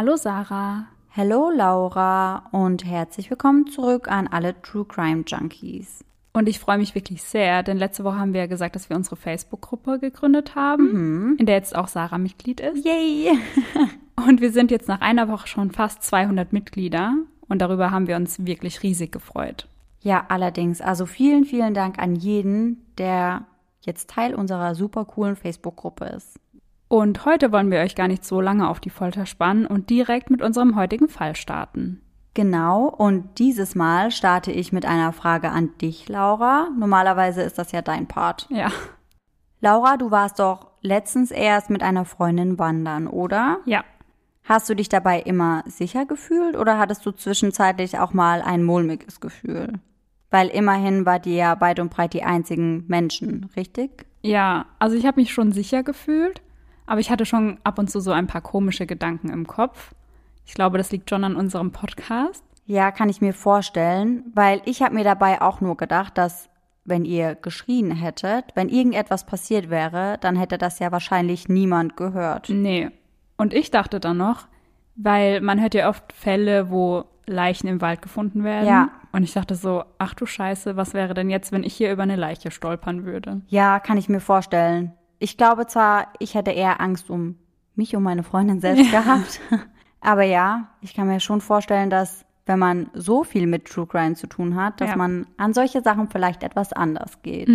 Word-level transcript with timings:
Hallo 0.00 0.16
Sarah. 0.16 0.86
Hallo 1.14 1.50
Laura 1.50 2.48
und 2.52 2.86
herzlich 2.86 3.28
willkommen 3.28 3.66
zurück 3.66 4.10
an 4.10 4.28
alle 4.28 4.58
True 4.62 4.86
Crime 4.86 5.24
Junkies. 5.26 6.06
Und 6.32 6.48
ich 6.48 6.58
freue 6.58 6.78
mich 6.78 6.94
wirklich 6.94 7.22
sehr, 7.22 7.62
denn 7.62 7.76
letzte 7.76 8.02
Woche 8.02 8.18
haben 8.18 8.32
wir 8.32 8.40
ja 8.40 8.46
gesagt, 8.46 8.76
dass 8.76 8.88
wir 8.88 8.96
unsere 8.96 9.16
Facebook-Gruppe 9.16 9.98
gegründet 9.98 10.54
haben, 10.54 10.92
Mhm. 10.92 11.36
in 11.38 11.44
der 11.44 11.56
jetzt 11.56 11.76
auch 11.76 11.86
Sarah 11.86 12.16
Mitglied 12.16 12.60
ist. 12.60 12.82
Yay! 12.82 13.32
Und 14.26 14.40
wir 14.40 14.52
sind 14.52 14.70
jetzt 14.70 14.88
nach 14.88 15.02
einer 15.02 15.28
Woche 15.28 15.46
schon 15.48 15.70
fast 15.70 16.02
200 16.02 16.50
Mitglieder 16.54 17.16
und 17.48 17.60
darüber 17.60 17.90
haben 17.90 18.06
wir 18.06 18.16
uns 18.16 18.46
wirklich 18.46 18.82
riesig 18.82 19.12
gefreut. 19.12 19.68
Ja, 20.00 20.24
allerdings, 20.30 20.80
also 20.80 21.04
vielen, 21.04 21.44
vielen 21.44 21.74
Dank 21.74 21.98
an 21.98 22.16
jeden, 22.16 22.86
der 22.96 23.44
jetzt 23.82 24.08
Teil 24.08 24.34
unserer 24.34 24.74
super 24.74 25.04
coolen 25.04 25.36
Facebook-Gruppe 25.36 26.06
ist. 26.06 26.40
Und 26.90 27.24
heute 27.24 27.52
wollen 27.52 27.70
wir 27.70 27.78
euch 27.78 27.94
gar 27.94 28.08
nicht 28.08 28.24
so 28.24 28.40
lange 28.40 28.68
auf 28.68 28.80
die 28.80 28.90
Folter 28.90 29.24
spannen 29.24 29.64
und 29.64 29.90
direkt 29.90 30.28
mit 30.28 30.42
unserem 30.42 30.74
heutigen 30.74 31.08
Fall 31.08 31.36
starten. 31.36 32.02
Genau, 32.34 32.86
und 32.86 33.38
dieses 33.38 33.76
Mal 33.76 34.10
starte 34.10 34.50
ich 34.50 34.72
mit 34.72 34.84
einer 34.84 35.12
Frage 35.12 35.50
an 35.50 35.70
dich, 35.80 36.08
Laura. 36.08 36.68
Normalerweise 36.76 37.42
ist 37.42 37.58
das 37.58 37.70
ja 37.70 37.80
dein 37.80 38.08
Part. 38.08 38.48
Ja. 38.50 38.72
Laura, 39.60 39.98
du 39.98 40.10
warst 40.10 40.40
doch 40.40 40.72
letztens 40.80 41.30
erst 41.30 41.70
mit 41.70 41.84
einer 41.84 42.04
Freundin 42.04 42.58
wandern, 42.58 43.06
oder? 43.06 43.60
Ja. 43.66 43.84
Hast 44.42 44.68
du 44.68 44.74
dich 44.74 44.88
dabei 44.88 45.20
immer 45.20 45.62
sicher 45.66 46.06
gefühlt 46.06 46.56
oder 46.56 46.76
hattest 46.80 47.06
du 47.06 47.12
zwischenzeitlich 47.12 48.00
auch 48.00 48.12
mal 48.12 48.42
ein 48.42 48.64
mulmiges 48.64 49.20
Gefühl? 49.20 49.74
Weil 50.28 50.48
immerhin 50.48 51.06
wart 51.06 51.24
ihr 51.26 51.36
ja 51.36 51.60
weit 51.60 51.78
und 51.78 51.90
breit 51.90 52.14
die 52.14 52.24
einzigen 52.24 52.84
Menschen, 52.88 53.48
richtig? 53.54 54.06
Ja, 54.22 54.66
also 54.80 54.96
ich 54.96 55.06
habe 55.06 55.20
mich 55.20 55.32
schon 55.32 55.52
sicher 55.52 55.84
gefühlt, 55.84 56.42
aber 56.90 56.98
ich 56.98 57.08
hatte 57.08 57.24
schon 57.24 57.58
ab 57.62 57.78
und 57.78 57.88
zu 57.88 58.00
so 58.00 58.10
ein 58.10 58.26
paar 58.26 58.40
komische 58.40 58.84
Gedanken 58.84 59.28
im 59.30 59.46
Kopf. 59.46 59.94
Ich 60.44 60.54
glaube, 60.54 60.76
das 60.76 60.90
liegt 60.90 61.08
schon 61.08 61.22
an 61.22 61.36
unserem 61.36 61.70
Podcast. 61.70 62.42
Ja, 62.66 62.90
kann 62.90 63.08
ich 63.08 63.20
mir 63.20 63.32
vorstellen, 63.32 64.24
weil 64.34 64.60
ich 64.64 64.82
habe 64.82 64.96
mir 64.96 65.04
dabei 65.04 65.40
auch 65.40 65.60
nur 65.60 65.76
gedacht, 65.76 66.18
dass 66.18 66.48
wenn 66.84 67.04
ihr 67.04 67.36
geschrien 67.36 67.92
hättet, 67.92 68.46
wenn 68.56 68.68
irgendetwas 68.68 69.24
passiert 69.24 69.70
wäre, 69.70 70.18
dann 70.20 70.34
hätte 70.34 70.58
das 70.58 70.80
ja 70.80 70.90
wahrscheinlich 70.90 71.48
niemand 71.48 71.96
gehört. 71.96 72.48
Nee. 72.48 72.90
Und 73.36 73.54
ich 73.54 73.70
dachte 73.70 74.00
dann 74.00 74.16
noch, 74.16 74.48
weil 74.96 75.40
man 75.42 75.60
hört 75.60 75.74
ja 75.74 75.88
oft 75.88 76.12
Fälle, 76.12 76.70
wo 76.70 77.04
Leichen 77.24 77.68
im 77.68 77.80
Wald 77.80 78.02
gefunden 78.02 78.42
werden. 78.42 78.66
Ja. 78.66 78.88
Und 79.12 79.22
ich 79.22 79.32
dachte 79.32 79.54
so, 79.54 79.84
ach 79.98 80.14
du 80.14 80.26
Scheiße, 80.26 80.76
was 80.76 80.92
wäre 80.92 81.14
denn 81.14 81.30
jetzt, 81.30 81.52
wenn 81.52 81.62
ich 81.62 81.74
hier 81.74 81.92
über 81.92 82.02
eine 82.02 82.16
Leiche 82.16 82.50
stolpern 82.50 83.04
würde? 83.04 83.42
Ja, 83.46 83.78
kann 83.78 83.96
ich 83.96 84.08
mir 84.08 84.20
vorstellen. 84.20 84.92
Ich 85.20 85.36
glaube 85.36 85.66
zwar, 85.68 86.08
ich 86.18 86.34
hätte 86.34 86.50
eher 86.50 86.80
Angst 86.80 87.08
um 87.10 87.36
mich 87.76 87.94
und 87.94 88.02
meine 88.02 88.22
Freundin 88.24 88.60
selbst 88.60 88.90
gehabt. 88.90 89.40
Aber 90.00 90.22
ja, 90.24 90.70
ich 90.80 90.94
kann 90.94 91.06
mir 91.06 91.20
schon 91.20 91.40
vorstellen, 91.40 91.90
dass 91.90 92.24
wenn 92.46 92.58
man 92.58 92.90
so 92.94 93.22
viel 93.22 93.46
mit 93.46 93.66
True 93.66 93.86
Crime 93.86 94.14
zu 94.16 94.26
tun 94.26 94.56
hat, 94.56 94.80
dass 94.80 94.90
Ja. 94.90 94.96
man 94.96 95.26
an 95.36 95.52
solche 95.54 95.82
Sachen 95.82 96.08
vielleicht 96.08 96.42
etwas 96.42 96.72
anders 96.72 97.22
geht. 97.22 97.48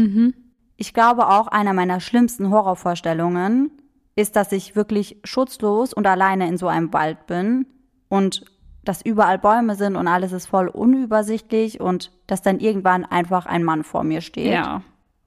Ich 0.78 0.94
glaube 0.94 1.28
auch, 1.28 1.48
einer 1.48 1.74
meiner 1.74 2.00
schlimmsten 2.00 2.50
Horrorvorstellungen 2.52 3.72
ist, 4.16 4.36
dass 4.36 4.52
ich 4.52 4.76
wirklich 4.76 5.18
schutzlos 5.24 5.92
und 5.94 6.08
alleine 6.08 6.48
in 6.48 6.58
so 6.58 6.68
einem 6.68 6.94
Wald 6.94 7.26
bin 7.28 7.66
und 8.10 8.46
dass 8.86 9.02
überall 9.04 9.40
Bäume 9.40 9.76
sind 9.76 9.96
und 9.96 10.08
alles 10.08 10.32
ist 10.32 10.46
voll 10.46 10.68
unübersichtlich 10.68 11.82
und 11.82 12.12
dass 12.28 12.42
dann 12.44 12.60
irgendwann 12.60 13.04
einfach 13.04 13.48
ein 13.48 13.64
Mann 13.64 13.84
vor 13.84 14.04
mir 14.04 14.22
steht 14.22 14.54
Ja. 14.54 14.82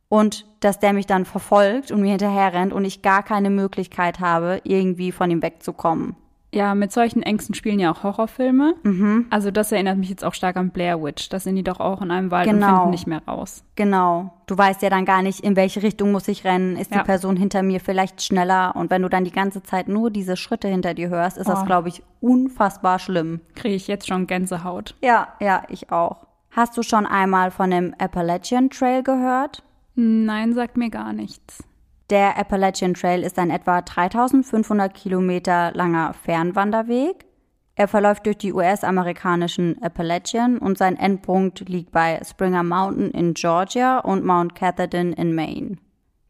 Und 0.09 0.47
dass 0.61 0.79
der 0.79 0.93
mich 0.93 1.07
dann 1.07 1.25
verfolgt 1.25 1.91
und 1.91 2.01
mir 2.01 2.11
hinterher 2.11 2.53
rennt 2.55 2.73
und 2.73 2.85
ich 2.85 3.03
gar 3.03 3.23
keine 3.23 3.51
Möglichkeit 3.51 4.21
habe, 4.21 4.61
irgendwie 4.65 5.13
von 5.13 5.31
ihm 5.31 5.43
wegzukommen. 5.43 6.17
Ja, 6.51 6.75
mit 6.75 6.93
solchen 6.93 7.23
Ängsten 7.23 7.55
spielen 7.55 7.79
ja 7.79 7.93
auch 7.93 8.03
Horrorfilme. 8.05 8.75
Mhm. 8.83 9.27
Also 9.29 9.51
das 9.51 9.71
erinnert 9.71 9.99
mich 9.99 10.09
jetzt 10.09 10.25
auch 10.25 10.33
stark 10.33 10.57
an 10.57 10.71
Blair 10.71 11.03
Witch. 11.03 11.29
Da 11.29 11.39
sind 11.39 11.57
die 11.57 11.63
doch 11.63 11.79
auch 11.79 12.01
in 12.01 12.11
einem 12.11 12.31
Wald 12.31 12.49
und 12.49 12.55
Genau. 12.55 12.69
finden 12.77 12.91
nicht 12.91 13.07
mehr 13.07 13.21
raus. 13.29 13.63
Genau. 13.77 14.33
Du 14.47 14.57
weißt 14.57 14.81
ja 14.81 14.89
dann 14.89 15.05
gar 15.05 15.21
nicht, 15.21 15.41
in 15.41 15.57
welche 15.57 15.83
Richtung 15.83 16.11
muss 16.11 16.27
ich 16.27 16.45
rennen. 16.45 16.77
Ist 16.77 16.91
Ja. 16.91 17.01
die 17.01 17.05
Person 17.05 17.37
hinter 17.37 17.63
mir 17.63 17.81
vielleicht 17.81 18.23
schneller? 18.23 18.75
Und 18.77 18.89
wenn 18.89 19.03
du 19.03 19.11
dann 19.11 19.25
die 19.25 19.31
ganze 19.31 19.63
Zeit 19.63 19.89
nur 19.89 20.11
diese 20.11 20.39
Schritte 20.39 20.69
hinter 20.69 20.95
dir 20.95 21.11
hörst, 21.11 21.37
ist 21.37 21.51
das, 21.51 21.61
Oh. 21.61 21.67
glaube 21.67 21.89
ich, 21.89 22.03
unfassbar 22.23 22.99
schlimm. 22.99 23.41
Kriege 23.55 23.75
ich 23.75 23.87
jetzt 23.87 24.07
schon 24.09 24.27
Gänsehaut. 24.27 24.95
Ja, 25.03 25.29
ja, 25.41 25.65
ich 25.69 25.93
auch. 25.93 26.27
Hast 26.51 26.79
du 26.79 26.83
schon 26.83 27.05
einmal 27.05 27.51
von 27.51 27.71
dem 27.71 27.95
Appalachian 27.99 28.71
Trail 28.71 29.03
gehört? 29.03 29.63
Nein, 30.01 30.53
sagt 30.55 30.77
mir 30.77 30.91
gar 30.91 31.13
nichts. 31.13 31.65
Der 32.09 32.39
Appalachian 32.39 32.95
Trail 32.95 33.25
ist 33.25 33.37
ein 33.37 33.51
etwa 33.51 33.83
3500 33.83 34.95
Kilometer 34.95 35.73
langer 35.75 36.15
Fernwanderweg. 36.15 37.27
Er 37.75 37.89
verläuft 37.89 38.25
durch 38.27 38.39
die 38.39 38.53
US-amerikanischen 38.53 39.83
Appalachian 39.83 40.59
und 40.59 40.79
sein 40.79 40.97
Endpunkt 40.97 41.69
liegt 41.69 41.91
bei 41.91 42.21
Springer 42.25 42.63
Mountain 42.63 43.11
in 43.11 43.35
Georgia 43.35 43.99
und 43.99 44.25
Mount 44.25 44.55
Catherton 44.55 45.13
in 45.15 45.35
Maine. 45.35 45.79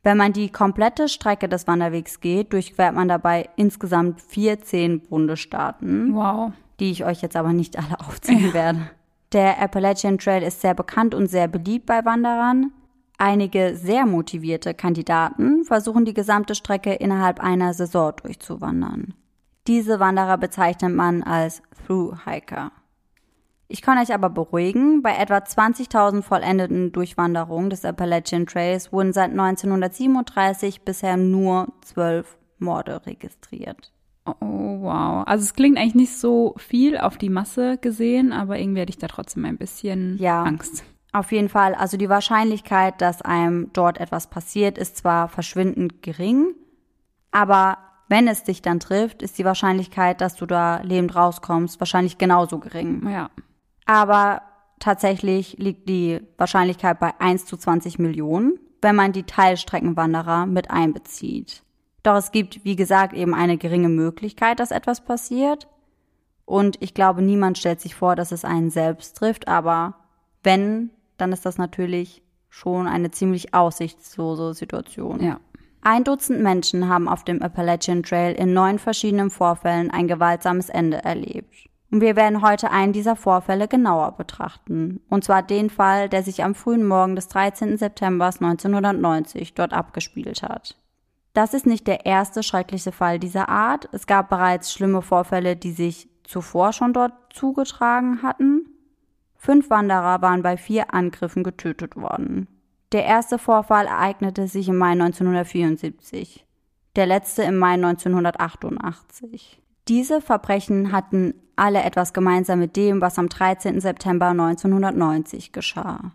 Wenn 0.02 0.16
man 0.16 0.32
die 0.32 0.48
komplette 0.50 1.06
Strecke 1.08 1.46
des 1.46 1.66
Wanderwegs 1.66 2.20
geht, 2.20 2.54
durchquert 2.54 2.94
man 2.94 3.08
dabei 3.08 3.50
insgesamt 3.56 4.22
14 4.22 5.00
Bundesstaaten 5.00 6.14
Wow. 6.14 6.52
die 6.80 6.90
ich 6.90 7.04
euch 7.04 7.20
jetzt 7.20 7.36
aber 7.36 7.52
nicht 7.52 7.76
alle 7.76 8.00
aufzählen 8.08 8.54
werde. 8.54 8.90
Der 9.32 9.60
Appalachian 9.60 10.16
Trail 10.16 10.42
ist 10.42 10.62
sehr 10.62 10.72
bekannt 10.74 11.14
und 11.14 11.26
sehr 11.26 11.48
beliebt 11.48 11.84
bei 11.84 12.02
Wanderern. 12.06 12.72
Einige 13.18 13.74
sehr 13.74 14.06
motivierte 14.06 14.74
Kandidaten 14.74 15.64
versuchen 15.64 16.04
die 16.04 16.14
gesamte 16.14 16.54
Strecke 16.54 16.94
innerhalb 16.94 17.40
einer 17.40 17.74
Saison 17.74 18.12
durchzuwandern. 18.22 19.14
Diese 19.66 19.98
Wanderer 19.98 20.38
bezeichnet 20.38 20.94
man 20.94 21.24
als 21.24 21.60
Thru-Hiker. 21.86 22.70
Ich 23.66 23.82
kann 23.82 23.98
euch 23.98 24.14
aber 24.14 24.30
beruhigen, 24.30 25.02
bei 25.02 25.14
etwa 25.16 25.38
20.000 25.38 26.22
vollendeten 26.22 26.92
Durchwanderungen 26.92 27.68
des 27.68 27.84
Appalachian 27.84 28.46
Trails 28.46 28.92
wurden 28.92 29.12
seit 29.12 29.30
1937 29.32 30.82
bisher 30.82 31.16
nur 31.16 31.68
zwölf 31.82 32.38
Morde 32.58 33.04
registriert. 33.04 33.92
Oh, 34.24 34.34
wow. 34.40 35.24
Also 35.26 35.42
es 35.44 35.54
klingt 35.54 35.76
eigentlich 35.76 35.94
nicht 35.96 36.16
so 36.16 36.54
viel 36.56 36.96
auf 36.96 37.18
die 37.18 37.30
Masse 37.30 37.78
gesehen, 37.78 38.32
aber 38.32 38.58
irgendwie 38.58 38.80
hätte 38.80 38.90
ich 38.90 38.98
da 38.98 39.08
trotzdem 39.08 39.44
ein 39.44 39.58
bisschen 39.58 40.16
Ja. 40.18 40.44
Angst. 40.44 40.84
Auf 41.18 41.32
jeden 41.32 41.48
Fall, 41.48 41.74
also 41.74 41.96
die 41.96 42.08
Wahrscheinlichkeit, 42.08 43.00
dass 43.00 43.22
einem 43.22 43.72
dort 43.72 43.98
etwas 43.98 44.28
passiert, 44.28 44.78
ist 44.78 44.98
zwar 44.98 45.26
verschwindend 45.26 46.00
gering, 46.00 46.54
aber 47.32 47.78
wenn 48.08 48.28
es 48.28 48.44
dich 48.44 48.62
dann 48.62 48.78
trifft, 48.78 49.22
ist 49.22 49.36
die 49.36 49.44
Wahrscheinlichkeit, 49.44 50.20
dass 50.20 50.36
du 50.36 50.46
da 50.46 50.76
lebend 50.82 51.16
rauskommst, 51.16 51.80
wahrscheinlich 51.80 52.18
genauso 52.18 52.60
gering. 52.60 53.10
Ja. 53.10 53.30
Aber 53.84 54.42
tatsächlich 54.78 55.58
liegt 55.58 55.88
die 55.88 56.20
Wahrscheinlichkeit 56.36 57.00
bei 57.00 57.12
1 57.18 57.46
zu 57.46 57.56
20 57.56 57.98
Millionen, 57.98 58.56
wenn 58.80 58.94
man 58.94 59.10
die 59.10 59.24
Teilstreckenwanderer 59.24 60.46
mit 60.46 60.70
einbezieht. 60.70 61.64
Doch 62.04 62.14
es 62.14 62.30
gibt, 62.30 62.64
wie 62.64 62.76
gesagt, 62.76 63.12
eben 63.12 63.34
eine 63.34 63.58
geringe 63.58 63.88
Möglichkeit, 63.88 64.60
dass 64.60 64.70
etwas 64.70 65.04
passiert. 65.04 65.66
Und 66.44 66.76
ich 66.78 66.94
glaube, 66.94 67.22
niemand 67.22 67.58
stellt 67.58 67.80
sich 67.80 67.96
vor, 67.96 68.14
dass 68.14 68.30
es 68.30 68.44
einen 68.44 68.70
selbst 68.70 69.16
trifft, 69.16 69.48
aber 69.48 69.96
wenn, 70.44 70.90
dann 71.18 71.32
ist 71.32 71.44
das 71.44 71.58
natürlich 71.58 72.22
schon 72.48 72.86
eine 72.86 73.10
ziemlich 73.10 73.54
aussichtslose 73.54 74.54
Situation. 74.54 75.22
Ja. 75.22 75.40
Ein 75.82 76.04
Dutzend 76.04 76.40
Menschen 76.40 76.88
haben 76.88 77.08
auf 77.08 77.24
dem 77.24 77.42
Appalachian 77.42 78.02
Trail 78.02 78.34
in 78.34 78.52
neun 78.52 78.78
verschiedenen 78.78 79.30
Vorfällen 79.30 79.90
ein 79.90 80.08
gewaltsames 80.08 80.68
Ende 80.68 81.04
erlebt. 81.04 81.68
Und 81.90 82.00
wir 82.00 82.16
werden 82.16 82.42
heute 82.42 82.70
einen 82.70 82.92
dieser 82.92 83.16
Vorfälle 83.16 83.68
genauer 83.68 84.12
betrachten. 84.12 85.00
Und 85.08 85.24
zwar 85.24 85.42
den 85.42 85.70
Fall, 85.70 86.08
der 86.08 86.22
sich 86.22 86.44
am 86.44 86.54
frühen 86.54 86.86
Morgen 86.86 87.16
des 87.16 87.28
13. 87.28 87.78
September 87.78 88.26
1990 88.26 89.54
dort 89.54 89.72
abgespielt 89.72 90.42
hat. 90.42 90.76
Das 91.32 91.54
ist 91.54 91.66
nicht 91.66 91.86
der 91.86 92.04
erste 92.04 92.42
schreckliche 92.42 92.92
Fall 92.92 93.18
dieser 93.18 93.48
Art. 93.48 93.88
Es 93.92 94.06
gab 94.06 94.28
bereits 94.28 94.72
schlimme 94.72 95.02
Vorfälle, 95.02 95.56
die 95.56 95.72
sich 95.72 96.08
zuvor 96.24 96.72
schon 96.72 96.92
dort 96.92 97.12
zugetragen 97.32 98.22
hatten. 98.22 98.66
Fünf 99.38 99.70
Wanderer 99.70 100.20
waren 100.20 100.42
bei 100.42 100.56
vier 100.56 100.92
Angriffen 100.92 101.44
getötet 101.44 101.96
worden. 101.96 102.48
Der 102.92 103.04
erste 103.04 103.38
Vorfall 103.38 103.86
ereignete 103.86 104.48
sich 104.48 104.68
im 104.68 104.76
Mai 104.76 104.90
1974, 104.90 106.44
der 106.96 107.06
letzte 107.06 107.44
im 107.44 107.56
Mai 107.56 107.74
1988. 107.74 109.62
Diese 109.86 110.20
Verbrechen 110.20 110.92
hatten 110.92 111.34
alle 111.56 111.82
etwas 111.82 112.12
gemeinsam 112.12 112.58
mit 112.58 112.76
dem, 112.76 113.00
was 113.00 113.18
am 113.18 113.28
13. 113.28 113.80
September 113.80 114.26
1990 114.26 115.52
geschah. 115.52 116.12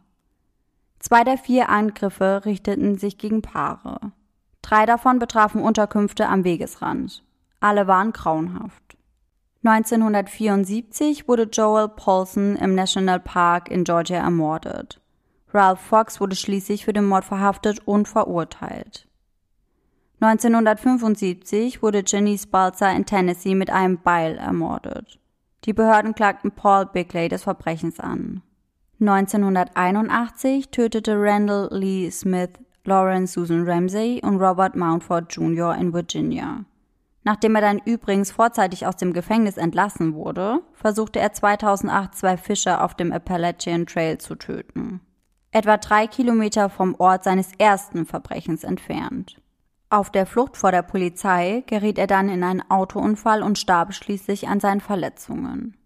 Zwei 1.00 1.24
der 1.24 1.38
vier 1.38 1.70
Angriffe 1.70 2.42
richteten 2.46 2.98
sich 2.98 3.18
gegen 3.18 3.42
Paare. 3.42 4.00
Drei 4.62 4.86
davon 4.86 5.20
betrafen 5.20 5.62
Unterkünfte 5.62 6.28
am 6.28 6.44
Wegesrand. 6.44 7.24
Alle 7.60 7.88
waren 7.88 8.12
grauenhaft. 8.14 8.93
1974 9.66 11.28
wurde 11.28 11.44
Joel 11.44 11.88
Paulson 11.88 12.58
im 12.58 12.76
National 12.76 13.22
Park 13.22 13.72
in 13.72 13.86
Georgia 13.86 14.18
ermordet. 14.18 15.00
Ralph 15.54 15.80
Fox 15.80 16.20
wurde 16.20 16.36
schließlich 16.36 16.84
für 16.84 16.92
den 16.92 17.06
Mord 17.06 17.24
verhaftet 17.24 17.80
und 17.86 18.08
verurteilt. 18.08 19.08
1975 20.20 21.82
wurde 21.82 22.04
Jenny 22.06 22.38
Spalzer 22.38 22.92
in 22.94 23.06
Tennessee 23.06 23.56
mit 23.56 23.70
einem 23.70 24.00
Beil 24.00 24.38
ermordet. 24.38 25.20
Die 25.66 25.74
Behörden 25.74 26.14
klagten 26.14 26.52
Paul 26.52 26.86
Bickley 26.86 27.30
des 27.30 27.44
Verbrechens 27.44 28.00
an. 28.00 28.42
1981 29.00 30.70
tötete 30.70 31.16
Randall 31.18 31.70
Lee 31.72 32.10
Smith 32.10 32.52
Lawrence 32.86 33.34
Susan 33.34 33.66
Ramsey 33.66 34.22
und 34.24 34.42
Robert 34.42 34.76
Mountford 34.76 35.34
Jr. 35.34 35.76
in 35.76 35.94
Virginia. 35.94 36.66
Nachdem 37.24 37.56
er 37.56 37.62
dann 37.62 37.82
übrigens 37.86 38.32
vorzeitig 38.32 38.86
aus 38.86 38.98
dem 38.98 39.14
Gefängnis 39.14 39.58
entlassen 39.58 40.14
wurde, 40.14 40.60
versuchte 40.74 41.20
er 41.20 41.32
2008 41.32 42.16
zwei 42.16 42.38
Fischer 42.38 42.84
auf 42.84 42.96
dem 42.96 43.14
Appalachian 43.14 43.86
Trail 43.86 44.18
zu 44.18 44.36
töten. 44.36 45.00
Etwa 45.52 45.78
drei 45.78 46.08
Kilometer 46.08 46.70
vom 46.70 46.96
Ort 46.98 47.24
seines 47.24 47.52
ersten 47.58 48.06
Verbrechens 48.06 48.64
entfernt. 48.64 49.40
Auf 49.90 50.10
der 50.10 50.26
Flucht 50.26 50.58
vor 50.58 50.72
der 50.72 50.82
Polizei 50.82 51.64
geriet 51.68 52.00
er 52.00 52.08
dann 52.08 52.28
in 52.28 52.44
einen 52.44 52.70
Autounfall 52.70 53.44
und 53.44 53.60
starb 53.60 53.94
schließlich 53.94 54.48
an 54.48 54.60
seinen 54.60 54.82
Verletzungen. 54.82 55.78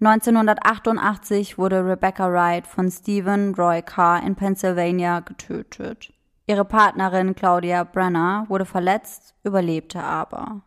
1988 0.00 1.58
wurde 1.58 1.86
Rebecca 1.86 2.32
Wright 2.32 2.66
von 2.66 2.90
Stephen 2.90 3.54
Roy 3.54 3.82
Carr 3.82 4.22
in 4.24 4.34
Pennsylvania 4.34 5.20
getötet. 5.20 6.12
Ihre 6.52 6.66
Partnerin 6.66 7.34
Claudia 7.34 7.82
Brenner 7.82 8.44
wurde 8.46 8.66
verletzt, 8.66 9.34
überlebte 9.42 10.02
aber. 10.02 10.60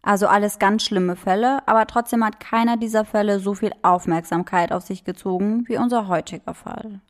Also 0.00 0.28
alles 0.28 0.58
ganz 0.58 0.82
schlimme 0.82 1.14
Fälle, 1.14 1.58
aber 1.68 1.86
trotzdem 1.86 2.24
hat 2.24 2.40
keiner 2.40 2.78
dieser 2.78 3.04
Fälle 3.04 3.38
so 3.38 3.52
viel 3.52 3.72
Aufmerksamkeit 3.82 4.72
auf 4.72 4.84
sich 4.84 5.04
gezogen 5.04 5.64
wie 5.68 5.76
unser 5.76 6.08
heutiger 6.08 6.54
Fall. 6.54 7.02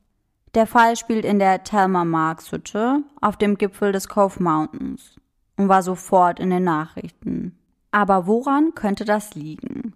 Der 0.57 0.67
Fall 0.67 0.97
spielt 0.97 1.25
in 1.25 1.39
der 1.39 1.63
Thelma 1.63 2.05
Marks 2.05 2.51
Hütte 2.51 3.05
auf 3.21 3.37
dem 3.37 3.59
Gipfel 3.59 3.93
des 3.93 4.09
Cove 4.09 4.43
Mountains 4.43 5.15
und 5.57 5.69
war 5.69 5.85
sofort 5.85 6.41
in 6.41 6.51
den 6.51 6.65
Nachrichten. 6.65 7.57
Aber 7.93 8.27
woran 8.27 8.75
könnte 8.75 9.05
das 9.05 9.37
liegen? 9.37 9.95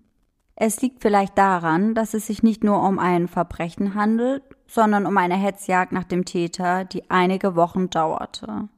Es 0.55 0.81
liegt 0.81 1.03
vielleicht 1.03 1.37
daran, 1.37 1.97
dass 1.97 2.15
es 2.15 2.29
sich 2.29 2.44
nicht 2.44 2.62
nur 2.62 2.81
um 2.81 3.00
ein 3.00 3.26
Verbrechen 3.26 3.97
handelt, 3.97 4.44
sondern 4.70 5.05
um 5.05 5.19
eine 5.19 5.37
Hetzjagd 5.37 5.90
nach 5.90 6.05
dem 6.05 6.25
Täter, 6.25 6.84
die 6.84 7.11
einige 7.11 7.56
Wochen 7.56 7.90
dauerte. 7.90 8.69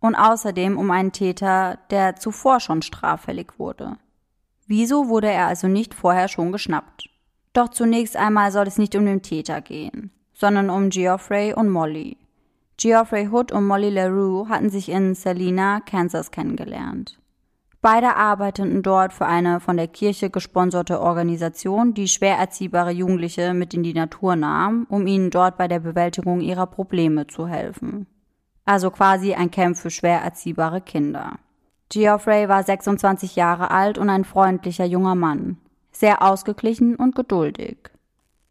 Und 0.00 0.14
außerdem 0.14 0.78
um 0.78 0.90
einen 0.90 1.12
Täter, 1.12 1.78
der 1.90 2.16
zuvor 2.16 2.60
schon 2.60 2.80
straffällig 2.80 3.58
wurde. 3.58 3.98
Wieso 4.66 5.08
wurde 5.08 5.30
er 5.30 5.46
also 5.46 5.68
nicht 5.68 5.94
vorher 5.94 6.28
schon 6.28 6.50
geschnappt? 6.50 7.10
Doch 7.52 7.68
zunächst 7.68 8.16
einmal 8.16 8.52
soll 8.52 8.66
es 8.66 8.78
nicht 8.78 8.96
um 8.96 9.04
den 9.04 9.22
Täter 9.22 9.60
gehen, 9.60 10.10
sondern 10.32 10.70
um 10.70 10.88
Geoffrey 10.88 11.52
und 11.52 11.68
Molly. 11.68 12.16
Geoffrey 12.78 13.28
Hood 13.28 13.52
und 13.52 13.66
Molly 13.66 13.90
LaRue 13.90 14.48
hatten 14.48 14.70
sich 14.70 14.88
in 14.88 15.14
Salina, 15.14 15.80
Kansas 15.80 16.30
kennengelernt. 16.30 17.18
Beide 17.84 18.16
arbeiteten 18.16 18.82
dort 18.82 19.12
für 19.12 19.26
eine 19.26 19.60
von 19.60 19.76
der 19.76 19.88
Kirche 19.88 20.30
gesponserte 20.30 21.02
Organisation, 21.02 21.92
die 21.92 22.08
schwer 22.08 22.38
erziehbare 22.38 22.92
Jugendliche 22.92 23.52
mit 23.52 23.74
in 23.74 23.82
die 23.82 23.92
Natur 23.92 24.36
nahm, 24.36 24.86
um 24.88 25.06
ihnen 25.06 25.28
dort 25.28 25.58
bei 25.58 25.68
der 25.68 25.80
Bewältigung 25.80 26.40
ihrer 26.40 26.66
Probleme 26.66 27.26
zu 27.26 27.46
helfen. 27.46 28.06
Also 28.64 28.90
quasi 28.90 29.34
ein 29.34 29.50
Camp 29.50 29.76
für 29.76 29.90
schwer 29.90 30.22
erziehbare 30.22 30.80
Kinder. 30.80 31.32
Geoffrey 31.90 32.48
war 32.48 32.62
26 32.62 33.36
Jahre 33.36 33.70
alt 33.70 33.98
und 33.98 34.08
ein 34.08 34.24
freundlicher 34.24 34.86
junger 34.86 35.14
Mann, 35.14 35.58
sehr 35.92 36.22
ausgeglichen 36.22 36.96
und 36.96 37.14
geduldig. 37.14 37.90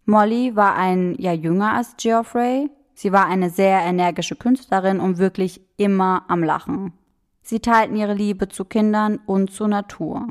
Molly 0.06 0.56
war 0.56 0.76
ein 0.76 1.16
Jahr 1.16 1.34
jünger 1.34 1.74
als 1.74 1.96
Geoffrey. 1.98 2.70
Sie 2.94 3.12
war 3.12 3.26
eine 3.26 3.50
sehr 3.50 3.80
energische 3.80 4.36
Künstlerin 4.36 5.00
und 5.00 5.18
wirklich 5.18 5.60
immer 5.78 6.24
am 6.28 6.44
Lachen. 6.44 6.94
Sie 7.44 7.60
teilten 7.60 7.96
ihre 7.96 8.14
Liebe 8.14 8.48
zu 8.48 8.66
Kindern 8.66 9.20
und 9.26 9.52
zur 9.52 9.68
Natur. 9.68 10.30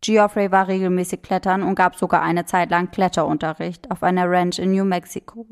Geoffrey 0.00 0.50
war 0.50 0.68
regelmäßig 0.68 1.22
klettern 1.22 1.62
und 1.62 1.74
gab 1.74 1.96
sogar 1.96 2.22
eine 2.22 2.46
Zeit 2.46 2.70
lang 2.70 2.90
Kletterunterricht 2.90 3.90
auf 3.90 4.02
einer 4.02 4.28
Ranch 4.30 4.58
in 4.58 4.72
New 4.72 4.84
Mexico. 4.84 5.46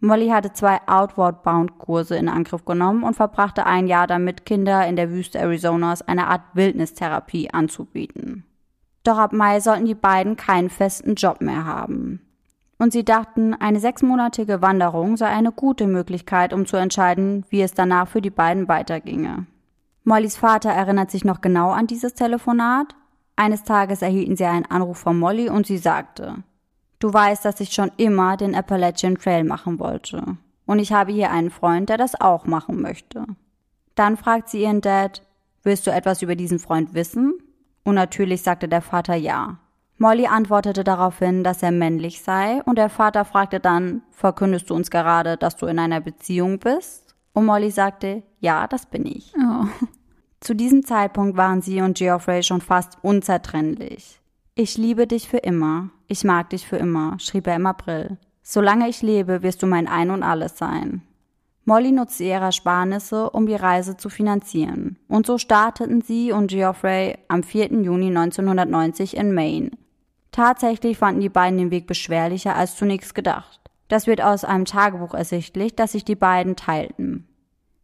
Molly 0.00 0.28
hatte 0.28 0.52
zwei 0.52 0.80
Outward 0.86 1.42
Bound 1.42 1.78
Kurse 1.78 2.16
in 2.16 2.28
Angriff 2.28 2.64
genommen 2.64 3.04
und 3.04 3.14
verbrachte 3.14 3.66
ein 3.66 3.86
Jahr 3.86 4.06
damit, 4.06 4.46
Kinder 4.46 4.86
in 4.86 4.96
der 4.96 5.10
Wüste 5.10 5.40
Arizonas 5.40 6.02
eine 6.02 6.26
Art 6.28 6.42
Wildnistherapie 6.54 7.50
anzubieten. 7.50 8.44
Doch 9.04 9.18
ab 9.18 9.32
Mai 9.32 9.60
sollten 9.60 9.84
die 9.84 9.94
beiden 9.94 10.36
keinen 10.36 10.70
festen 10.70 11.14
Job 11.14 11.40
mehr 11.40 11.64
haben. 11.64 12.20
Und 12.78 12.92
sie 12.94 13.04
dachten, 13.04 13.54
eine 13.54 13.78
sechsmonatige 13.78 14.62
Wanderung 14.62 15.18
sei 15.18 15.26
eine 15.26 15.52
gute 15.52 15.86
Möglichkeit, 15.86 16.54
um 16.54 16.64
zu 16.64 16.78
entscheiden, 16.78 17.44
wie 17.50 17.60
es 17.60 17.74
danach 17.74 18.08
für 18.08 18.22
die 18.22 18.30
beiden 18.30 18.68
weiterginge. 18.68 19.46
Mollys 20.10 20.36
Vater 20.36 20.70
erinnert 20.70 21.12
sich 21.12 21.24
noch 21.24 21.40
genau 21.40 21.70
an 21.70 21.86
dieses 21.86 22.14
Telefonat. 22.14 22.96
Eines 23.36 23.62
Tages 23.62 24.02
erhielten 24.02 24.34
sie 24.34 24.44
einen 24.44 24.66
Anruf 24.66 24.98
von 24.98 25.16
Molly 25.16 25.48
und 25.48 25.68
sie 25.68 25.78
sagte, 25.78 26.42
Du 26.98 27.12
weißt, 27.12 27.44
dass 27.44 27.60
ich 27.60 27.72
schon 27.72 27.92
immer 27.96 28.36
den 28.36 28.56
Appalachian 28.56 29.14
Trail 29.14 29.44
machen 29.44 29.78
wollte. 29.78 30.36
Und 30.66 30.80
ich 30.80 30.92
habe 30.92 31.12
hier 31.12 31.30
einen 31.30 31.50
Freund, 31.50 31.88
der 31.88 31.96
das 31.96 32.20
auch 32.20 32.44
machen 32.44 32.82
möchte. 32.82 33.24
Dann 33.94 34.16
fragt 34.16 34.48
sie 34.48 34.62
ihren 34.62 34.80
Dad, 34.80 35.22
willst 35.62 35.86
du 35.86 35.92
etwas 35.92 36.22
über 36.22 36.34
diesen 36.34 36.58
Freund 36.58 36.92
wissen? 36.92 37.34
Und 37.84 37.94
natürlich 37.94 38.42
sagte 38.42 38.66
der 38.66 38.82
Vater 38.82 39.14
ja. 39.14 39.60
Molly 39.96 40.26
antwortete 40.26 40.82
daraufhin, 40.82 41.44
dass 41.44 41.62
er 41.62 41.70
männlich 41.70 42.20
sei, 42.22 42.62
und 42.64 42.78
der 42.78 42.88
Vater 42.88 43.24
fragte 43.24 43.60
dann, 43.60 44.02
verkündest 44.10 44.70
du 44.70 44.74
uns 44.74 44.90
gerade, 44.90 45.36
dass 45.36 45.56
du 45.56 45.66
in 45.66 45.78
einer 45.78 46.00
Beziehung 46.00 46.58
bist? 46.58 47.14
Und 47.32 47.46
Molly 47.46 47.70
sagte, 47.70 48.24
ja, 48.40 48.66
das 48.66 48.86
bin 48.86 49.06
ich. 49.06 49.32
Oh. 49.38 49.66
Zu 50.40 50.54
diesem 50.54 50.84
Zeitpunkt 50.84 51.36
waren 51.36 51.60
sie 51.60 51.82
und 51.82 51.98
Geoffrey 51.98 52.42
schon 52.42 52.62
fast 52.62 52.96
unzertrennlich. 53.02 54.20
Ich 54.54 54.78
liebe 54.78 55.06
dich 55.06 55.28
für 55.28 55.38
immer. 55.38 55.90
Ich 56.06 56.24
mag 56.24 56.50
dich 56.50 56.66
für 56.66 56.76
immer, 56.76 57.18
schrieb 57.20 57.46
er 57.46 57.56
im 57.56 57.66
April. 57.66 58.18
Solange 58.42 58.88
ich 58.88 59.02
lebe, 59.02 59.42
wirst 59.42 59.62
du 59.62 59.66
mein 59.66 59.86
Ein 59.86 60.10
und 60.10 60.22
alles 60.22 60.56
sein. 60.56 61.02
Molly 61.66 61.92
nutzte 61.92 62.24
ihre 62.24 62.46
Ersparnisse, 62.46 63.30
um 63.30 63.46
die 63.46 63.54
Reise 63.54 63.96
zu 63.96 64.08
finanzieren. 64.08 64.98
Und 65.08 65.26
so 65.26 65.38
starteten 65.38 66.00
sie 66.00 66.32
und 66.32 66.48
Geoffrey 66.48 67.18
am 67.28 67.42
4. 67.42 67.82
Juni 67.82 68.08
1990 68.08 69.16
in 69.16 69.34
Maine. 69.34 69.70
Tatsächlich 70.32 70.98
fanden 70.98 71.20
die 71.20 71.28
beiden 71.28 71.58
den 71.58 71.70
Weg 71.70 71.86
beschwerlicher 71.86 72.56
als 72.56 72.76
zunächst 72.76 73.14
gedacht. 73.14 73.60
Das 73.88 74.06
wird 74.06 74.22
aus 74.22 74.44
einem 74.44 74.64
Tagebuch 74.64 75.14
ersichtlich, 75.14 75.76
das 75.76 75.92
sich 75.92 76.04
die 76.04 76.16
beiden 76.16 76.56
teilten. 76.56 77.28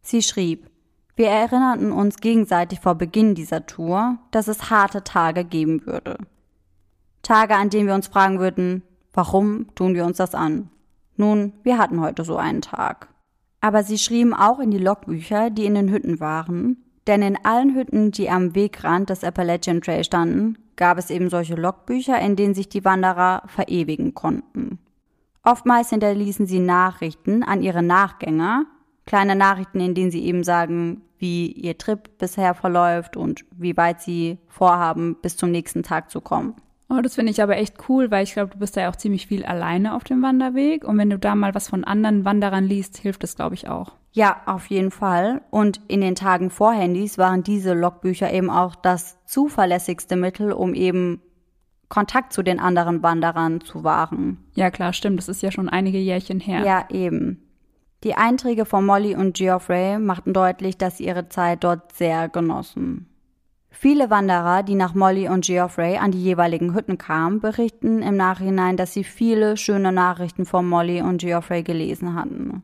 Sie 0.01 0.23
schrieb, 0.23 0.71
wir 1.17 1.29
erinnerten 1.29 1.93
uns 1.93 2.17
gegenseitig 2.19 2.81
vor 2.81 2.95
Beginn 2.95 3.35
dieser 3.35 3.67
Tour, 3.67 4.19
dass 4.31 4.49
es 4.49 4.71
harte 4.71 5.03
Tage 5.03 5.45
geben 5.45 5.87
würde. 5.87 6.19
Tage, 7.23 7.57
an 7.57 7.71
denen 7.71 7.89
wir 7.89 7.95
uns 7.95 8.07
fragen 8.07 8.39
würden, 8.39 8.83
warum 9.13 9.75
tun 9.75 9.95
wir 9.95 10.05
uns 10.05 10.19
das 10.19 10.35
an? 10.35 10.71
Nun, 11.17 11.55
wir 11.63 11.79
hatten 11.79 12.01
heute 12.01 12.23
so 12.23 12.37
einen 12.37 12.61
Tag. 12.61 13.09
Aber 13.63 13.83
sie 13.83 13.99
schrieben 13.99 14.35
auch 14.35 14.61
in 14.61 14.71
die 14.71 14.79
Logbücher, 14.79 15.51
die 15.51 15.65
in 15.65 15.75
den 15.75 15.91
Hütten 15.91 16.21
waren, 16.21 16.85
denn 17.07 17.23
in 17.23 17.39
allen 17.45 17.75
Hütten, 17.75 18.11
die 18.11 18.29
am 18.29 18.55
Wegrand 18.55 19.11
des 19.11 19.25
Appalachian 19.25 19.81
Trail 19.81 20.05
standen, 20.05 20.59
gab 20.77 20.99
es 20.99 21.11
eben 21.11 21.31
solche 21.31 21.55
Logbücher, 21.55 22.21
in 22.21 22.37
denen 22.37 22.55
sich 22.55 22.69
die 22.69 22.85
Wanderer 22.85 23.43
verewigen 23.47 24.15
konnten. 24.15 24.79
Oftmals 25.43 25.91
hinterließen 25.91 26.47
sie 26.47 26.59
Nachrichten 26.59 27.43
an 27.43 27.63
ihre 27.63 27.83
Nachgänger, 27.83 28.67
kleine 29.07 29.37
Nachrichten, 29.37 29.81
in 29.81 29.95
denen 29.95 30.11
sie 30.11 30.25
eben 30.25 30.45
sagen, 30.45 31.03
wie 31.19 31.51
ihr 31.53 31.79
Trip 31.79 32.19
bisher 32.19 32.55
verläuft 32.55 33.17
und 33.17 33.45
wie 33.53 33.77
weit 33.77 34.01
sie 34.01 34.39
vorhaben, 34.49 35.17
bis 35.23 35.37
zum 35.37 35.51
nächsten 35.51 35.83
Tag 35.83 36.11
zu 36.11 36.21
kommen. 36.21 36.55
Oh, 36.89 37.01
das 37.03 37.17
finde 37.17 37.33
ich 37.33 37.43
aber 37.43 37.57
echt 37.57 37.89
cool, 37.89 38.11
weil 38.13 38.23
ich 38.23 38.35
glaube, 38.35 38.53
du 38.53 38.59
bist 38.59 38.77
da 38.77 38.83
ja 38.83 38.91
auch 38.91 38.97
ziemlich 38.97 39.27
viel 39.27 39.45
alleine 39.45 39.95
auf 39.95 40.05
dem 40.05 40.23
Wanderweg. 40.23 40.85
Und 40.85 40.99
wenn 40.99 41.11
du 41.11 41.19
da 41.19 41.35
mal 41.35 41.55
was 41.55 41.69
von 41.69 41.83
anderen 41.83 42.25
Wanderern 42.25 42.65
liest, 42.65 42.99
hilft 42.99 43.25
das, 43.25 43.35
glaube 43.35 43.57
ich, 43.57 43.69
auch. 43.69 43.93
Ja, 44.13 44.41
auf 44.47 44.67
jeden 44.67 44.93
Fall. 44.93 45.43
Und 45.51 45.81
in 45.89 46.01
den 46.01 46.15
Tagen 46.15 46.49
vor 46.49 46.73
Handys 46.73 47.19
waren 47.19 47.43
diese 47.43 47.75
Logbücher 47.75 48.33
eben 48.33 48.51
auch 48.51 48.77
das 48.77 49.19
zuverlässigste 49.27 50.15
Mittel, 50.17 50.53
um 50.53 50.75
eben 50.75 51.21
Kontakt 51.89 52.33
zu 52.33 52.43
den 52.43 52.61
anderen 52.61 53.03
Wanderern 53.03 53.61
zu 53.61 53.85
wahren. 53.85 54.39
Ja, 54.55 54.71
klar, 54.71 54.93
stimmt. 54.93 55.19
Das 55.19 55.29
ist 55.29 55.43
ja 55.43 55.51
schon 55.51 55.69
einige 55.69 55.99
Jährchen 55.99 56.41
her. 56.41 56.65
Ja, 56.65 56.85
eben. 56.91 57.43
Die 58.07 58.15
Einträge 58.15 58.67
von 58.67 58.87
Molly 58.87 59.17
und 59.17 59.37
Geoffrey 59.37 59.99
machten 59.99 60.33
deutlich, 60.33 60.79
dass 60.79 60.99
sie 60.99 61.07
ihre 61.07 61.29
Zeit 61.29 61.65
dort 61.65 61.91
sehr 61.91 62.29
genossen. 62.29 63.09
Viele 63.69 64.11
Wanderer, 64.11 64.63
die 64.63 64.77
nach 64.77 64.95
Molly 64.95 65.29
und 65.29 65.45
Geoffrey 65.45 65.97
an 65.97 66.13
die 66.13 66.23
jeweiligen 66.23 66.73
Hütten 66.73 66.99
kamen, 66.99 67.41
berichten 67.41 68.03
im 68.03 68.17
Nachhinein, 68.17 68.77
dass 68.77 68.93
sie 68.93 69.03
viele 69.03 69.57
schöne 69.57 69.91
Nachrichten 69.91 70.47
von 70.47 70.69
Molly 70.69 71.03
und 71.03 71.21
Geoffrey 71.21 71.65
gelesen 71.65 72.15
hatten. 72.15 72.63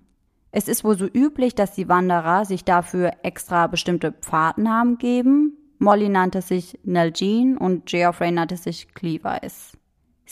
Es 0.52 0.68
ist 0.68 0.84
wohl 0.84 0.96
so 0.96 1.06
üblich, 1.06 1.56
dass 1.56 1.74
die 1.74 1.88
Wanderer 1.88 2.44
sich 2.44 2.64
dafür 2.64 3.10
extra 3.24 3.66
bestimmte 3.66 4.12
Pfadennamen 4.12 4.98
geben, 4.98 5.56
Molly 5.80 6.08
nannte 6.08 6.40
sich 6.40 6.78
Nalgene 6.84 7.58
und 7.58 7.86
Geoffrey 7.86 8.30
nannte 8.30 8.56
sich 8.56 8.94
Clevice. 8.94 9.76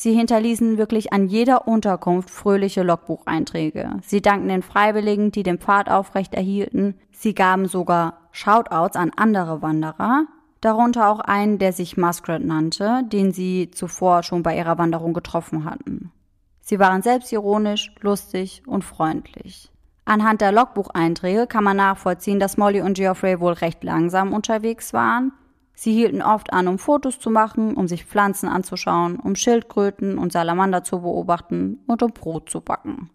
Sie 0.02 0.14
hinterließen 0.14 0.78
wirklich 0.78 1.12
an 1.12 1.26
jeder 1.26 1.68
Unterkunft 1.68 2.30
fröhliche 2.30 2.82
Logbucheinträge. 2.82 3.98
Sie 4.00 4.22
dankten 4.22 4.48
den 4.48 4.62
Freiwilligen, 4.62 5.30
die 5.30 5.42
den 5.42 5.58
Pfad 5.58 5.90
aufrecht 5.90 6.32
erhielten. 6.32 6.94
Sie 7.12 7.34
gaben 7.34 7.68
sogar 7.68 8.16
Shoutouts 8.32 8.96
an 8.96 9.12
andere 9.14 9.60
Wanderer, 9.60 10.24
darunter 10.62 11.10
auch 11.10 11.20
einen, 11.20 11.58
der 11.58 11.74
sich 11.74 11.98
Muskrat 11.98 12.42
nannte, 12.42 13.02
den 13.12 13.32
sie 13.32 13.72
zuvor 13.72 14.22
schon 14.22 14.42
bei 14.42 14.56
ihrer 14.56 14.78
Wanderung 14.78 15.12
getroffen 15.12 15.66
hatten. 15.66 16.10
Sie 16.62 16.78
waren 16.78 17.02
selbstironisch, 17.02 17.94
lustig 18.00 18.62
und 18.64 18.84
freundlich. 18.84 19.70
Anhand 20.06 20.40
der 20.40 20.52
Logbucheinträge 20.52 21.46
kann 21.46 21.62
man 21.62 21.76
nachvollziehen, 21.76 22.40
dass 22.40 22.56
Molly 22.56 22.80
und 22.80 22.94
Geoffrey 22.94 23.38
wohl 23.38 23.52
recht 23.52 23.84
langsam 23.84 24.32
unterwegs 24.32 24.94
waren. 24.94 25.32
Sie 25.74 25.92
hielten 25.92 26.22
oft 26.22 26.52
an, 26.52 26.68
um 26.68 26.78
Fotos 26.78 27.18
zu 27.18 27.30
machen, 27.30 27.74
um 27.74 27.88
sich 27.88 28.04
Pflanzen 28.04 28.48
anzuschauen, 28.48 29.16
um 29.16 29.34
Schildkröten 29.34 30.18
und 30.18 30.32
Salamander 30.32 30.84
zu 30.84 31.00
beobachten 31.00 31.78
und 31.86 32.02
um 32.02 32.12
Brot 32.12 32.50
zu 32.50 32.60
backen. 32.60 33.10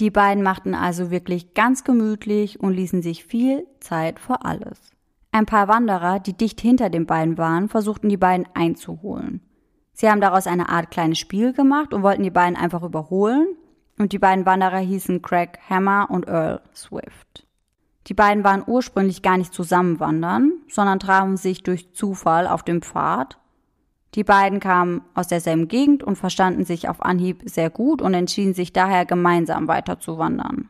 Die 0.00 0.10
beiden 0.10 0.42
machten 0.42 0.74
also 0.74 1.10
wirklich 1.10 1.54
ganz 1.54 1.84
gemütlich 1.84 2.60
und 2.60 2.74
ließen 2.74 3.02
sich 3.02 3.24
viel 3.24 3.66
Zeit 3.80 4.18
für 4.18 4.44
alles. 4.44 4.90
Ein 5.30 5.46
paar 5.46 5.68
Wanderer, 5.68 6.20
die 6.20 6.34
dicht 6.34 6.60
hinter 6.60 6.90
den 6.90 7.06
beiden 7.06 7.38
waren, 7.38 7.68
versuchten 7.68 8.08
die 8.08 8.18
beiden 8.18 8.46
einzuholen. 8.54 9.40
Sie 9.94 10.10
haben 10.10 10.20
daraus 10.20 10.46
eine 10.46 10.68
Art 10.68 10.90
kleines 10.90 11.18
Spiel 11.18 11.52
gemacht 11.52 11.94
und 11.94 12.02
wollten 12.02 12.22
die 12.22 12.30
beiden 12.30 12.56
einfach 12.56 12.82
überholen. 12.82 13.56
Und 13.98 14.12
die 14.12 14.18
beiden 14.18 14.46
Wanderer 14.46 14.78
hießen 14.78 15.22
Craig 15.22 15.58
Hammer 15.68 16.08
und 16.10 16.26
Earl 16.26 16.60
Swift. 16.74 17.46
Die 18.08 18.14
beiden 18.14 18.44
waren 18.44 18.64
ursprünglich 18.66 19.22
gar 19.22 19.38
nicht 19.38 19.54
zusammen 19.54 20.00
wandern, 20.00 20.52
sondern 20.68 20.98
trafen 20.98 21.36
sich 21.36 21.62
durch 21.62 21.92
Zufall 21.92 22.46
auf 22.46 22.62
dem 22.62 22.82
Pfad. 22.82 23.38
Die 24.14 24.24
beiden 24.24 24.60
kamen 24.60 25.02
aus 25.14 25.28
derselben 25.28 25.68
Gegend 25.68 26.02
und 26.02 26.16
verstanden 26.16 26.64
sich 26.64 26.88
auf 26.88 27.02
Anhieb 27.02 27.42
sehr 27.46 27.70
gut 27.70 28.02
und 28.02 28.12
entschieden 28.12 28.54
sich 28.54 28.72
daher 28.72 29.06
gemeinsam 29.06 29.68
weiter 29.68 30.00
zu 30.00 30.18
wandern. 30.18 30.68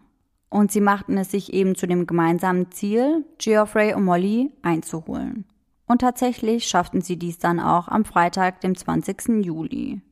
Und 0.48 0.70
sie 0.70 0.82
machten 0.82 1.16
es 1.16 1.30
sich 1.30 1.52
eben 1.52 1.74
zu 1.74 1.86
dem 1.86 2.06
gemeinsamen 2.06 2.70
Ziel, 2.70 3.24
Geoffrey 3.38 3.94
und 3.94 4.04
Molly 4.04 4.52
einzuholen. 4.62 5.46
Und 5.86 6.02
tatsächlich 6.02 6.68
schafften 6.68 7.00
sie 7.00 7.18
dies 7.18 7.38
dann 7.38 7.58
auch 7.58 7.88
am 7.88 8.04
Freitag, 8.04 8.60
dem 8.60 8.76
20. 8.76 9.44
Juli. 9.44 10.02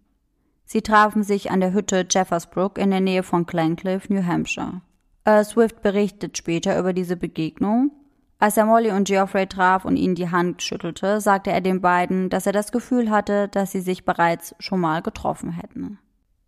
Sie 0.65 0.83
trafen 0.83 1.23
sich 1.23 1.50
an 1.50 1.61
der 1.61 1.73
Hütte 1.73 2.07
Jeffersbrook 2.09 2.79
in 2.79 2.91
der 2.91 3.00
Nähe 3.00 3.23
von 3.23 3.45
Glencliff, 3.45 4.09
New 4.09 4.25
Hampshire. 4.25 4.81
Earl 5.25 5.45
Swift 5.45 5.83
berichtet 5.83 6.39
später 6.39 6.79
über 6.79 6.93
diese 6.93 7.17
Begegnung. 7.17 7.93
Als 8.39 8.57
er 8.57 8.65
Molly 8.65 8.91
und 8.91 9.07
Geoffrey 9.07 9.47
traf 9.47 9.85
und 9.85 9.97
ihnen 9.97 10.15
die 10.15 10.31
Hand 10.31 10.62
schüttelte, 10.62 11.21
sagte 11.21 11.50
er 11.50 11.61
den 11.61 11.83
beiden, 11.83 12.31
dass 12.31 12.47
er 12.47 12.53
das 12.53 12.73
Gefühl 12.73 13.11
hatte, 13.11 13.49
dass 13.49 13.73
sie 13.73 13.83
sich 13.83 14.07
bereits 14.07 14.55
schon 14.59 14.81
mal 14.81 15.03
getroffen 15.03 15.53
hätten. 15.53 15.99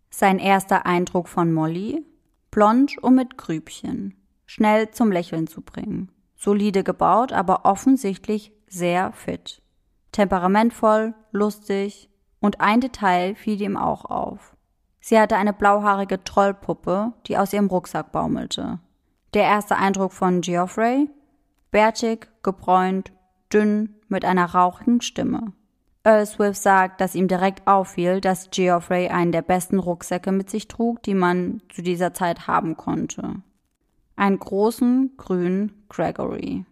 Sein 0.09 0.39
erster 0.39 0.85
Eindruck 0.85 1.27
von 1.27 1.53
Molly? 1.53 2.03
Blond 2.49 2.97
und 2.99 3.15
mit 3.15 3.37
Grübchen. 3.37 4.15
Schnell 4.45 4.91
zum 4.91 5.11
Lächeln 5.11 5.47
zu 5.47 5.61
bringen. 5.61 6.11
Solide 6.35 6.83
gebaut, 6.83 7.31
aber 7.31 7.65
offensichtlich 7.65 8.51
sehr 8.67 9.11
fit. 9.11 9.61
Temperamentvoll, 10.11 11.13
lustig 11.31 12.09
und 12.39 12.59
ein 12.59 12.81
Detail 12.81 13.35
fiel 13.35 13.61
ihm 13.61 13.77
auch 13.77 14.05
auf. 14.05 14.52
Sie 15.05 15.19
hatte 15.19 15.35
eine 15.35 15.51
blauhaarige 15.51 16.23
Trollpuppe, 16.23 17.11
die 17.27 17.37
aus 17.37 17.51
ihrem 17.51 17.67
Rucksack 17.67 18.13
baumelte. 18.13 18.79
Der 19.33 19.43
erste 19.43 19.75
Eindruck 19.75 20.13
von 20.13 20.39
Geoffrey? 20.39 21.09
Bärtig, 21.71 22.29
gebräunt, 22.41 23.11
dünn, 23.51 23.95
mit 24.07 24.23
einer 24.23 24.45
rauchigen 24.45 25.01
Stimme. 25.01 25.51
Earl 26.05 26.25
Swift 26.25 26.61
sagt, 26.61 27.01
dass 27.01 27.15
ihm 27.15 27.27
direkt 27.27 27.67
auffiel, 27.67 28.21
dass 28.21 28.49
Geoffrey 28.49 29.09
einen 29.09 29.33
der 29.33 29.41
besten 29.41 29.77
Rucksäcke 29.77 30.31
mit 30.31 30.49
sich 30.49 30.69
trug, 30.69 31.03
die 31.03 31.15
man 31.15 31.61
zu 31.67 31.81
dieser 31.81 32.13
Zeit 32.13 32.47
haben 32.47 32.77
konnte. 32.77 33.41
Einen 34.15 34.39
großen, 34.39 35.17
grünen 35.17 35.83
Gregory. 35.89 36.63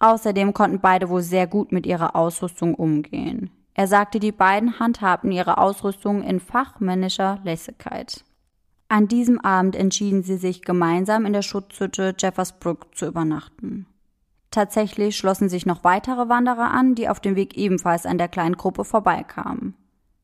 Außerdem 0.00 0.52
konnten 0.52 0.80
beide 0.80 1.08
wohl 1.08 1.22
sehr 1.22 1.46
gut 1.46 1.72
mit 1.72 1.86
ihrer 1.86 2.14
Ausrüstung 2.14 2.74
umgehen. 2.74 3.48
Er 3.74 3.88
sagte, 3.88 4.20
die 4.20 4.32
beiden 4.32 4.78
handhabten 4.78 5.32
ihre 5.32 5.58
Ausrüstung 5.58 6.22
in 6.22 6.40
fachmännischer 6.40 7.40
Lässigkeit. 7.42 8.24
An 8.88 9.08
diesem 9.08 9.40
Abend 9.40 9.74
entschieden 9.74 10.22
sie 10.22 10.36
sich 10.36 10.62
gemeinsam 10.62 11.26
in 11.26 11.32
der 11.32 11.42
Schutzhütte 11.42 12.14
Jeffersbrook 12.16 12.94
zu 12.96 13.06
übernachten. 13.06 13.86
Tatsächlich 14.52 15.16
schlossen 15.16 15.48
sich 15.48 15.66
noch 15.66 15.82
weitere 15.82 16.28
Wanderer 16.28 16.70
an, 16.70 16.94
die 16.94 17.08
auf 17.08 17.18
dem 17.18 17.34
Weg 17.34 17.56
ebenfalls 17.56 18.06
an 18.06 18.18
der 18.18 18.28
kleinen 18.28 18.56
Gruppe 18.56 18.84
vorbeikamen. 18.84 19.74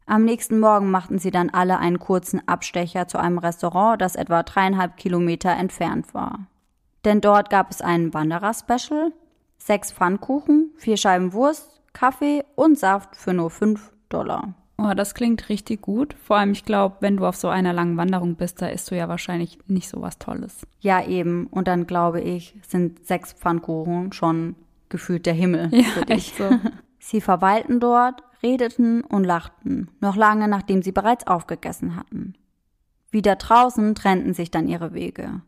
Am 0.07 0.25
nächsten 0.25 0.61
Morgen 0.61 0.91
machten 0.91 1.19
sie 1.19 1.33
dann 1.33 1.51
alle 1.51 1.79
einen 1.79 1.99
kurzen 1.99 2.47
Abstecher 2.47 3.09
zu 3.09 3.19
einem 3.19 3.39
Restaurant, 3.39 4.01
das 4.01 4.15
etwa 4.15 4.45
dreieinhalb 4.45 4.97
Kilometer 4.97 5.51
entfernt 5.51 6.15
war. 6.15 6.47
Denn 7.05 7.21
dort 7.21 7.51
gab 7.51 7.71
es 7.71 7.81
ein 7.81 8.15
Wanderer-Special, 8.15 9.13
sechs 9.59 9.91
Pfannkuchen, 9.91 10.73
vier 10.77 10.97
Scheiben 10.97 11.33
Wurst, 11.33 11.80
Kaffee 11.93 12.45
und 12.55 12.79
Saft 12.79 13.17
für 13.17 13.33
nur 13.33 13.51
fünf 13.51 13.93
Dollar. 14.09 14.55
Oh, 14.79 14.95
das 14.95 15.15
klingt 15.15 15.49
richtig 15.51 15.83
gut. 15.83 16.15
Vor 16.25 16.37
allem, 16.37 16.53
ich 16.53 16.65
glaube, 16.65 16.97
wenn 17.01 17.19
du 17.19 17.27
auf 17.27 17.37
so 17.37 17.49
einer 17.49 17.75
langen 17.75 17.99
Wanderung 17.99 18.37
bist, 18.37 18.63
da 18.63 18.69
isst 18.69 18.91
du 18.91 18.97
ja 18.97 19.09
wahrscheinlich 19.09 19.59
nicht 19.67 19.89
so 19.89 20.01
was 20.01 20.19
Tolles. 20.19 20.67
Ja, 20.81 21.05
eben. 21.05 21.49
Und 21.49 21.69
dann 21.69 21.87
glaube 21.87 22.23
ich, 22.23 22.55
sind 22.67 23.07
sechs 23.07 23.35
Pfannkuchen 23.35 24.13
schon 24.13 24.57
gefühlt 24.89 25.27
der 25.27 25.35
Himmel. 25.35 25.69
Ja, 25.73 26.03
echt 26.09 26.37
so. 26.37 26.49
Sie 26.99 27.21
verweilten 27.21 27.81
dort, 27.81 28.23
redeten 28.43 29.03
und 29.03 29.25
lachten, 29.25 29.91
noch 30.01 30.17
lange 30.17 30.49
nachdem 30.49 30.83
sie 30.83 30.93
bereits 30.93 31.27
aufgegessen 31.27 31.97
hatten. 31.97 32.35
Wieder 33.11 33.37
draußen 33.37 33.95
trennten 33.95 34.35
sich 34.35 34.51
dann 34.51 34.69
ihre 34.69 34.93
Wege. 34.93 35.41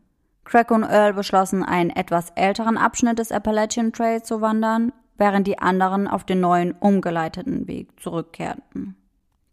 Craig 0.45 0.71
und 0.71 0.83
Earl 0.83 1.13
beschlossen, 1.13 1.63
einen 1.63 1.89
etwas 1.89 2.31
älteren 2.31 2.77
Abschnitt 2.77 3.19
des 3.19 3.31
Appalachian 3.31 3.93
Trail 3.93 4.23
zu 4.23 4.41
wandern, 4.41 4.91
während 5.17 5.47
die 5.47 5.59
anderen 5.59 6.07
auf 6.07 6.23
den 6.23 6.39
neuen 6.39 6.73
umgeleiteten 6.73 7.67
Weg 7.67 7.99
zurückkehrten. 7.99 8.95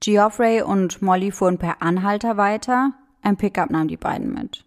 Geoffrey 0.00 0.62
und 0.62 1.02
Molly 1.02 1.30
fuhren 1.30 1.58
per 1.58 1.82
Anhalter 1.82 2.36
weiter, 2.36 2.92
ein 3.22 3.36
Pickup 3.36 3.70
nahm 3.70 3.88
die 3.88 3.98
beiden 3.98 4.32
mit. 4.32 4.64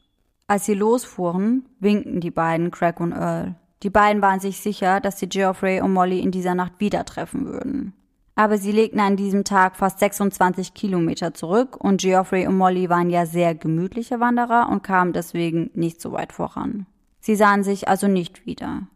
Als 0.47 0.65
sie 0.65 0.75
losfuhren, 0.75 1.67
winkten 1.79 2.19
die 2.19 2.31
beiden 2.31 2.69
Craig 2.69 2.99
und 2.99 3.13
Earl. 3.13 3.55
Die 3.81 3.89
beiden 3.89 4.21
waren 4.21 4.39
sich 4.39 4.59
sicher, 4.59 4.99
dass 4.99 5.19
sie 5.19 5.27
Geoffrey 5.27 5.81
und 5.81 5.91
Molly 5.91 6.19
in 6.19 6.31
dieser 6.31 6.55
Nacht 6.55 6.73
wieder 6.79 7.05
treffen 7.05 7.45
würden. 7.45 7.93
Aber 8.35 8.57
sie 8.57 8.71
legten 8.71 8.99
an 8.99 9.15
diesem 9.15 9.43
Tag 9.43 9.75
fast 9.75 9.99
26 9.99 10.73
Kilometer 10.73 11.33
zurück 11.33 11.77
und 11.77 12.01
Geoffrey 12.01 12.47
und 12.47 12.57
Molly 12.57 12.89
waren 12.89 13.09
ja 13.09 13.25
sehr 13.25 13.53
gemütliche 13.55 14.19
Wanderer 14.19 14.69
und 14.69 14.83
kamen 14.83 15.13
deswegen 15.13 15.69
nicht 15.73 16.01
so 16.01 16.11
weit 16.11 16.33
voran. 16.33 16.87
Sie 17.19 17.35
sahen 17.35 17.63
sich 17.63 17.87
also 17.87 18.07
nicht 18.07 18.45
wieder. 18.45 18.87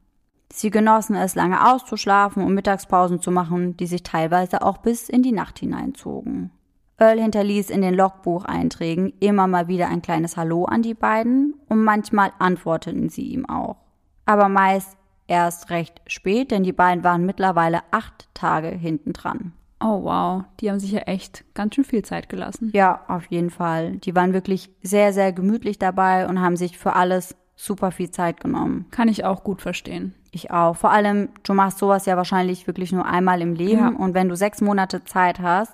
Sie 0.52 0.72
genossen 0.72 1.16
es, 1.16 1.36
lange 1.36 1.72
auszuschlafen 1.72 2.44
und 2.44 2.54
Mittagspausen 2.54 3.22
zu 3.22 3.32
machen, 3.32 3.78
die 3.78 3.88
sich 3.88 4.04
teilweise 4.04 4.62
auch 4.62 4.78
bis 4.78 5.10
in 5.10 5.22
die 5.22 5.32
Nacht 5.32 5.60
hineinzogen. 5.60 6.52
Earl 7.00 7.20
hinterließ 7.20 7.70
in 7.70 7.82
den 7.82 7.94
Logbucheinträgen 7.94 9.14
immer 9.20 9.46
mal 9.46 9.68
wieder 9.68 9.88
ein 9.88 10.02
kleines 10.02 10.36
Hallo 10.36 10.66
an 10.66 10.82
die 10.82 10.96
beiden 10.96 11.54
und 11.70 11.84
manchmal 11.84 12.32
antworteten 12.40 13.10
sie 13.10 13.28
ihm 13.28 13.48
auch. 13.48 13.78
Aber 14.26 14.50
meist 14.50 14.98
erst 15.28 15.70
recht 15.70 16.02
spät, 16.08 16.50
denn 16.52 16.64
die 16.64 16.74
beiden 16.74 17.04
waren 17.04 17.26
mittlerweile 17.26 17.82
acht 17.92 18.30
Tage 18.34 18.70
hinten 18.70 19.14
dran. 19.14 19.54
Oh 19.80 20.04
wow, 20.04 20.44
die 20.60 20.72
haben 20.72 20.80
sich 20.80 20.92
ja 20.92 21.02
echt 21.02 21.46
ganz 21.54 21.76
schön 21.76 21.84
viel 21.84 22.04
Zeit 22.04 22.30
gelassen. 22.30 22.72
Ja, 22.74 23.02
auf 23.08 23.28
jeden 23.28 23.52
Fall. 23.52 23.98
Die 23.98 24.16
waren 24.16 24.34
wirklich 24.34 24.72
sehr, 24.82 25.14
sehr 25.14 25.32
gemütlich 25.32 25.78
dabei 25.78 26.28
und 26.28 26.42
haben 26.42 26.56
sich 26.56 26.80
für 26.80 26.94
alles 26.94 27.36
super 27.58 27.92
viel 27.92 28.12
Zeit 28.12 28.40
genommen. 28.40 28.86
Kann 28.92 29.10
ich 29.10 29.26
auch 29.26 29.44
gut 29.44 29.62
verstehen. 29.62 30.14
Ich 30.32 30.52
auch. 30.52 30.78
Vor 30.78 30.92
allem, 30.92 31.30
du 31.44 31.54
machst 31.54 31.80
sowas 31.80 32.06
ja 32.06 32.16
wahrscheinlich 32.16 32.68
wirklich 32.68 32.92
nur 32.94 33.06
einmal 33.06 33.42
im 33.42 33.54
Leben 33.56 33.80
Ja. 33.82 33.88
und 33.90 34.14
wenn 34.14 34.30
du 34.30 34.36
sechs 34.38 34.62
Monate 34.62 35.04
Zeit 35.04 35.40
hast, 35.42 35.74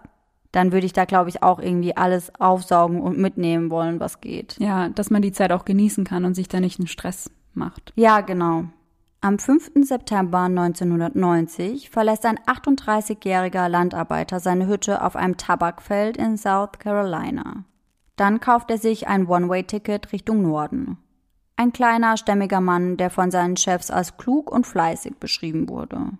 dann 0.53 0.71
würde 0.71 0.85
ich 0.85 0.93
da, 0.93 1.05
glaube 1.05 1.29
ich, 1.29 1.43
auch 1.43 1.59
irgendwie 1.59 1.97
alles 1.97 2.31
aufsaugen 2.39 3.01
und 3.01 3.17
mitnehmen 3.17 3.69
wollen, 3.69 3.99
was 3.99 4.21
geht. 4.21 4.55
Ja, 4.59 4.89
dass 4.89 5.09
man 5.09 5.21
die 5.21 5.31
Zeit 5.31 5.51
auch 5.51 5.65
genießen 5.65 6.03
kann 6.05 6.25
und 6.25 6.35
sich 6.35 6.47
da 6.47 6.59
nicht 6.59 6.79
einen 6.79 6.87
Stress 6.87 7.29
macht. 7.53 7.91
Ja, 7.95 8.21
genau. 8.21 8.65
Am 9.19 9.39
5. 9.39 9.71
September 9.83 10.41
1990 10.41 11.89
verlässt 11.89 12.25
ein 12.25 12.37
38-jähriger 12.39 13.67
Landarbeiter 13.67 14.39
seine 14.39 14.67
Hütte 14.67 15.01
auf 15.03 15.15
einem 15.15 15.37
Tabakfeld 15.37 16.17
in 16.17 16.37
South 16.37 16.79
Carolina. 16.79 17.63
Dann 18.15 18.39
kauft 18.39 18.69
er 18.69 18.77
sich 18.77 19.07
ein 19.07 19.25
One-Way-Ticket 19.27 20.11
Richtung 20.11 20.41
Norden. 20.43 20.97
Ein 21.55 21.71
kleiner, 21.71 22.17
stämmiger 22.17 22.61
Mann, 22.61 22.97
der 22.97 23.09
von 23.09 23.31
seinen 23.31 23.57
Chefs 23.57 23.91
als 23.91 24.17
klug 24.17 24.51
und 24.51 24.65
fleißig 24.65 25.17
beschrieben 25.17 25.69
wurde. 25.69 26.11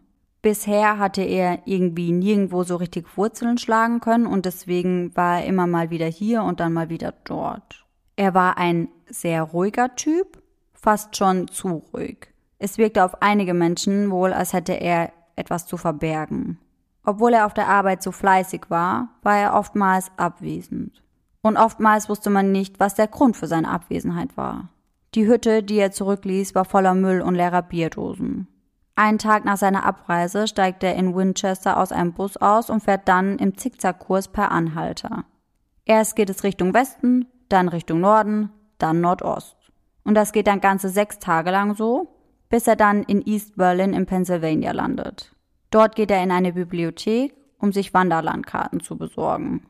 Bisher 0.42 1.00
hatte 1.00 1.22
er 1.22 1.60
irgendwie 1.66 2.12
nirgendwo 2.12 2.64
so 2.64 2.76
richtig 2.76 3.18
Wurzeln 3.18 3.58
schlagen 3.58 4.02
können 4.02 4.28
und 4.28 4.46
deswegen 4.46 5.16
war 5.16 5.40
er 5.40 5.46
immer 5.46 5.68
mal 5.68 5.90
wieder 5.90 6.08
hier 6.08 6.44
und 6.44 6.60
dann 6.60 6.74
mal 6.74 6.90
wieder 6.90 7.14
dort. 7.24 7.86
Er 8.16 8.34
war 8.34 8.58
ein 8.58 8.90
sehr 9.08 9.42
ruhiger 9.42 9.96
Typ, 9.96 10.42
fast 10.74 11.16
schon 11.16 11.48
zu 11.48 11.84
ruhig. 11.94 12.28
Es 12.60 12.78
wirkte 12.78 13.04
auf 13.04 13.22
einige 13.22 13.54
Menschen 13.54 14.12
wohl, 14.12 14.34
als 14.34 14.54
hätte 14.54 14.74
er 14.74 15.12
etwas 15.36 15.66
zu 15.66 15.78
verbergen. 15.78 16.60
Obwohl 17.06 17.34
er 17.34 17.46
auf 17.46 17.54
der 17.54 17.68
Arbeit 17.68 18.04
so 18.04 18.12
fleißig 18.12 18.70
war, 18.70 19.10
war 19.24 19.38
er 19.38 19.54
oftmals 19.56 20.12
abwesend. 20.18 21.04
Und 21.42 21.58
oftmals 21.58 22.08
wusste 22.08 22.30
man 22.30 22.52
nicht, 22.52 22.80
was 22.80 22.96
der 22.96 23.08
Grund 23.08 23.36
für 23.36 23.48
seine 23.48 23.70
Abwesenheit 23.70 24.38
war. 24.38 24.70
Die 25.16 25.28
Hütte, 25.28 25.62
die 25.62 25.78
er 25.78 25.92
zurückließ, 25.92 26.56
war 26.56 26.66
voller 26.66 26.96
Müll 26.96 27.22
und 27.22 27.36
leerer 27.36 27.62
Bierdosen. 27.62 28.48
Einen 28.96 29.18
Tag 29.20 29.46
nach 29.46 29.58
seiner 29.58 29.86
Abreise 29.86 30.48
steigt 30.48 30.84
er 30.84 30.96
in 30.96 31.16
Winchester 31.16 31.78
aus 31.78 31.92
einem 31.92 32.14
Bus 32.14 32.38
aus 32.38 32.70
und 32.70 32.82
fährt 32.82 33.08
dann 33.08 33.38
im 33.38 33.58
Zickzackkurs 33.58 34.28
per 34.28 34.52
Anhalter. 34.52 35.26
Erst 35.86 36.16
geht 36.16 36.30
es 36.30 36.44
Richtung 36.44 36.74
Westen, 36.74 37.28
dann 37.50 37.68
Richtung 37.68 38.00
Norden, 38.00 38.50
dann 38.78 39.02
Nordost. 39.02 39.58
Und 40.04 40.16
das 40.16 40.32
geht 40.32 40.48
dann 40.48 40.62
ganze 40.62 40.90
sechs 40.90 41.20
Tage 41.20 41.52
lang 41.52 41.76
so, 41.76 42.16
bis 42.50 42.68
er 42.68 42.76
dann 42.76 43.04
in 43.04 43.26
East 43.26 43.56
Berlin 43.56 43.94
in 43.94 44.06
Pennsylvania 44.06 44.72
landet. 44.72 45.36
Dort 45.72 45.96
geht 45.96 46.12
er 46.12 46.22
in 46.22 46.32
eine 46.32 46.54
Bibliothek, 46.54 47.34
um 47.58 47.72
sich 47.72 47.94
Wanderlandkarten 47.94 48.80
zu 48.80 48.98
besorgen. 48.98 49.66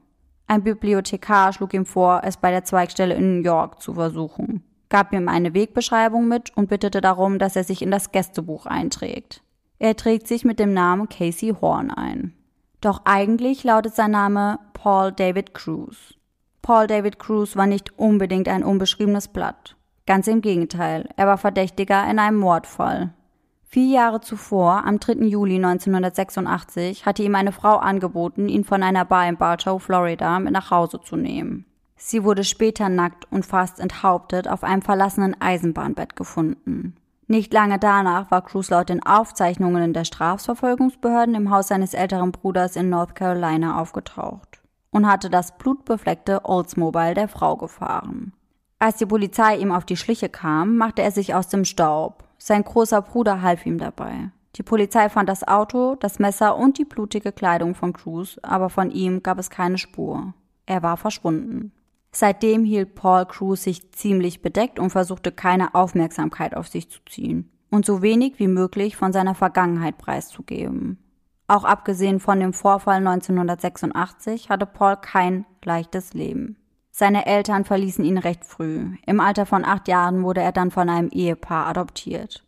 Ein 0.47 0.63
Bibliothekar 0.63 1.53
schlug 1.53 1.73
ihm 1.73 1.85
vor, 1.85 2.21
es 2.23 2.37
bei 2.37 2.51
der 2.51 2.65
Zweigstelle 2.65 3.13
in 3.13 3.37
New 3.37 3.43
York 3.43 3.81
zu 3.81 3.93
versuchen, 3.93 4.63
gab 4.93 5.11
ihm 5.11 5.27
eine 5.27 5.55
Wegbeschreibung 5.55 6.27
mit 6.27 6.55
und 6.55 6.69
bittete 6.69 7.01
darum, 7.01 7.39
dass 7.39 7.55
er 7.55 7.63
sich 7.63 7.81
in 7.81 7.89
das 7.89 8.11
Gästebuch 8.11 8.67
einträgt. 8.67 9.41
Er 9.79 9.95
trägt 9.95 10.27
sich 10.27 10.45
mit 10.45 10.59
dem 10.59 10.71
Namen 10.71 11.09
Casey 11.09 11.51
Horn 11.59 11.89
ein. 11.89 12.35
Doch 12.79 13.01
eigentlich 13.03 13.63
lautet 13.63 13.95
sein 13.95 14.11
Name 14.11 14.59
Paul 14.73 15.11
David 15.11 15.55
Cruz. 15.55 16.13
Paul 16.61 16.85
David 16.85 17.17
Cruz 17.17 17.55
war 17.55 17.65
nicht 17.65 17.97
unbedingt 17.97 18.47
ein 18.47 18.63
unbeschriebenes 18.63 19.29
Blatt. 19.29 19.75
Ganz 20.05 20.27
im 20.27 20.41
Gegenteil, 20.41 21.09
er 21.17 21.25
war 21.25 21.39
Verdächtiger 21.39 22.07
in 22.07 22.19
einem 22.19 22.37
Mordfall. 22.37 23.15
Vier 23.63 23.95
Jahre 23.95 24.21
zuvor, 24.21 24.85
am 24.85 24.99
3. 24.99 25.25
Juli 25.25 25.55
1986, 25.55 27.07
hatte 27.07 27.23
ihm 27.23 27.33
eine 27.33 27.51
Frau 27.51 27.77
angeboten, 27.77 28.47
ihn 28.47 28.63
von 28.63 28.83
einer 28.83 29.05
Bar 29.05 29.27
in 29.27 29.37
Bartow, 29.37 29.81
Florida, 29.81 30.39
mit 30.39 30.53
nach 30.53 30.69
Hause 30.69 31.01
zu 31.01 31.15
nehmen. 31.15 31.65
Sie 32.05 32.25
wurde 32.25 32.43
später 32.43 32.89
nackt 32.89 33.31
und 33.31 33.45
fast 33.45 33.79
enthauptet 33.79 34.49
auf 34.49 34.65
einem 34.65 34.81
verlassenen 34.81 35.39
Eisenbahnbett 35.39 36.17
gefunden. 36.17 36.97
Nicht 37.27 37.53
lange 37.53 37.79
danach 37.79 38.29
war 38.29 38.41
Cruz 38.41 38.69
laut 38.69 38.89
den 38.89 39.05
Aufzeichnungen 39.05 39.93
der 39.93 40.03
Strafverfolgungsbehörden 40.03 41.33
im 41.33 41.49
Haus 41.49 41.69
seines 41.69 41.93
älteren 41.93 42.33
Bruders 42.33 42.75
in 42.75 42.89
North 42.89 43.15
Carolina 43.15 43.79
aufgetaucht 43.79 44.61
und 44.91 45.07
hatte 45.07 45.29
das 45.29 45.57
blutbefleckte 45.57 46.43
Oldsmobile 46.43 47.13
der 47.13 47.29
Frau 47.29 47.55
gefahren. 47.55 48.33
Als 48.79 48.97
die 48.97 49.05
Polizei 49.05 49.55
ihm 49.55 49.71
auf 49.71 49.85
die 49.85 49.95
Schliche 49.95 50.27
kam, 50.27 50.75
machte 50.75 51.01
er 51.01 51.11
sich 51.11 51.33
aus 51.33 51.47
dem 51.47 51.63
Staub. 51.63 52.25
Sein 52.37 52.65
großer 52.65 53.01
Bruder 53.01 53.41
half 53.41 53.65
ihm 53.65 53.77
dabei. 53.77 54.29
Die 54.57 54.63
Polizei 54.63 55.07
fand 55.07 55.29
das 55.29 55.47
Auto, 55.47 55.95
das 55.95 56.19
Messer 56.19 56.57
und 56.57 56.77
die 56.77 56.85
blutige 56.85 57.31
Kleidung 57.31 57.75
von 57.75 57.93
Cruz, 57.93 58.41
aber 58.43 58.69
von 58.69 58.91
ihm 58.91 59.23
gab 59.23 59.39
es 59.39 59.49
keine 59.49 59.77
Spur. 59.77 60.33
Er 60.65 60.83
war 60.83 60.97
verschwunden. 60.97 61.71
Seitdem 62.15 62.63
hielt 62.63 62.93
Paul 62.93 63.25
Cruz 63.25 63.63
sich 63.63 63.91
ziemlich 63.91 64.41
bedeckt 64.41 64.79
und 64.79 64.91
versuchte 64.91 65.31
keine 65.31 65.73
Aufmerksamkeit 65.73 66.55
auf 66.55 66.67
sich 66.67 66.89
zu 66.89 66.99
ziehen 67.09 67.49
und 67.71 67.87
so 67.87 68.03
wenig 68.03 68.37
wie 68.37 68.47
möglich 68.47 68.95
von 68.95 69.11
seiner 69.11 69.33
Vergangenheit 69.33 69.97
preiszugeben. 69.97 70.99
Auch 71.47 71.63
abgesehen 71.63 72.19
von 72.19 72.39
dem 72.39 72.53
Vorfall 72.53 72.97
1986 72.97 74.49
hatte 74.49 74.67
Paul 74.67 74.95
kein 74.97 75.45
leichtes 75.63 76.13
Leben. 76.13 76.57
Seine 76.91 77.25
Eltern 77.25 77.65
verließen 77.65 78.05
ihn 78.05 78.19
recht 78.19 78.45
früh. 78.45 78.91
Im 79.07 79.19
Alter 79.19 79.47
von 79.47 79.65
acht 79.65 79.87
Jahren 79.87 80.23
wurde 80.23 80.41
er 80.41 80.51
dann 80.51 80.69
von 80.69 80.89
einem 80.89 81.09
Ehepaar 81.09 81.65
adoptiert. 81.65 82.45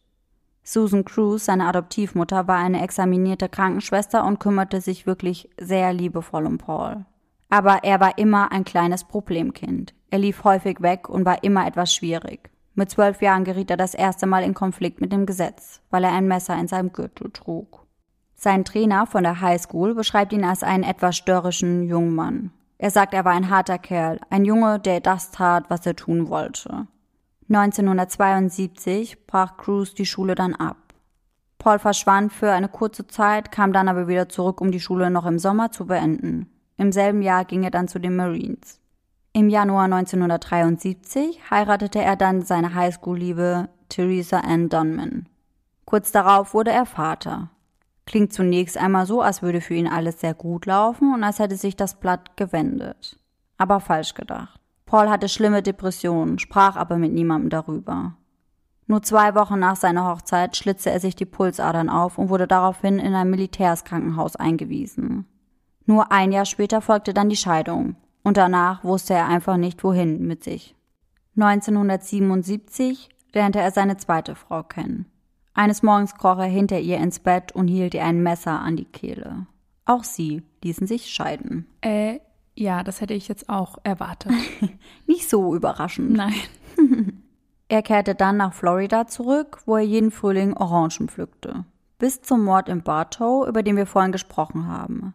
Susan 0.64 1.06
Cruz, 1.06 1.46
seine 1.46 1.68
Adoptivmutter, 1.68 2.48
war 2.48 2.58
eine 2.58 2.84
examinierte 2.84 3.50
Krankenschwester 3.50 4.24
und 4.26 4.40
kümmerte 4.40 4.82
sich 4.82 5.08
wirklich 5.08 5.50
sehr 5.60 5.92
liebevoll 5.94 6.46
um 6.46 6.60
Paul. 6.60 7.06
Aber 7.50 7.84
er 7.84 8.00
war 8.00 8.18
immer 8.18 8.52
ein 8.52 8.66
kleines 8.66 9.04
Problemkind. 9.04 9.94
Er 10.10 10.20
lief 10.20 10.44
häufig 10.44 10.82
weg 10.82 11.10
und 11.10 11.26
war 11.26 11.44
immer 11.44 11.68
etwas 11.68 11.94
schwierig. 11.94 12.50
Mit 12.74 12.90
zwölf 12.90 13.22
Jahren 13.22 13.46
geriet 13.46 13.72
er 13.72 13.78
das 13.78 13.94
erste 13.94 14.26
Mal 14.26 14.44
in 14.44 14.54
Konflikt 14.54 15.00
mit 15.00 15.12
dem 15.12 15.26
Gesetz, 15.26 15.82
weil 15.90 16.04
er 16.04 16.12
ein 16.12 16.28
Messer 16.28 16.58
in 16.60 16.68
seinem 16.68 16.92
Gürtel 16.92 17.32
trug. 17.32 17.86
Sein 18.36 18.66
Trainer 18.66 19.08
von 19.08 19.24
der 19.24 19.40
High 19.40 19.62
School 19.62 19.96
beschreibt 19.96 20.34
ihn 20.34 20.44
als 20.44 20.62
einen 20.62 20.84
etwas 20.84 21.16
störrischen 21.16 21.84
jungen 21.84 22.14
Mann. 22.14 22.52
Er 22.78 22.92
sagt, 22.92 23.14
er 23.14 23.24
war 23.24 23.32
ein 23.32 23.50
harter 23.50 23.78
Kerl, 23.78 24.20
ein 24.30 24.44
Junge, 24.44 24.80
der 24.80 25.00
das 25.00 25.32
tat, 25.32 25.70
was 25.70 25.86
er 25.86 25.96
tun 25.96 26.28
wollte. 26.28 26.88
1972 27.48 29.26
brach 29.28 29.56
Cruz 29.56 29.94
die 29.94 30.06
Schule 30.06 30.36
dann 30.36 30.54
ab. 30.54 30.78
Paul 31.60 31.80
verschwand 31.80 32.34
für 32.34 32.52
eine 32.52 32.68
kurze 32.68 33.08
Zeit, 33.08 33.52
kam 33.52 33.72
dann 33.72 33.88
aber 33.88 34.08
wieder 34.08 34.28
zurück, 34.28 34.60
um 34.60 34.72
die 34.72 34.80
Schule 34.80 35.10
noch 35.10 35.26
im 35.26 35.40
Sommer 35.40 35.72
zu 35.72 35.86
beenden. 35.86 36.50
Im 36.78 36.92
selben 36.92 37.22
Jahr 37.22 37.46
ging 37.46 37.64
er 37.64 37.72
dann 37.72 37.88
zu 37.88 38.00
den 38.00 38.16
Marines. 38.16 38.80
Im 39.34 39.50
Januar 39.50 39.86
1973 39.86 41.52
heiratete 41.52 42.02
er 42.02 42.16
dann 42.16 42.42
seine 42.42 42.74
Highschool-Liebe 42.74 43.70
Theresa 43.90 44.40
Ann 44.40 44.70
Donman. 44.70 45.28
Kurz 45.86 46.12
darauf 46.12 46.54
wurde 46.54 46.72
er 46.72 46.86
Vater. 46.86 47.50
Klingt 48.06 48.34
zunächst 48.34 48.78
einmal 48.78 49.06
so, 49.06 49.22
als 49.22 49.42
würde 49.42 49.62
für 49.62 49.74
ihn 49.74 49.88
alles 49.88 50.20
sehr 50.20 50.34
gut 50.34 50.66
laufen 50.66 51.14
und 51.14 51.24
als 51.24 51.40
hätte 51.40 51.56
sich 51.56 51.76
das 51.76 51.96
Blatt 51.96 52.38
gewendet. 52.38 53.20
Aber 53.58 53.80
falsch 53.80 54.14
gedacht. 54.14 54.60
Paul 54.86 55.10
hatte 55.10 55.30
schlimme 55.30 55.64
Depressionen, 55.64 56.40
sprach 56.40 56.76
aber 56.76 56.98
mit 56.98 57.12
niemandem 57.14 57.50
darüber. 57.50 58.16
Nur 58.88 59.02
zwei 59.02 59.34
Wochen 59.34 59.58
nach 59.58 59.76
seiner 59.76 60.08
Hochzeit 60.08 60.56
schlitzte 60.56 60.92
er 60.92 61.00
sich 61.00 61.16
die 61.16 61.26
Pulsadern 61.26 61.90
auf 61.90 62.18
und 62.18 62.30
wurde 62.30 62.48
daraufhin 62.48 63.00
in 63.00 63.16
ein 63.16 63.30
Militärskrankenhaus 63.32 64.36
eingewiesen. 64.36 65.26
Nur 65.86 66.12
ein 66.12 66.32
Jahr 66.32 66.46
später 66.46 66.82
folgte 66.82 67.14
dann 67.14 67.30
die 67.30 67.36
Scheidung 67.36 67.96
und 68.24 68.38
danach 68.38 68.84
wusste 68.84 69.14
er 69.14 69.28
einfach 69.28 69.58
nicht 69.58 69.84
wohin 69.84 70.26
mit 70.26 70.44
sich. 70.44 70.76
1977 71.38 73.10
lernte 73.34 73.60
er 73.60 73.72
seine 73.72 73.98
zweite 73.98 74.36
Frau 74.36 74.64
kennen. 74.64 75.06
Eines 75.54 75.84
Morgens 75.84 76.16
kroch 76.16 76.40
er 76.40 76.46
hinter 76.46 76.80
ihr 76.80 76.98
ins 76.98 77.20
Bett 77.20 77.52
und 77.52 77.68
hielt 77.68 77.94
ihr 77.94 78.04
ein 78.04 78.24
Messer 78.24 78.60
an 78.60 78.76
die 78.76 78.86
Kehle. 78.86 79.48
Auch 79.86 80.04
sie 80.04 80.44
ließen 80.64 80.88
sich 80.88 81.08
scheiden. 81.08 81.68
Äh, 81.82 82.20
ja, 82.56 82.84
das 82.84 83.02
hätte 83.02 83.14
ich 83.14 83.28
jetzt 83.28 83.50
auch 83.50 83.78
erwartet. 83.84 84.34
Nicht 85.06 85.30
so 85.30 85.56
überraschend. 85.56 86.12
Nein. 86.14 86.34
er 87.68 87.82
kehrte 87.84 88.16
dann 88.16 88.38
nach 88.38 88.54
Florida 88.54 89.08
zurück, 89.08 89.60
wo 89.66 89.76
er 89.76 89.84
jeden 89.84 90.12
Frühling 90.12 90.56
Orangen 90.56 91.08
pflückte. 91.08 91.66
Bis 92.00 92.22
zum 92.22 92.44
Mord 92.44 92.68
in 92.68 92.82
Bartow, 92.82 93.48
über 93.48 93.62
den 93.62 93.78
wir 93.78 93.86
vorhin 93.86 94.12
gesprochen 94.12 94.68
haben. 94.68 95.14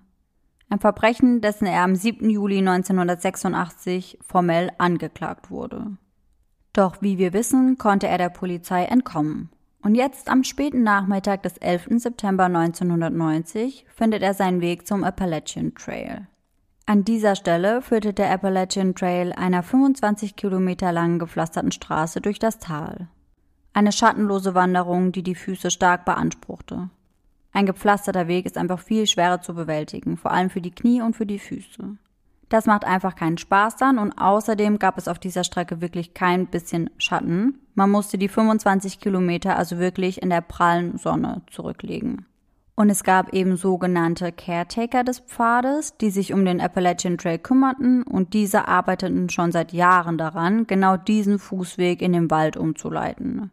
Ein 0.70 0.78
Verbrechen, 0.78 1.40
dessen 1.40 1.66
er 1.66 1.82
am 1.82 1.96
7. 1.96 2.30
Juli 2.30 2.58
1986 2.58 4.18
formell 4.22 4.70
angeklagt 4.78 5.50
wurde. 5.50 5.98
Doch 6.72 7.02
wie 7.02 7.18
wir 7.18 7.32
wissen, 7.32 7.76
konnte 7.76 8.06
er 8.06 8.18
der 8.18 8.28
Polizei 8.28 8.84
entkommen. 8.84 9.50
Und 9.82 9.96
jetzt 9.96 10.28
am 10.28 10.44
späten 10.44 10.84
Nachmittag 10.84 11.42
des 11.42 11.56
11. 11.56 11.88
September 11.96 12.44
1990 12.44 13.84
findet 13.88 14.22
er 14.22 14.34
seinen 14.34 14.60
Weg 14.60 14.86
zum 14.86 15.02
Appalachian 15.02 15.74
Trail. 15.74 16.28
An 16.86 17.04
dieser 17.04 17.34
Stelle 17.34 17.82
führte 17.82 18.12
der 18.12 18.30
Appalachian 18.30 18.94
Trail 18.94 19.32
einer 19.32 19.64
25 19.64 20.36
Kilometer 20.36 20.92
langen 20.92 21.18
gepflasterten 21.18 21.72
Straße 21.72 22.20
durch 22.20 22.38
das 22.38 22.58
Tal. 22.58 23.08
Eine 23.72 23.90
schattenlose 23.90 24.54
Wanderung, 24.54 25.10
die 25.10 25.22
die 25.22 25.34
Füße 25.34 25.70
stark 25.70 26.04
beanspruchte. 26.04 26.90
Ein 27.52 27.66
gepflasterter 27.66 28.28
Weg 28.28 28.46
ist 28.46 28.56
einfach 28.56 28.80
viel 28.80 29.06
schwerer 29.06 29.40
zu 29.40 29.54
bewältigen, 29.54 30.16
vor 30.16 30.30
allem 30.30 30.50
für 30.50 30.60
die 30.60 30.70
Knie 30.70 31.02
und 31.02 31.16
für 31.16 31.26
die 31.26 31.38
Füße. 31.38 31.96
Das 32.48 32.66
macht 32.66 32.84
einfach 32.84 33.14
keinen 33.14 33.38
Spaß 33.38 33.76
dann 33.76 33.98
und 33.98 34.12
außerdem 34.12 34.78
gab 34.78 34.98
es 34.98 35.08
auf 35.08 35.18
dieser 35.18 35.44
Strecke 35.44 35.80
wirklich 35.80 36.14
kein 36.14 36.48
bisschen 36.48 36.90
Schatten. 36.98 37.60
Man 37.74 37.90
musste 37.90 38.18
die 38.18 38.28
25 38.28 38.98
Kilometer 38.98 39.56
also 39.56 39.78
wirklich 39.78 40.20
in 40.20 40.30
der 40.30 40.40
prallen 40.40 40.98
Sonne 40.98 41.42
zurücklegen. 41.50 42.26
Und 42.74 42.88
es 42.88 43.04
gab 43.04 43.34
eben 43.34 43.56
sogenannte 43.56 44.32
Caretaker 44.32 45.04
des 45.04 45.20
Pfades, 45.20 45.96
die 45.98 46.10
sich 46.10 46.32
um 46.32 46.44
den 46.44 46.60
Appalachian 46.60 47.18
Trail 47.18 47.38
kümmerten 47.38 48.02
und 48.02 48.32
diese 48.32 48.66
arbeiteten 48.68 49.28
schon 49.28 49.52
seit 49.52 49.72
Jahren 49.72 50.18
daran, 50.18 50.66
genau 50.66 50.96
diesen 50.96 51.38
Fußweg 51.38 52.00
in 52.00 52.14
den 52.14 52.30
Wald 52.30 52.56
umzuleiten. 52.56 53.50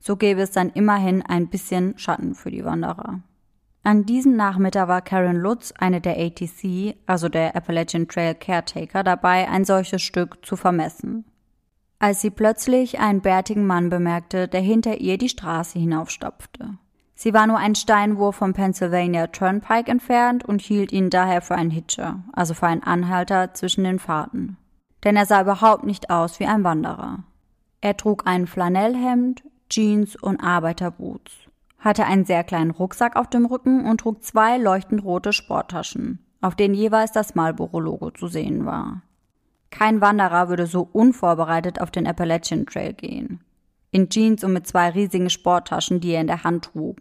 So 0.00 0.16
gäbe 0.16 0.40
es 0.40 0.50
dann 0.50 0.70
immerhin 0.70 1.22
ein 1.22 1.48
bisschen 1.48 1.98
Schatten 1.98 2.34
für 2.34 2.50
die 2.50 2.64
Wanderer. 2.64 3.20
An 3.82 4.04
diesem 4.04 4.36
Nachmittag 4.36 4.88
war 4.88 5.00
Karen 5.00 5.38
Lutz, 5.38 5.72
eine 5.78 6.02
der 6.02 6.18
ATC, 6.18 6.96
also 7.06 7.30
der 7.30 7.56
Appalachian 7.56 8.08
Trail 8.08 8.34
Caretaker, 8.34 9.02
dabei, 9.02 9.48
ein 9.48 9.64
solches 9.64 10.02
Stück 10.02 10.44
zu 10.44 10.56
vermessen. 10.56 11.24
Als 11.98 12.20
sie 12.20 12.30
plötzlich 12.30 13.00
einen 13.00 13.22
bärtigen 13.22 13.66
Mann 13.66 13.88
bemerkte, 13.88 14.48
der 14.48 14.60
hinter 14.60 15.00
ihr 15.00 15.16
die 15.16 15.30
Straße 15.30 15.78
hinaufstapfte. 15.78 16.76
Sie 17.14 17.32
war 17.32 17.46
nur 17.46 17.58
ein 17.58 17.74
Steinwurf 17.74 18.36
vom 18.36 18.52
Pennsylvania 18.52 19.26
Turnpike 19.28 19.90
entfernt 19.90 20.44
und 20.44 20.60
hielt 20.60 20.92
ihn 20.92 21.10
daher 21.10 21.40
für 21.40 21.54
einen 21.54 21.70
Hitcher, 21.70 22.22
also 22.32 22.54
für 22.54 22.66
einen 22.66 22.82
Anhalter 22.82 23.54
zwischen 23.54 23.84
den 23.84 23.98
Fahrten. 23.98 24.58
Denn 25.04 25.16
er 25.16 25.26
sah 25.26 25.40
überhaupt 25.42 25.84
nicht 25.84 26.10
aus 26.10 26.38
wie 26.38 26.46
ein 26.46 26.64
Wanderer. 26.64 27.24
Er 27.80 27.96
trug 27.96 28.26
ein 28.26 28.46
Flanellhemd, 28.46 29.42
Jeans 29.68 30.16
und 30.16 30.42
Arbeiterboots 30.42 31.49
hatte 31.80 32.04
einen 32.04 32.24
sehr 32.24 32.44
kleinen 32.44 32.70
Rucksack 32.70 33.16
auf 33.16 33.28
dem 33.28 33.46
Rücken 33.46 33.86
und 33.86 34.00
trug 34.00 34.22
zwei 34.22 34.58
leuchtend 34.58 35.02
rote 35.02 35.32
Sporttaschen, 35.32 36.24
auf 36.40 36.54
denen 36.54 36.74
jeweils 36.74 37.12
das 37.12 37.34
Marlboro-Logo 37.34 38.10
zu 38.10 38.28
sehen 38.28 38.66
war. 38.66 39.02
Kein 39.70 40.00
Wanderer 40.00 40.48
würde 40.48 40.66
so 40.66 40.88
unvorbereitet 40.92 41.80
auf 41.80 41.90
den 41.90 42.06
Appalachian 42.06 42.66
Trail 42.66 42.92
gehen. 42.92 43.40
In 43.92 44.08
Jeans 44.08 44.44
und 44.44 44.52
mit 44.52 44.66
zwei 44.66 44.90
riesigen 44.90 45.30
Sporttaschen, 45.30 46.00
die 46.00 46.12
er 46.12 46.20
in 46.20 46.26
der 46.26 46.44
Hand 46.44 46.66
trug. 46.66 46.98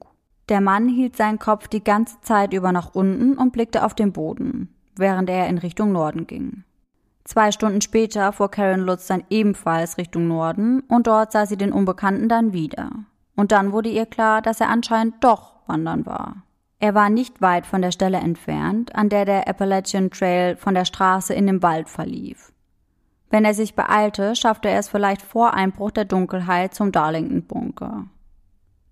Der 0.49 0.61
Mann 0.61 0.87
hielt 0.87 1.15
seinen 1.15 1.37
Kopf 1.37 1.67
die 1.67 1.83
ganze 1.83 2.19
Zeit 2.21 2.53
über 2.53 2.71
nach 2.71 2.95
unten 2.95 3.37
und 3.37 3.53
blickte 3.53 3.83
auf 3.85 3.93
den 3.93 4.11
Boden, 4.11 4.73
während 4.95 5.29
er 5.29 5.47
in 5.47 5.59
Richtung 5.59 5.91
Norden 5.91 6.25
ging. 6.25 6.63
Zwei 7.23 7.51
Stunden 7.51 7.81
später 7.81 8.31
fuhr 8.33 8.49
Karen 8.49 8.81
Lutz 8.81 9.05
dann 9.05 9.23
ebenfalls 9.29 9.99
Richtung 9.99 10.27
Norden 10.27 10.79
und 10.87 11.05
dort 11.05 11.31
sah 11.31 11.45
sie 11.45 11.57
den 11.57 11.71
Unbekannten 11.71 12.27
dann 12.27 12.53
wieder. 12.53 12.89
Und 13.39 13.53
dann 13.53 13.71
wurde 13.71 13.87
ihr 13.87 14.05
klar, 14.05 14.41
dass 14.41 14.59
er 14.59 14.67
anscheinend 14.67 15.23
doch 15.23 15.61
wandern 15.65 16.05
war. 16.05 16.43
Er 16.79 16.93
war 16.93 17.09
nicht 17.09 17.39
weit 17.41 17.65
von 17.65 17.81
der 17.81 17.91
Stelle 17.93 18.17
entfernt, 18.17 18.93
an 18.93 19.07
der 19.07 19.23
der 19.23 19.47
Appalachian 19.47 20.11
Trail 20.11 20.57
von 20.57 20.73
der 20.73 20.83
Straße 20.83 21.33
in 21.33 21.47
den 21.47 21.63
Wald 21.63 21.87
verlief. 21.87 22.51
Wenn 23.29 23.45
er 23.45 23.53
sich 23.53 23.75
beeilte, 23.75 24.35
schaffte 24.35 24.67
er 24.67 24.79
es 24.79 24.89
vielleicht 24.89 25.21
vor 25.21 25.53
Einbruch 25.53 25.91
der 25.91 26.03
Dunkelheit 26.03 26.73
zum 26.73 26.91
Darlington 26.91 27.43
Bunker, 27.43 28.07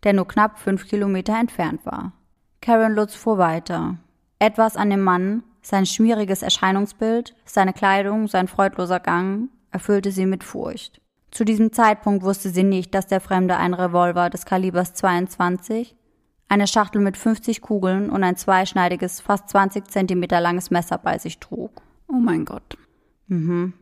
der 0.05 0.13
nur 0.13 0.29
knapp 0.29 0.59
fünf 0.59 0.87
Kilometer 0.87 1.37
entfernt 1.37 1.85
war. 1.85 2.13
Karen 2.61 2.95
Lutz 2.95 3.15
fuhr 3.15 3.37
weiter. 3.37 3.97
Etwas 4.39 4.77
an 4.77 4.89
dem 4.89 5.01
Mann, 5.01 5.43
sein 5.61 5.85
schmieriges 5.85 6.41
Erscheinungsbild, 6.41 7.35
seine 7.43 7.73
Kleidung, 7.73 8.29
sein 8.29 8.47
freudloser 8.47 9.01
Gang, 9.01 9.49
erfüllte 9.71 10.11
sie 10.11 10.25
mit 10.25 10.45
Furcht. 10.45 11.01
Zu 11.31 11.43
diesem 11.45 11.71
Zeitpunkt 11.71 12.23
wusste 12.23 12.49
sie 12.49 12.63
nicht, 12.63 12.93
dass 12.95 13.07
der 13.07 13.21
Fremde 13.21 13.57
ein 13.57 13.73
Revolver 13.73 14.29
des 14.29 14.45
Kalibers 14.45 14.93
22 14.93 15.95
eine 16.49 16.67
Schachtel 16.67 17.01
mit 17.01 17.17
50 17.17 17.61
Kugeln 17.61 18.09
und 18.09 18.23
ein 18.23 18.37
zweischneidiges, 18.37 19.19
fast 19.19 19.49
20 19.49 19.87
Zentimeter 19.87 20.39
langes 20.39 20.71
Messer 20.71 20.97
bei 20.97 21.17
sich 21.17 21.39
trug. 21.39 21.81
Oh 22.07 22.19
mein 22.19 22.45
Gott. 22.45 22.77
Mhm. 23.27 23.73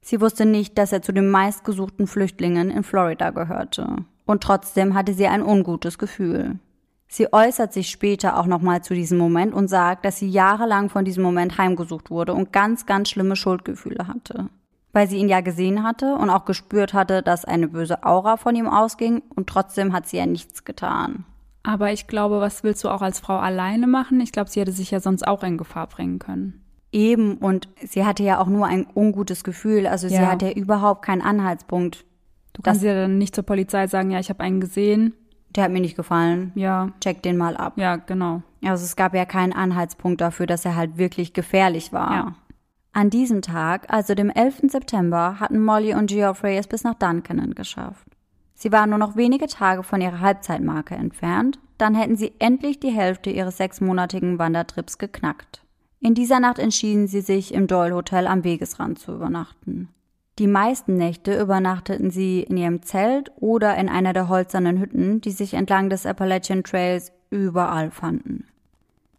Sie 0.00 0.20
wusste 0.20 0.46
nicht, 0.46 0.78
dass 0.78 0.92
er 0.92 1.02
zu 1.02 1.12
den 1.12 1.30
meistgesuchten 1.30 2.06
Flüchtlingen 2.06 2.70
in 2.70 2.84
Florida 2.84 3.30
gehörte. 3.30 3.96
Und 4.24 4.42
trotzdem 4.42 4.94
hatte 4.94 5.12
sie 5.12 5.26
ein 5.26 5.42
ungutes 5.42 5.98
Gefühl. 5.98 6.58
Sie 7.08 7.32
äußert 7.32 7.72
sich 7.72 7.88
später 7.88 8.38
auch 8.38 8.46
nochmal 8.46 8.82
zu 8.82 8.94
diesem 8.94 9.18
Moment 9.18 9.54
und 9.54 9.68
sagt, 9.68 10.04
dass 10.04 10.18
sie 10.18 10.28
jahrelang 10.28 10.90
von 10.90 11.04
diesem 11.04 11.22
Moment 11.22 11.58
heimgesucht 11.58 12.10
wurde 12.10 12.34
und 12.34 12.52
ganz, 12.52 12.86
ganz 12.86 13.10
schlimme 13.10 13.36
Schuldgefühle 13.36 14.08
hatte. 14.08 14.48
Weil 14.96 15.08
sie 15.10 15.18
ihn 15.18 15.28
ja 15.28 15.42
gesehen 15.42 15.82
hatte 15.82 16.14
und 16.14 16.30
auch 16.30 16.46
gespürt 16.46 16.94
hatte, 16.94 17.22
dass 17.22 17.44
eine 17.44 17.68
böse 17.68 18.02
Aura 18.02 18.38
von 18.38 18.56
ihm 18.56 18.66
ausging 18.66 19.22
und 19.34 19.46
trotzdem 19.46 19.92
hat 19.92 20.06
sie 20.08 20.16
ja 20.16 20.24
nichts 20.24 20.64
getan. 20.64 21.26
Aber 21.64 21.92
ich 21.92 22.06
glaube, 22.06 22.40
was 22.40 22.64
willst 22.64 22.82
du 22.82 22.88
auch 22.88 23.02
als 23.02 23.20
Frau 23.20 23.36
alleine 23.36 23.86
machen? 23.86 24.22
Ich 24.22 24.32
glaube, 24.32 24.48
sie 24.48 24.58
hätte 24.58 24.72
sich 24.72 24.90
ja 24.90 25.00
sonst 25.00 25.26
auch 25.28 25.42
in 25.42 25.58
Gefahr 25.58 25.86
bringen 25.86 26.18
können. 26.18 26.62
Eben, 26.92 27.36
und 27.36 27.68
sie 27.82 28.06
hatte 28.06 28.22
ja 28.22 28.40
auch 28.40 28.46
nur 28.46 28.64
ein 28.68 28.86
ungutes 28.94 29.44
Gefühl. 29.44 29.86
Also 29.86 30.06
Ja. 30.06 30.12
sie 30.20 30.26
hatte 30.26 30.50
überhaupt 30.52 31.04
keinen 31.04 31.20
Anhaltspunkt. 31.20 32.06
Du 32.54 32.62
kannst 32.62 32.82
ja 32.82 32.94
dann 32.94 33.18
nicht 33.18 33.34
zur 33.34 33.44
Polizei 33.44 33.88
sagen, 33.88 34.10
ja, 34.10 34.18
ich 34.18 34.30
habe 34.30 34.40
einen 34.42 34.60
gesehen. 34.60 35.12
Der 35.50 35.64
hat 35.64 35.72
mir 35.72 35.80
nicht 35.82 35.96
gefallen. 35.96 36.52
Ja, 36.54 36.88
Check 37.02 37.20
den 37.22 37.36
mal 37.36 37.54
ab. 37.58 37.74
ja, 37.76 37.96
genau. 37.96 38.40
Also 38.64 38.82
es 38.84 38.96
gab 38.96 39.14
ja 39.14 39.26
keinen 39.26 39.52
Anhaltspunkt 39.52 40.22
dafür, 40.22 40.46
dass 40.46 40.64
er 40.64 40.74
halt 40.74 40.96
wirklich 40.96 41.34
gefährlich 41.34 41.92
war. 41.92 42.12
Ja. 42.14 42.34
An 42.96 43.10
diesem 43.10 43.42
Tag, 43.42 43.92
also 43.92 44.14
dem 44.14 44.30
11. 44.30 44.70
September, 44.70 45.38
hatten 45.38 45.62
Molly 45.62 45.92
und 45.92 46.06
Geoffrey 46.06 46.56
es 46.56 46.66
bis 46.66 46.82
nach 46.82 46.94
Duncannon 46.94 47.54
geschafft. 47.54 48.06
Sie 48.54 48.72
waren 48.72 48.88
nur 48.88 48.98
noch 48.98 49.16
wenige 49.16 49.48
Tage 49.48 49.82
von 49.82 50.00
ihrer 50.00 50.20
Halbzeitmarke 50.20 50.94
entfernt, 50.94 51.58
dann 51.76 51.94
hätten 51.94 52.16
sie 52.16 52.32
endlich 52.38 52.80
die 52.80 52.88
Hälfte 52.88 53.28
ihres 53.28 53.58
sechsmonatigen 53.58 54.38
Wandertrips 54.38 54.96
geknackt. 54.96 55.62
In 56.00 56.14
dieser 56.14 56.40
Nacht 56.40 56.58
entschieden 56.58 57.06
sie 57.06 57.20
sich, 57.20 57.52
im 57.52 57.66
Doyle 57.66 57.94
Hotel 57.94 58.26
am 58.26 58.44
Wegesrand 58.44 58.98
zu 58.98 59.12
übernachten. 59.12 59.90
Die 60.38 60.46
meisten 60.46 60.96
Nächte 60.96 61.38
übernachteten 61.38 62.10
sie 62.10 62.44
in 62.44 62.56
ihrem 62.56 62.80
Zelt 62.80 63.30
oder 63.36 63.76
in 63.76 63.90
einer 63.90 64.14
der 64.14 64.30
holzernen 64.30 64.80
Hütten, 64.80 65.20
die 65.20 65.32
sich 65.32 65.52
entlang 65.52 65.90
des 65.90 66.06
Appalachian 66.06 66.64
Trails 66.64 67.12
überall 67.28 67.90
fanden. 67.90 68.46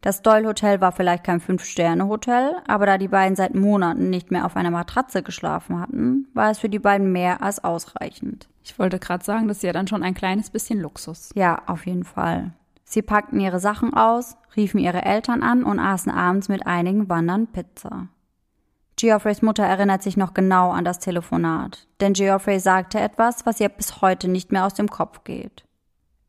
Das 0.01 0.21
Doyle 0.21 0.47
Hotel 0.47 0.79
war 0.79 0.91
vielleicht 0.91 1.23
kein 1.23 1.39
Fünf-Sterne-Hotel, 1.39 2.55
aber 2.67 2.85
da 2.85 2.97
die 2.97 3.07
beiden 3.07 3.35
seit 3.35 3.55
Monaten 3.55 4.09
nicht 4.09 4.31
mehr 4.31 4.45
auf 4.45 4.55
einer 4.55 4.71
Matratze 4.71 5.23
geschlafen 5.23 5.79
hatten, 5.79 6.27
war 6.33 6.51
es 6.51 6.59
für 6.59 6.69
die 6.69 6.79
beiden 6.79 7.11
mehr 7.11 7.41
als 7.41 7.63
ausreichend. 7.63 8.47
Ich 8.63 8.77
wollte 8.77 8.99
gerade 8.99 9.25
sagen, 9.25 9.47
das 9.47 9.57
ist 9.57 9.63
ja 9.63 9.73
dann 9.73 9.87
schon 9.87 10.03
ein 10.03 10.13
kleines 10.13 10.49
bisschen 10.49 10.79
Luxus. 10.79 11.31
Ja, 11.35 11.61
auf 11.65 11.85
jeden 11.85 12.03
Fall. 12.03 12.51
Sie 12.83 13.01
packten 13.01 13.39
ihre 13.39 13.59
Sachen 13.59 13.93
aus, 13.93 14.37
riefen 14.55 14.79
ihre 14.79 15.03
Eltern 15.03 15.43
an 15.43 15.63
und 15.63 15.79
aßen 15.79 16.11
abends 16.11 16.47
mit 16.47 16.65
einigen 16.67 17.09
Wandern 17.09 17.47
Pizza. 17.47 18.07
Geoffreys 18.95 19.41
Mutter 19.41 19.63
erinnert 19.63 20.01
sich 20.01 20.17
noch 20.17 20.33
genau 20.33 20.71
an 20.71 20.85
das 20.85 20.99
Telefonat, 20.99 21.87
denn 21.99 22.13
Geoffrey 22.13 22.59
sagte 22.59 22.99
etwas, 22.99 23.45
was 23.45 23.59
ihr 23.59 23.69
bis 23.69 24.01
heute 24.01 24.27
nicht 24.27 24.51
mehr 24.51 24.65
aus 24.65 24.73
dem 24.73 24.89
Kopf 24.89 25.23
geht. 25.23 25.66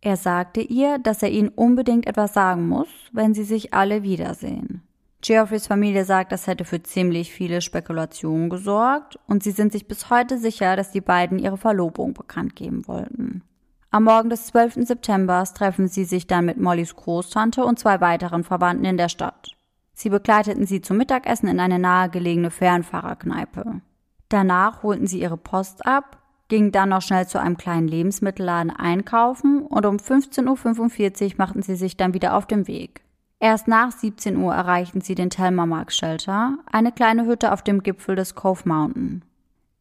Er 0.00 0.16
sagte 0.16 0.60
ihr, 0.60 0.98
dass 0.98 1.22
er 1.22 1.30
ihnen 1.30 1.48
unbedingt 1.48 2.06
etwas 2.06 2.34
sagen 2.34 2.68
muss, 2.68 2.88
wenn 3.12 3.34
sie 3.34 3.44
sich 3.44 3.74
alle 3.74 4.02
wiedersehen. 4.02 4.82
Geoffreys 5.20 5.66
Familie 5.66 6.04
sagt, 6.04 6.30
das 6.30 6.46
hätte 6.46 6.64
für 6.64 6.82
ziemlich 6.82 7.32
viele 7.32 7.60
Spekulationen 7.60 8.50
gesorgt 8.50 9.18
und 9.26 9.42
sie 9.42 9.50
sind 9.50 9.72
sich 9.72 9.88
bis 9.88 10.10
heute 10.10 10.38
sicher, 10.38 10.76
dass 10.76 10.92
die 10.92 11.00
beiden 11.00 11.40
ihre 11.40 11.56
Verlobung 11.56 12.14
bekannt 12.14 12.54
geben 12.54 12.86
wollten. 12.86 13.42
Am 13.90 14.04
Morgen 14.04 14.30
des 14.30 14.46
12. 14.46 14.86
September 14.86 15.42
treffen 15.44 15.88
sie 15.88 16.04
sich 16.04 16.26
dann 16.26 16.44
mit 16.44 16.60
Mollys 16.60 16.94
Großtante 16.94 17.64
und 17.64 17.78
zwei 17.78 18.00
weiteren 18.00 18.44
Verwandten 18.44 18.84
in 18.84 18.96
der 18.96 19.08
Stadt. 19.08 19.56
Sie 19.94 20.10
begleiteten 20.10 20.66
sie 20.66 20.80
zum 20.80 20.98
Mittagessen 20.98 21.48
in 21.48 21.58
eine 21.58 21.80
nahegelegene 21.80 22.52
Fernfahrerkneipe. 22.52 23.80
Danach 24.28 24.84
holten 24.84 25.08
sie 25.08 25.20
ihre 25.20 25.38
Post 25.38 25.84
ab, 25.84 26.18
gingen 26.48 26.72
dann 26.72 26.88
noch 26.88 27.02
schnell 27.02 27.26
zu 27.26 27.40
einem 27.40 27.56
kleinen 27.56 27.88
Lebensmittelladen 27.88 28.70
einkaufen 28.70 29.62
und 29.62 29.86
um 29.86 29.96
15.45 29.96 31.24
Uhr 31.24 31.34
machten 31.36 31.62
sie 31.62 31.76
sich 31.76 31.96
dann 31.96 32.14
wieder 32.14 32.34
auf 32.34 32.46
den 32.46 32.66
Weg. 32.66 33.02
Erst 33.40 33.68
nach 33.68 33.92
17 33.92 34.36
Uhr 34.36 34.52
erreichten 34.52 35.00
sie 35.00 35.14
den 35.14 35.30
Telmamark 35.30 35.92
Shelter, 35.92 36.58
eine 36.70 36.90
kleine 36.90 37.26
Hütte 37.26 37.52
auf 37.52 37.62
dem 37.62 37.82
Gipfel 37.82 38.16
des 38.16 38.34
Cove 38.34 38.62
Mountain. 38.64 39.24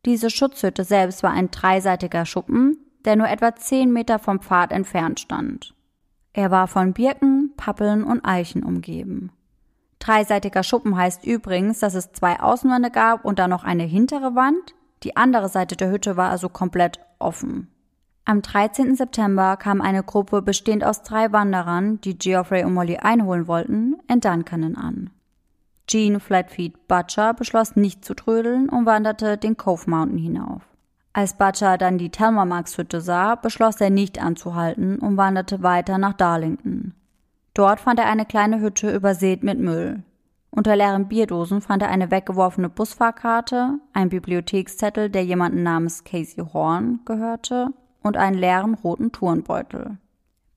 Diese 0.06 0.30
Schutzhütte 0.30 0.84
selbst 0.84 1.24
war 1.24 1.32
ein 1.32 1.50
dreiseitiger 1.50 2.26
Schuppen, 2.26 2.78
der 3.04 3.16
nur 3.16 3.28
etwa 3.28 3.56
10 3.56 3.92
Meter 3.92 4.20
vom 4.20 4.42
Pfad 4.42 4.72
entfernt 4.72 5.20
stand. 5.20 5.74
Er 6.34 6.52
war 6.52 6.68
von 6.68 6.94
Birken, 6.94 7.54
Pappeln 7.58 8.04
und 8.04 8.24
Eichen 8.24 8.64
umgeben. 8.64 9.32
Dreiseitiger 9.98 10.62
Schuppen 10.62 10.96
heißt 10.96 11.26
übrigens, 11.26 11.80
dass 11.80 11.96
es 11.96 12.12
zwei 12.12 12.40
Außenwände 12.40 12.92
gab 12.92 13.26
und 13.26 13.40
dann 13.40 13.50
noch 13.50 13.64
eine 13.64 13.84
hintere 13.84 14.36
Wand. 14.36 14.76
Die 15.04 15.16
andere 15.16 15.50
Seite 15.50 15.76
der 15.76 15.92
Hütte 15.92 16.18
war 16.18 16.30
also 16.30 16.50
komplett 16.50 17.00
offen. 17.20 17.70
Am 18.26 18.42
13. 18.42 18.96
September 18.96 19.56
kam 19.56 19.82
eine 19.82 20.04
Gruppe 20.04 20.42
bestehend 20.42 20.84
aus 20.84 21.02
drei 21.02 21.32
Wanderern, 21.32 22.02
die 22.02 22.18
Geoffrey 22.18 22.66
und 22.66 22.74
Molly 22.74 22.98
einholen 22.98 23.48
wollten, 23.48 23.96
in 24.10 24.20
Duncannon 24.20 24.76
an. 24.76 25.12
Jean 25.88 26.20
Flatfeet 26.20 26.90
Butcher 26.90 27.34
beschloss 27.34 27.78
nicht 27.78 28.04
zu 28.04 28.14
trödeln 28.14 28.68
und 28.68 28.86
wanderte 28.86 29.38
den 29.38 29.56
Cove 29.56 29.90
Mountain 29.90 30.18
hinauf. 30.18 30.62
Als 31.14 31.36
Butcher 31.36 31.78
dann 31.78 31.98
die 31.98 32.10
Telmermarks 32.10 32.78
Hütte 32.78 33.00
sah, 33.00 33.36
beschloss 33.36 33.80
er 33.80 33.90
nicht 33.90 34.22
anzuhalten 34.22 35.00
und 35.00 35.16
wanderte 35.16 35.64
weiter 35.64 35.98
nach 35.98 36.14
Darlington. 36.14 36.94
Dort 37.54 37.80
fand 37.80 38.00
er 38.00 38.08
eine 38.08 38.26
kleine 38.26 38.60
Hütte 38.60 38.94
übersät 38.94 39.42
mit 39.42 39.58
Müll. 39.58 40.04
Unter 40.58 40.76
leeren 40.76 41.08
Bierdosen 41.08 41.62
fand 41.62 41.84
er 41.84 41.90
eine 41.90 42.10
weggeworfene 42.10 42.68
Busfahrkarte, 42.68 43.78
einen 43.94 44.10
Bibliothekszettel, 44.10 45.12
der 45.12 45.24
jemanden 45.24 45.62
namens 45.62 46.04
Casey 46.04 46.44
Horn 46.52 47.02
gehörte, 47.06 47.68
und 48.02 48.18
einen 48.18 48.40
leeren 48.40 48.74
roten 48.74 49.12
Turnbeutel. 49.12 50.00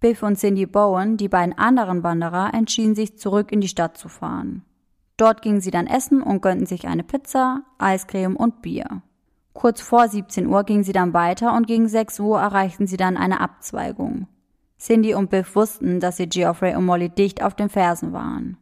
Biff 0.00 0.22
und 0.22 0.38
Cindy 0.38 0.64
Bowen, 0.64 1.18
die 1.18 1.28
beiden 1.28 1.58
anderen 1.58 2.02
Wanderer, 2.02 2.54
entschieden 2.54 2.94
sich 2.94 3.18
zurück 3.18 3.52
in 3.52 3.60
die 3.60 3.68
Stadt 3.68 3.98
zu 3.98 4.08
fahren. 4.08 4.64
Dort 5.18 5.42
gingen 5.42 5.60
sie 5.60 5.70
dann 5.70 5.86
essen 5.86 6.22
und 6.22 6.40
gönnten 6.40 6.64
sich 6.64 6.88
eine 6.88 7.04
Pizza, 7.04 7.60
Eiscreme 7.76 8.36
und 8.36 8.62
Bier. 8.62 9.02
Kurz 9.52 9.82
vor 9.82 10.08
17 10.08 10.46
Uhr 10.46 10.64
gingen 10.64 10.82
sie 10.82 10.94
dann 10.94 11.12
weiter 11.12 11.54
und 11.54 11.66
gegen 11.66 11.88
6 11.88 12.20
Uhr 12.20 12.40
erreichten 12.40 12.86
sie 12.86 12.96
dann 12.96 13.18
eine 13.18 13.42
Abzweigung. 13.42 14.28
Cindy 14.78 15.12
und 15.12 15.28
Biff 15.28 15.54
wussten, 15.54 16.00
dass 16.00 16.16
sie 16.16 16.26
Geoffrey 16.26 16.74
und 16.74 16.86
Molly 16.86 17.10
dicht 17.10 17.42
auf 17.42 17.54
den 17.54 17.68
Fersen 17.68 18.14
waren. 18.14 18.56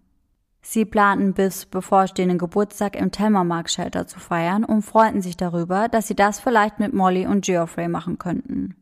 Sie 0.61 0.85
planten 0.85 1.35
Biffs 1.35 1.67
bevorstehenden 1.67 2.39
Geburtstag 2.39 2.97
im 2.97 3.11
Telmermark 3.11 3.71
Shelter 3.71 4.07
zu 4.07 4.19
feiern 4.21 4.65
und 4.65 4.83
freuten 4.83 5.23
sich 5.23 5.37
darüber, 5.37 5.89
dass 5.89 6.09
sie 6.09 6.17
das 6.17 6.41
vielleicht 6.41 6.79
mit 6.79 6.93
Molly 6.93 7.27
und 7.27 7.45
Geoffrey 7.45 7.89
machen 7.89 8.19
könnten. 8.19 8.75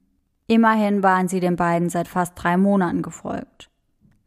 Immerhin 0.46 1.02
waren 1.02 1.28
sie 1.28 1.40
den 1.40 1.56
beiden 1.56 1.88
seit 1.88 2.08
fast 2.08 2.32
drei 2.36 2.56
Monaten 2.56 3.02
gefolgt. 3.02 3.68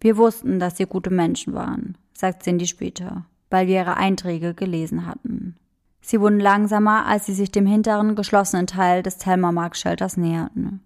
Wir 0.01 0.17
wussten, 0.17 0.59
dass 0.59 0.77
sie 0.77 0.85
gute 0.85 1.09
Menschen 1.09 1.53
waren, 1.53 1.97
sagt 2.13 2.43
Cindy 2.43 2.67
später, 2.67 3.25
weil 3.49 3.67
wir 3.67 3.75
ihre 3.75 3.97
Einträge 3.97 4.53
gelesen 4.53 5.05
hatten. 5.05 5.55
Sie 6.01 6.19
wurden 6.21 6.39
langsamer, 6.39 7.05
als 7.05 7.25
sie 7.25 7.33
sich 7.33 7.51
dem 7.51 7.65
hinteren 7.65 8.15
geschlossenen 8.15 8.67
Teil 8.67 9.03
des 9.03 9.17
Telmermark 9.17 9.75
Shelters 9.75 10.17
näherten. 10.17 10.81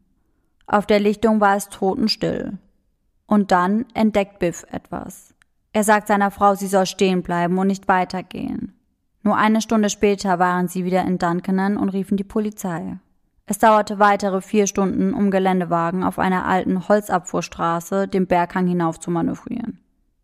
Auf 0.65 0.85
der 0.85 0.99
Lichtung 0.99 1.39
war 1.39 1.55
es 1.55 1.69
totenstill. 1.69 2.57
Und 3.25 3.51
dann 3.51 3.85
entdeckt 3.93 4.39
Biff 4.39 4.65
etwas. 4.71 5.32
Er 5.73 5.83
sagt 5.83 6.07
seiner 6.07 6.31
Frau, 6.31 6.55
sie 6.55 6.67
soll 6.67 6.85
stehen 6.85 7.23
bleiben 7.23 7.57
und 7.57 7.67
nicht 7.67 7.87
weitergehen. 7.87 8.73
Nur 9.23 9.35
eine 9.35 9.59
Stunde 9.59 9.89
später 9.89 10.37
waren 10.37 10.67
sie 10.67 10.85
wieder 10.85 11.03
in 11.03 11.17
Duncannon 11.17 11.77
und 11.77 11.89
riefen 11.89 12.15
die 12.15 12.23
Polizei. 12.23 12.97
Es 13.45 13.57
dauerte 13.57 13.99
weitere 13.99 14.41
vier 14.41 14.67
Stunden, 14.67 15.13
um 15.13 15.31
Geländewagen 15.31 16.03
auf 16.03 16.19
einer 16.19 16.45
alten 16.45 16.87
Holzabfuhrstraße 16.87 18.07
den 18.07 18.27
Berghang 18.27 18.67
hinauf 18.67 18.99
zu 18.99 19.11
manövrieren. 19.11 19.79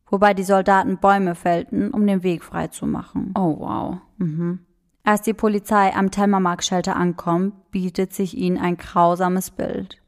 Wobei 0.08 0.34
die 0.34 0.44
Soldaten 0.44 0.98
Bäume 1.00 1.36
fällten, 1.36 1.92
um 1.92 2.06
den 2.06 2.24
Weg 2.24 2.44
frei 2.44 2.68
zu 2.68 2.86
machen. 2.86 3.34
Oh, 3.38 3.58
wow. 3.60 3.98
Mhm. 4.18 4.60
Als 5.04 5.22
die 5.22 5.34
Polizei 5.34 5.94
am 5.96 6.12
Telmermark-Shelter 6.12 6.96
ankommt, 6.96 7.72
bietet 7.72 8.14
sich 8.14 8.38
ihnen 8.38 8.58
ein 8.58 8.78
grausames 8.78 9.52
Bild. 9.52 10.02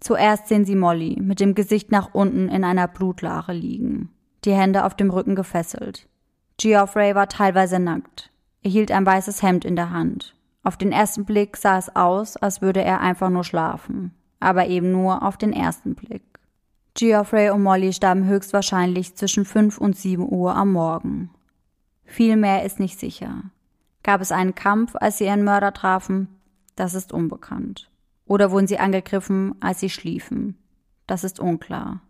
Zuerst 0.00 0.48
sehen 0.48 0.64
sie 0.64 0.76
Molly 0.76 1.18
mit 1.20 1.40
dem 1.40 1.54
Gesicht 1.54 1.90
nach 1.90 2.14
unten 2.14 2.48
in 2.48 2.62
einer 2.62 2.88
Blutlache 2.88 3.52
liegen, 3.52 4.10
die 4.44 4.54
Hände 4.54 4.84
auf 4.84 4.94
dem 4.94 5.10
Rücken 5.10 5.34
gefesselt. 5.34 6.08
Geoffrey 6.58 7.14
war 7.14 7.28
teilweise 7.28 7.78
nackt. 7.78 8.30
Er 8.62 8.70
hielt 8.70 8.90
ein 8.90 9.04
weißes 9.04 9.42
Hemd 9.42 9.64
in 9.64 9.76
der 9.76 9.90
Hand. 9.90 10.34
Auf 10.62 10.76
den 10.76 10.92
ersten 10.92 11.24
Blick 11.24 11.56
sah 11.56 11.76
es 11.76 11.94
aus, 11.94 12.36
als 12.36 12.62
würde 12.62 12.82
er 12.82 13.00
einfach 13.00 13.28
nur 13.28 13.44
schlafen. 13.44 14.14
Aber 14.40 14.66
eben 14.66 14.90
nur 14.90 15.22
auf 15.22 15.36
den 15.36 15.52
ersten 15.52 15.94
Blick. 15.94 16.22
Geoffrey 16.94 17.50
und 17.50 17.62
Molly 17.62 17.92
starben 17.92 18.26
höchstwahrscheinlich 18.26 19.16
zwischen 19.16 19.44
5 19.44 19.78
und 19.78 19.96
7 19.96 20.26
Uhr 20.32 20.54
am 20.54 20.72
Morgen. 20.72 21.30
Viel 22.04 22.36
mehr 22.36 22.62
ist 22.64 22.78
nicht 22.78 22.98
sicher. 22.98 23.42
Gab 24.04 24.20
es 24.20 24.30
einen 24.30 24.54
Kampf, 24.54 24.94
als 24.94 25.18
sie 25.18 25.24
ihren 25.24 25.44
Mörder 25.44 25.72
trafen? 25.72 26.28
Das 26.76 26.94
ist 26.94 27.12
unbekannt. 27.12 27.90
Oder 28.26 28.50
wurden 28.50 28.66
sie 28.66 28.78
angegriffen, 28.78 29.56
als 29.60 29.80
sie 29.80 29.90
schliefen? 29.90 30.56
Das 31.06 31.24
ist 31.24 31.40
unklar. 31.40 32.00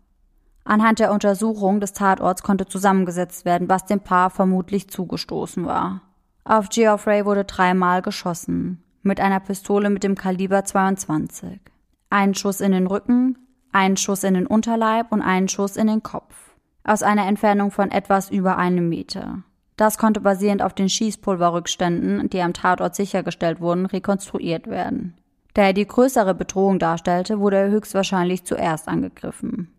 Anhand 0.65 0.97
der 0.97 1.11
Untersuchung 1.11 1.79
des 1.79 1.93
Tatorts 1.93 2.41
konnte 2.41 2.65
zusammengesetzt 2.65 3.45
werden, 3.45 3.69
was 3.69 3.85
dem 3.85 3.99
Paar 3.99 4.31
vermutlich 4.31 4.89
zugestoßen 4.89 5.65
war. 5.65 6.01
Auf 6.43 6.69
Geoffrey 6.69 7.23
wurde 7.25 7.45
dreimal 7.45 8.01
geschossen, 8.01 8.83
mit 9.03 9.19
einer 9.19 9.39
Pistole 9.39 9.91
mit 9.91 10.03
dem 10.03 10.15
Kaliber 10.15 10.65
22. 10.65 11.59
Ein 12.09 12.33
Schuss 12.33 12.61
in 12.61 12.71
den 12.71 12.87
Rücken, 12.87 13.37
ein 13.71 13.95
Schuss 13.95 14.23
in 14.23 14.33
den 14.33 14.47
Unterleib 14.47 15.11
und 15.11 15.21
ein 15.21 15.47
Schuss 15.47 15.77
in 15.77 15.85
den 15.85 16.01
Kopf. 16.01 16.33
Aus 16.83 17.03
einer 17.03 17.27
Entfernung 17.27 17.69
von 17.69 17.91
etwas 17.91 18.31
über 18.31 18.57
einem 18.57 18.89
Meter. 18.89 19.43
Das 19.77 19.97
konnte 19.97 20.21
basierend 20.21 20.61
auf 20.61 20.73
den 20.73 20.89
Schießpulverrückständen, 20.89 22.29
die 22.29 22.41
am 22.41 22.53
Tatort 22.53 22.95
sichergestellt 22.95 23.59
wurden, 23.59 23.85
rekonstruiert 23.85 24.67
werden. 24.67 25.15
Da 25.53 25.63
er 25.63 25.73
die 25.73 25.85
größere 25.85 26.33
Bedrohung 26.33 26.79
darstellte, 26.79 27.39
wurde 27.39 27.57
er 27.57 27.69
höchstwahrscheinlich 27.69 28.45
zuerst 28.45 28.87
angegriffen. 28.87 29.74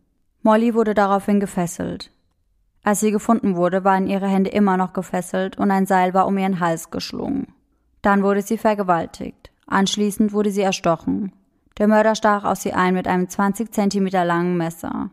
Molly 0.47 0.75
wurde 0.75 0.95
daraufhin 0.95 1.41
gefesselt. 1.41 2.13
Als 2.85 3.01
sie 3.01 3.11
gefunden 3.11 3.57
wurde, 3.57 3.83
waren 3.83 4.07
ihre 4.07 4.29
Hände 4.29 4.51
immer 4.51 4.77
noch 4.77 4.93
gefesselt 4.93 5.59
und 5.59 5.73
ein 5.73 5.87
Seil 5.87 6.15
war 6.15 6.29
um 6.29 6.39
ihren 6.39 6.61
Hals 6.61 6.93
geschlungen. 6.93 7.49
Dann 8.01 8.23
wurde 8.23 8.43
sie 8.43 8.57
vergewaltigt. 8.57 9.51
Anschließend 9.67 10.33
wurde 10.33 10.53
sie 10.53 10.61
erstochen. 10.61 11.33
Der 11.79 11.89
Mörder 11.89 12.15
stach 12.15 12.45
auf 12.45 12.59
sie 12.59 12.73
ein 12.73 12.95
mit 12.95 13.09
einem 13.09 13.29
20 13.29 13.73
Zentimeter 13.73 14.25
langen 14.25 14.57
Messer. 14.57 15.11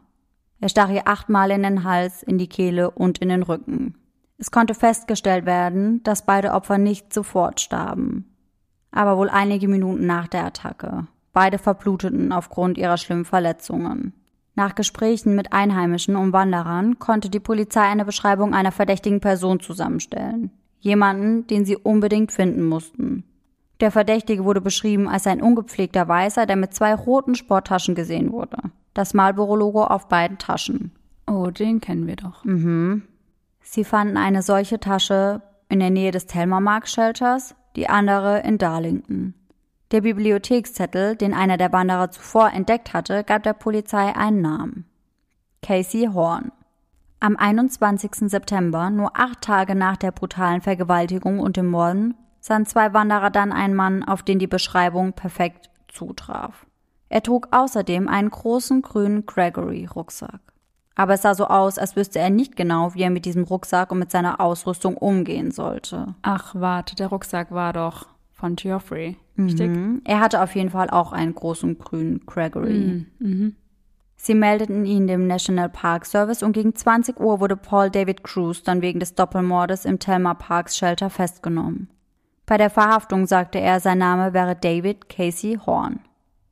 Er 0.59 0.69
stach 0.69 0.89
ihr 0.89 1.07
achtmal 1.07 1.49
in 1.49 1.63
den 1.63 1.83
Hals, 1.83 2.21
in 2.21 2.37
die 2.37 2.47
Kehle 2.47 2.91
und 2.91 3.17
in 3.17 3.29
den 3.29 3.41
Rücken. 3.41 3.95
Es 4.37 4.51
konnte 4.51 4.75
festgestellt 4.75 5.47
werden, 5.47 6.03
dass 6.03 6.27
beide 6.27 6.51
Opfer 6.51 6.77
nicht 6.77 7.11
sofort 7.11 7.59
starben, 7.59 8.35
aber 8.91 9.17
wohl 9.17 9.31
einige 9.31 9.67
Minuten 9.67 10.05
nach 10.05 10.27
der 10.27 10.45
Attacke. 10.45 11.07
Beide 11.31 11.57
verbluteten 11.57 12.31
aufgrund 12.31 12.77
ihrer 12.77 12.97
schlimmen 12.97 13.25
Verletzungen. 13.25 14.13
Nach 14.55 14.75
Gesprächen 14.75 15.35
mit 15.35 15.51
Einheimischen 15.51 16.15
und 16.15 16.31
Wanderern 16.31 16.99
konnte 16.99 17.29
die 17.29 17.39
Polizei 17.39 17.81
eine 17.81 18.05
Beschreibung 18.05 18.53
einer 18.53 18.71
verdächtigen 18.71 19.19
Person 19.19 19.59
zusammenstellen. 19.59 20.51
Jemanden, 20.79 21.47
den 21.47 21.65
sie 21.65 21.77
unbedingt 21.77 22.31
finden 22.31 22.65
mussten. 22.65 23.23
Der 23.79 23.89
Verdächtige 23.89 24.45
wurde 24.45 24.61
beschrieben 24.61 25.09
als 25.09 25.25
ein 25.27 25.41
ungepflegter 25.41 26.07
Weißer, 26.07 26.45
der 26.45 26.55
mit 26.55 26.73
zwei 26.73 26.93
roten 26.93 27.35
Sporttaschen 27.35 27.95
gesehen 27.95 28.31
wurde. 28.31 28.57
Das 28.93 29.13
Marlboro-Logo 29.13 29.83
auf 29.83 30.07
beiden 30.07 30.37
Taschen. 30.37 30.91
Oh, 31.25 31.47
den 31.47 31.81
kennen 31.81 32.05
wir 32.05 32.15
doch. 32.15 32.43
Mhm. 32.43 33.03
Sie 33.61 33.83
fanden 33.83 34.17
eine 34.17 34.43
solche 34.43 34.79
Tasche 34.79 35.41
in 35.69 35.79
der 35.79 35.89
Nähe 35.89 36.11
des 36.11 36.27
Telmermark-Shelters, 36.27 37.55
die 37.75 37.89
andere 37.89 38.41
in 38.41 38.57
Darlington. 38.57 39.33
Der 39.93 40.01
Bibliothekszettel, 40.01 41.15
den 41.15 41.35
einer 41.35 41.57
der 41.57 41.71
Wanderer 41.71 42.09
zuvor 42.09 42.51
entdeckt 42.51 42.93
hatte, 42.93 43.23
gab 43.23 43.43
der 43.43 43.53
Polizei 43.53 44.15
einen 44.15 44.41
Namen. 44.41 44.85
Casey 45.61 46.09
Horn. 46.11 46.51
Am 47.19 47.37
21. 47.37 48.27
September, 48.27 48.89
nur 48.89 49.11
acht 49.15 49.41
Tage 49.41 49.75
nach 49.75 49.95
der 49.95 50.11
brutalen 50.11 50.61
Vergewaltigung 50.61 51.39
und 51.39 51.57
dem 51.57 51.67
Morden, 51.67 52.15
sahen 52.39 52.65
zwei 52.65 52.91
Wanderer 52.95 53.29
dann 53.29 53.51
einen 53.51 53.75
Mann, 53.75 54.03
auf 54.03 54.23
den 54.23 54.39
die 54.39 54.47
Beschreibung 54.47 55.13
perfekt 55.13 55.69
zutraf. 55.89 56.65
Er 57.09 57.21
trug 57.21 57.49
außerdem 57.51 58.07
einen 58.07 58.31
großen 58.31 58.81
grünen 58.81 59.27
Gregory-Rucksack. 59.27 60.41
Aber 60.95 61.13
es 61.13 61.21
sah 61.21 61.35
so 61.35 61.45
aus, 61.45 61.77
als 61.77 61.95
wüsste 61.95 62.17
er 62.17 62.31
nicht 62.31 62.55
genau, 62.55 62.95
wie 62.95 63.03
er 63.03 63.11
mit 63.11 63.25
diesem 63.25 63.43
Rucksack 63.43 63.91
und 63.91 63.99
mit 63.99 64.09
seiner 64.09 64.39
Ausrüstung 64.39 64.97
umgehen 64.97 65.51
sollte. 65.51 66.15
Ach, 66.23 66.55
warte, 66.55 66.95
der 66.95 67.07
Rucksack 67.07 67.51
war 67.51 67.73
doch 67.73 68.12
von 68.43 68.57
Geoffrey. 68.57 69.15
Richtig? 69.37 69.69
Mhm. 69.69 70.01
Er 70.03 70.19
hatte 70.19 70.41
auf 70.41 70.53
jeden 70.53 70.69
Fall 70.69 70.89
auch 70.89 71.13
einen 71.13 71.33
großen 71.33 71.79
grünen 71.79 72.25
Gregory. 72.25 72.73
Mhm. 72.73 73.05
Mhm. 73.19 73.55
Sie 74.17 74.35
meldeten 74.35 74.85
ihn 74.85 75.07
dem 75.07 75.27
National 75.27 75.69
Park 75.69 76.05
Service 76.05 76.43
und 76.43 76.51
gegen 76.51 76.75
20 76.75 77.21
Uhr 77.21 77.39
wurde 77.39 77.55
Paul 77.55 77.89
David 77.89 78.25
Cruz 78.25 78.61
dann 78.61 78.81
wegen 78.81 78.99
des 78.99 79.15
Doppelmordes 79.15 79.85
im 79.85 79.97
Telma 79.97 80.33
Parks 80.33 80.75
Shelter 80.75 81.09
festgenommen. 81.09 81.89
Bei 82.45 82.57
der 82.57 82.69
Verhaftung 82.69 83.27
sagte 83.27 83.61
er, 83.61 83.79
sein 83.79 83.99
Name 83.99 84.33
wäre 84.33 84.57
David 84.57 85.07
Casey 85.07 85.57
Horn. 85.65 86.01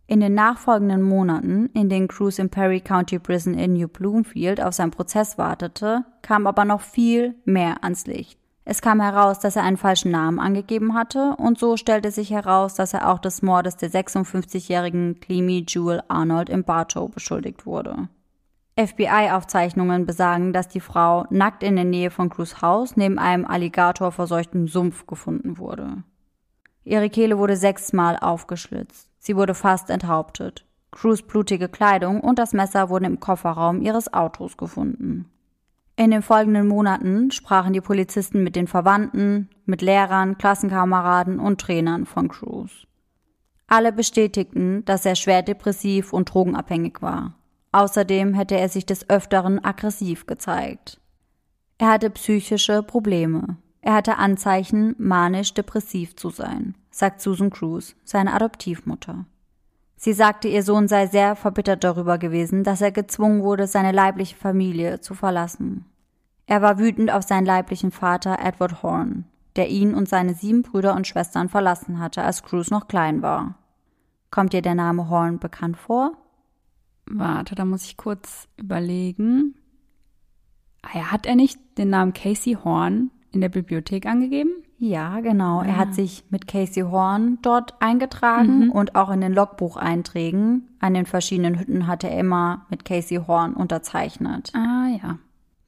In 0.08 0.22
den 0.22 0.34
nachfolgenden 0.34 1.02
Monaten, 1.02 1.70
in 1.74 1.90
denen 1.90 2.08
Cruz 2.08 2.40
im 2.40 2.50
Perry 2.50 2.80
County 2.80 3.20
Prison 3.20 3.54
in 3.54 3.74
New 3.74 3.90
Bloomfield 3.90 4.64
auf 4.64 4.74
seinen 4.74 4.92
Prozess 4.92 5.38
wartete, 5.38 6.06
kam 6.22 6.48
aber 6.48 6.64
noch 6.64 6.80
viel 6.80 7.36
mehr 7.44 7.84
ans 7.84 8.08
Licht. 8.08 8.41
Es 8.72 8.82
kam 8.82 9.02
heraus, 9.02 9.40
dass 9.40 9.58
er 9.58 9.64
einen 9.64 9.76
falschen 9.76 10.12
Namen 10.12 10.40
angegeben 10.40 10.94
hatte 10.94 11.36
und 11.36 11.60
so 11.60 11.76
stellte 11.76 12.10
sich 12.10 12.32
heraus, 12.32 12.74
dass 12.74 12.94
er 12.94 13.12
auch 13.12 13.20
des 13.20 13.42
Mordes 13.42 13.76
der 13.76 13.92
56-jährigen 13.92 15.20
Clemi 15.20 15.66
Jewel 15.68 16.02
Arnold 16.08 16.48
im 16.48 16.64
Bartow 16.64 17.12
beschuldigt 17.12 17.66
wurde. 17.66 18.08
FBI-Aufzeichnungen 18.80 20.06
besagen, 20.06 20.54
dass 20.54 20.70
die 20.70 20.80
Frau 20.80 21.26
nackt 21.30 21.64
in 21.64 21.76
der 21.76 21.84
Nähe 21.84 22.12
von 22.12 22.30
Cruz 22.30 22.62
Haus 22.62 22.96
neben 22.96 23.20
einem 23.20 23.44
alligatorverseuchten 23.44 24.68
Sumpf 24.68 25.06
gefunden 25.06 25.58
wurde. 25.58 26.04
Ihre 26.86 27.10
Kehle 27.10 27.38
wurde 27.38 27.58
sechsmal 27.58 28.18
aufgeschlitzt. 28.22 29.10
Sie 29.20 29.36
wurde 29.36 29.54
fast 29.54 29.90
enthauptet. 29.90 30.66
Cruz 30.92 31.22
blutige 31.22 31.68
Kleidung 31.68 32.22
und 32.22 32.40
das 32.40 32.54
Messer 32.54 32.88
wurden 32.88 33.04
im 33.04 33.20
Kofferraum 33.20 33.82
ihres 33.82 34.14
Autos 34.14 34.56
gefunden. 34.56 35.30
In 35.96 36.12
den 36.12 36.22
folgenden 36.22 36.68
Monaten 36.68 37.32
sprachen 37.32 37.74
die 37.74 37.82
Polizisten 37.82 38.44
mit 38.44 38.56
den 38.56 38.68
Verwandten, 38.68 39.50
mit 39.66 39.82
Lehrern, 39.82 40.38
Klassenkameraden 40.38 41.40
und 41.40 41.62
Trainern 41.62 42.06
von 42.06 42.28
Cruz. 42.28 42.88
Alle 43.68 43.92
bestätigten, 43.92 44.84
dass 44.86 45.06
er 45.06 45.16
schwer 45.16 45.44
depressiv 45.44 46.12
und 46.14 46.34
drogenabhängig 46.34 47.02
war. 47.02 47.36
Außerdem 47.72 48.34
hätte 48.34 48.58
er 48.58 48.68
sich 48.68 48.86
des 48.86 49.10
Öfteren 49.10 49.64
aggressiv 49.64 50.26
gezeigt. 50.26 51.00
Er 51.78 51.90
hatte 51.90 52.10
psychische 52.10 52.84
Probleme. 52.84 53.58
Er 53.82 53.94
hatte 53.94 54.18
Anzeichen, 54.18 54.96
manisch-depressiv 55.00 56.16
zu 56.16 56.30
sein, 56.30 56.76
sagt 56.92 57.22
Susan 57.22 57.50
Cruz, 57.50 57.96
seine 58.04 58.34
Adoptivmutter. 58.34 59.26
Sie 60.04 60.14
sagte, 60.14 60.48
ihr 60.48 60.64
Sohn 60.64 60.88
sei 60.88 61.06
sehr 61.06 61.36
verbittert 61.36 61.84
darüber 61.84 62.18
gewesen, 62.18 62.64
dass 62.64 62.82
er 62.82 62.92
gezwungen 62.92 63.44
wurde, 63.44 63.68
seine 63.68 63.92
leibliche 63.92 64.36
Familie 64.36 65.00
zu 65.00 65.14
verlassen. 65.14 65.86
Er 66.48 66.64
war 66.64 66.80
wütend 66.80 67.12
auf 67.12 67.22
seinen 67.22 67.46
leiblichen 67.46 67.92
Vater 67.92 68.40
Edward 68.40 68.82
Horn, 68.82 69.26
der 69.56 69.70
ihn 69.70 69.94
und 69.94 70.10
seine 70.10 70.34
sieben 70.34 70.64
Brüder 70.64 70.96
und 70.96 71.06
Schwestern 71.06 71.50
verlassen 71.50 72.00
hatte, 72.00 72.24
als 72.24 72.42
Cruz 72.42 72.72
noch 72.72 72.88
klein 72.88 73.22
war. 73.22 73.60
Kommt 74.32 74.54
dir 74.54 74.64
der 74.64 74.74
Name 74.74 75.08
Horn 75.08 75.38
bekannt 75.38 75.78
vor? 75.78 76.14
Warte, 77.06 77.54
da 77.54 77.64
muss 77.64 77.86
ich 77.86 77.96
kurz 77.96 78.48
überlegen. 78.58 79.54
Ah 80.82 81.12
hat 81.12 81.28
er 81.28 81.36
nicht 81.36 81.60
den 81.78 81.92
Namen 81.92 82.14
Casey 82.14 82.56
Horn 82.56 83.12
in 83.32 83.40
der 83.40 83.50
Bibliothek 83.50 84.08
angegeben? 84.08 84.64
Ja, 84.84 85.20
genau. 85.20 85.60
Ah. 85.60 85.66
Er 85.66 85.78
hat 85.78 85.94
sich 85.94 86.24
mit 86.32 86.48
Casey 86.48 86.82
Horn 86.82 87.38
dort 87.44 87.76
eingetragen 87.80 88.66
Mhm. 88.66 88.72
und 88.72 88.96
auch 88.96 89.12
in 89.12 89.22
den 89.22 89.32
Logbucheinträgen 89.32 90.70
an 90.80 90.96
den 90.96 91.06
verschiedenen 91.06 91.60
Hütten 91.60 91.86
hatte 91.86 92.10
er 92.10 92.20
immer 92.20 92.66
mit 92.72 92.84
Casey 92.84 93.18
Horn 93.28 93.54
unterzeichnet. 93.54 94.52
Ah 94.56 94.88
ja. 94.88 95.20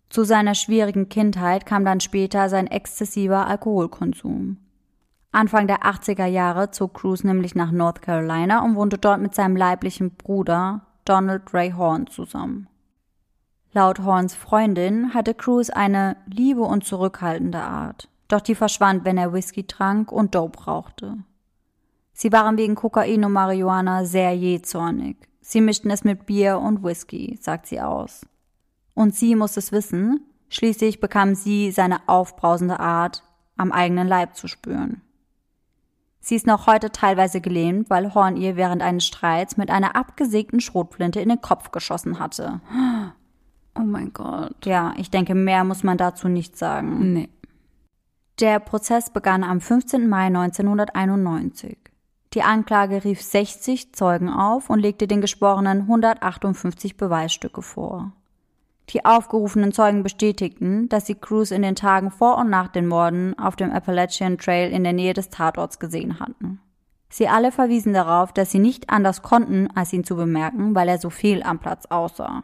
Zu 0.09 0.23
seiner 0.23 0.55
schwierigen 0.55 1.09
Kindheit 1.09 1.67
kam 1.67 1.85
dann 1.85 1.99
später 1.99 2.49
sein 2.49 2.65
exzessiver 2.65 3.45
Alkoholkonsum. 3.45 4.57
Anfang 5.31 5.67
der 5.67 5.85
80er 5.85 6.25
Jahre 6.25 6.71
zog 6.71 6.95
Cruz 6.95 7.23
nämlich 7.23 7.53
nach 7.53 7.71
North 7.71 8.01
Carolina 8.01 8.63
und 8.65 8.75
wohnte 8.75 8.97
dort 8.97 9.21
mit 9.21 9.35
seinem 9.35 9.55
leiblichen 9.55 10.09
Bruder 10.15 10.81
Donald 11.05 11.53
Ray 11.53 11.71
Horn 11.71 12.07
zusammen. 12.07 12.67
Laut 13.73 13.99
Horns 13.99 14.33
Freundin 14.33 15.13
hatte 15.13 15.35
Cruz 15.35 15.69
eine 15.69 16.17
liebe 16.25 16.61
und 16.61 16.83
zurückhaltende 16.83 17.59
Art, 17.61 18.07
doch 18.33 18.41
die 18.41 18.55
verschwand, 18.55 19.05
wenn 19.05 19.17
er 19.17 19.33
Whisky 19.33 19.65
trank 19.65 20.11
und 20.11 20.35
Dope 20.35 20.65
rauchte. 20.65 21.17
Sie 22.13 22.31
waren 22.31 22.57
wegen 22.57 22.75
Kokain 22.75 23.23
und 23.25 23.31
Marihuana 23.31 24.05
sehr 24.05 24.35
jähzornig. 24.35 25.17
Sie 25.41 25.61
mischten 25.61 25.89
es 25.89 26.03
mit 26.03 26.25
Bier 26.25 26.59
und 26.59 26.83
Whisky, 26.83 27.37
sagt 27.41 27.67
sie 27.67 27.81
aus. 27.81 28.25
Und 28.93 29.15
sie 29.15 29.35
muss 29.35 29.57
es 29.57 29.71
wissen, 29.71 30.21
schließlich 30.49 30.99
bekam 30.99 31.35
sie 31.35 31.71
seine 31.71 32.07
aufbrausende 32.07 32.79
Art 32.79 33.23
am 33.57 33.71
eigenen 33.71 34.07
Leib 34.07 34.35
zu 34.35 34.47
spüren. 34.47 35.01
Sie 36.19 36.35
ist 36.35 36.47
noch 36.47 36.67
heute 36.67 36.91
teilweise 36.91 37.41
gelähmt, 37.41 37.89
weil 37.89 38.13
Horn 38.13 38.37
ihr 38.37 38.55
während 38.55 38.81
eines 38.81 39.05
Streits 39.05 39.57
mit 39.57 39.69
einer 39.69 39.95
abgesägten 39.97 40.61
Schrotflinte 40.61 41.19
in 41.19 41.29
den 41.29 41.41
Kopf 41.41 41.71
geschossen 41.71 42.19
hatte. 42.19 42.61
Oh 43.75 43.81
mein 43.81 44.13
Gott. 44.13 44.65
Ja, 44.65 44.93
ich 44.97 45.09
denke, 45.11 45.35
mehr 45.35 45.65
muss 45.65 45.83
man 45.83 45.97
dazu 45.97 46.29
nicht 46.29 46.57
sagen. 46.57 47.13
Nee. 47.13 47.29
Der 48.39 48.59
Prozess 48.59 49.11
begann 49.11 49.43
am 49.43 49.61
15. 49.61 50.09
Mai 50.09 50.25
1991. 50.25 51.77
Die 52.33 52.41
Anklage 52.41 53.03
rief 53.03 53.21
60 53.21 53.93
Zeugen 53.93 54.27
auf 54.27 54.71
und 54.71 54.79
legte 54.79 55.05
den 55.05 55.21
Geschworenen 55.21 55.81
158 55.81 56.97
Beweisstücke 56.97 57.61
vor. 57.61 58.11
Die 58.89 59.05
aufgerufenen 59.05 59.71
Zeugen 59.71 60.01
bestätigten, 60.01 60.89
dass 60.89 61.05
sie 61.05 61.13
Cruz 61.13 61.51
in 61.51 61.61
den 61.61 61.75
Tagen 61.75 62.09
vor 62.09 62.39
und 62.39 62.49
nach 62.49 62.69
den 62.69 62.87
Morden 62.87 63.37
auf 63.37 63.55
dem 63.55 63.71
Appalachian 63.71 64.39
Trail 64.39 64.71
in 64.71 64.83
der 64.83 64.93
Nähe 64.93 65.13
des 65.13 65.29
Tatorts 65.29 65.77
gesehen 65.77 66.19
hatten. 66.19 66.59
Sie 67.09 67.27
alle 67.27 67.51
verwiesen 67.51 67.93
darauf, 67.93 68.33
dass 68.33 68.49
sie 68.49 68.57
nicht 68.57 68.89
anders 68.89 69.21
konnten, 69.21 69.69
als 69.75 69.93
ihn 69.93 70.03
zu 70.03 70.15
bemerken, 70.15 70.73
weil 70.73 70.89
er 70.89 70.97
so 70.97 71.11
viel 71.11 71.43
am 71.43 71.59
Platz 71.59 71.85
aussah. 71.85 72.41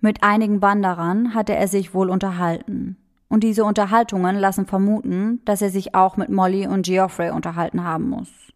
Mit 0.00 0.22
einigen 0.22 0.60
Wanderern 0.60 1.34
hatte 1.34 1.56
er 1.56 1.66
sich 1.66 1.94
wohl 1.94 2.10
unterhalten. 2.10 2.98
Und 3.28 3.44
diese 3.44 3.64
Unterhaltungen 3.64 4.36
lassen 4.36 4.66
vermuten, 4.66 5.42
dass 5.44 5.62
er 5.62 5.70
sich 5.70 5.94
auch 5.94 6.16
mit 6.16 6.30
Molly 6.30 6.66
und 6.66 6.86
Geoffrey 6.86 7.30
unterhalten 7.30 7.84
haben 7.84 8.08
muss 8.08 8.48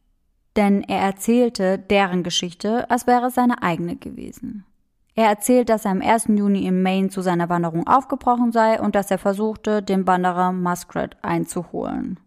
denn 0.57 0.83
er 0.83 1.01
erzählte 1.01 1.79
deren 1.79 2.23
Geschichte, 2.23 2.91
als 2.91 3.07
wäre 3.07 3.27
es 3.27 3.35
seine 3.35 3.63
eigene 3.63 3.97
gewesen. 3.97 4.65
Er 5.15 5.29
erzählt, 5.29 5.69
dass 5.69 5.85
er 5.85 5.91
am 5.91 6.01
1. 6.01 6.29
Juni 6.29 6.67
in 6.67 6.83
Maine 6.83 7.11
zu 7.11 7.21
seiner 7.21 7.49
Wanderung 7.49 7.87
aufgebrochen 7.87 8.51
sei 8.51 8.81
und 8.81 8.95
dass 8.95 9.11
er 9.11 9.19
versuchte, 9.19 9.83
den 9.83 10.07
Wanderer 10.07 10.53
Muskrat 10.53 11.17
einzuholen. 11.23 12.19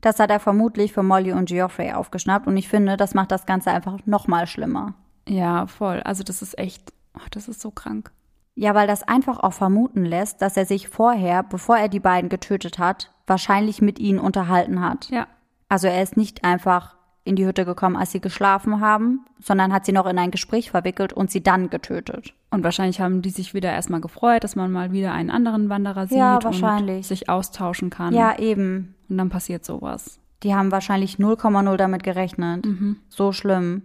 Das 0.00 0.20
hat 0.20 0.30
er 0.30 0.38
vermutlich 0.38 0.92
für 0.92 1.02
Molly 1.02 1.32
und 1.32 1.48
Geoffrey 1.48 1.92
aufgeschnappt 1.92 2.46
und 2.46 2.56
ich 2.56 2.68
finde, 2.68 2.96
das 2.96 3.14
macht 3.14 3.30
das 3.30 3.46
Ganze 3.46 3.70
einfach 3.70 3.98
nochmal 4.04 4.46
schlimmer. 4.46 4.94
Ja, 5.26 5.66
voll. 5.66 6.00
Also 6.00 6.22
das 6.22 6.40
ist 6.42 6.58
echt, 6.58 6.92
oh, 7.14 7.26
das 7.30 7.48
ist 7.48 7.60
so 7.60 7.70
krank. 7.70 8.12
Ja, 8.60 8.74
weil 8.74 8.88
das 8.88 9.04
einfach 9.04 9.38
auch 9.38 9.52
vermuten 9.52 10.04
lässt, 10.04 10.42
dass 10.42 10.56
er 10.56 10.66
sich 10.66 10.88
vorher, 10.88 11.44
bevor 11.44 11.76
er 11.76 11.88
die 11.88 12.00
beiden 12.00 12.28
getötet 12.28 12.80
hat, 12.80 13.12
wahrscheinlich 13.24 13.80
mit 13.80 14.00
ihnen 14.00 14.18
unterhalten 14.18 14.80
hat. 14.80 15.08
Ja. 15.10 15.28
Also 15.68 15.86
er 15.86 16.02
ist 16.02 16.16
nicht 16.16 16.42
einfach 16.42 16.96
in 17.22 17.36
die 17.36 17.46
Hütte 17.46 17.64
gekommen, 17.64 17.94
als 17.94 18.10
sie 18.10 18.20
geschlafen 18.20 18.80
haben, 18.80 19.24
sondern 19.38 19.72
hat 19.72 19.86
sie 19.86 19.92
noch 19.92 20.06
in 20.06 20.18
ein 20.18 20.32
Gespräch 20.32 20.72
verwickelt 20.72 21.12
und 21.12 21.30
sie 21.30 21.40
dann 21.40 21.70
getötet. 21.70 22.34
Und 22.50 22.64
wahrscheinlich 22.64 23.00
haben 23.00 23.22
die 23.22 23.30
sich 23.30 23.54
wieder 23.54 23.70
erstmal 23.70 24.00
gefreut, 24.00 24.42
dass 24.42 24.56
man 24.56 24.72
mal 24.72 24.90
wieder 24.90 25.12
einen 25.12 25.30
anderen 25.30 25.68
Wanderer 25.68 26.08
sieht 26.08 26.18
ja, 26.18 26.38
und 26.38 27.04
sich 27.04 27.28
austauschen 27.28 27.90
kann. 27.90 28.12
Ja, 28.12 28.40
eben. 28.40 28.96
Und 29.08 29.18
dann 29.18 29.28
passiert 29.28 29.64
sowas. 29.64 30.18
Die 30.42 30.56
haben 30.56 30.72
wahrscheinlich 30.72 31.18
0,0 31.18 31.76
damit 31.76 32.02
gerechnet. 32.02 32.66
Mhm. 32.66 32.96
So 33.08 33.30
schlimm. 33.30 33.82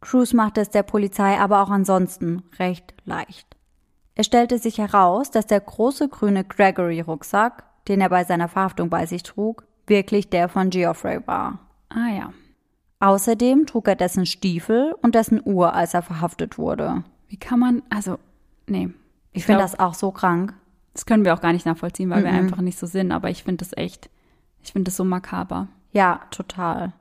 Cruz 0.00 0.32
machte 0.32 0.60
es 0.60 0.70
der 0.70 0.84
Polizei 0.84 1.40
aber 1.40 1.60
auch 1.60 1.70
ansonsten 1.70 2.44
recht 2.60 2.94
leicht. 3.04 3.55
Es 4.16 4.26
stellte 4.26 4.58
sich 4.58 4.78
heraus, 4.78 5.30
dass 5.30 5.46
der 5.46 5.60
große 5.60 6.08
grüne 6.08 6.42
Gregory-Rucksack, 6.42 7.64
den 7.86 8.00
er 8.00 8.08
bei 8.08 8.24
seiner 8.24 8.48
Verhaftung 8.48 8.88
bei 8.88 9.06
sich 9.06 9.22
trug, 9.22 9.64
wirklich 9.86 10.30
der 10.30 10.48
von 10.48 10.70
Geoffrey 10.70 11.20
war. 11.26 11.60
Ah 11.90 12.08
ja. 12.08 12.32
Außerdem 12.98 13.66
trug 13.66 13.88
er 13.88 13.94
dessen 13.94 14.24
Stiefel 14.24 14.94
und 15.02 15.14
dessen 15.14 15.40
Uhr, 15.44 15.74
als 15.74 15.92
er 15.92 16.00
verhaftet 16.02 16.56
wurde. 16.56 17.04
Wie 17.28 17.36
kann 17.36 17.60
man, 17.60 17.82
also, 17.90 18.18
nee. 18.66 18.88
Ich, 19.32 19.44
finde 19.44 19.60
das 19.60 19.78
auch 19.78 19.92
so 19.92 20.10
krank. 20.12 20.54
Das 20.94 21.04
können 21.04 21.26
wir 21.26 21.34
auch 21.34 21.42
gar 21.42 21.52
nicht 21.52 21.66
nachvollziehen, 21.66 22.08
weil 22.08 22.22
Mhm. 22.22 22.24
wir 22.24 22.32
einfach 22.32 22.62
nicht 22.62 22.78
so 22.78 22.86
sind, 22.86 23.12
aber 23.12 23.28
ich 23.28 23.44
finde 23.44 23.64
das 23.64 23.76
echt, 23.76 24.08
ich 24.62 24.72
finde 24.72 24.84
das 24.88 24.96
so 24.96 25.04
makaber. 25.04 25.68
Ja, 25.92 26.22
total. 26.30 26.94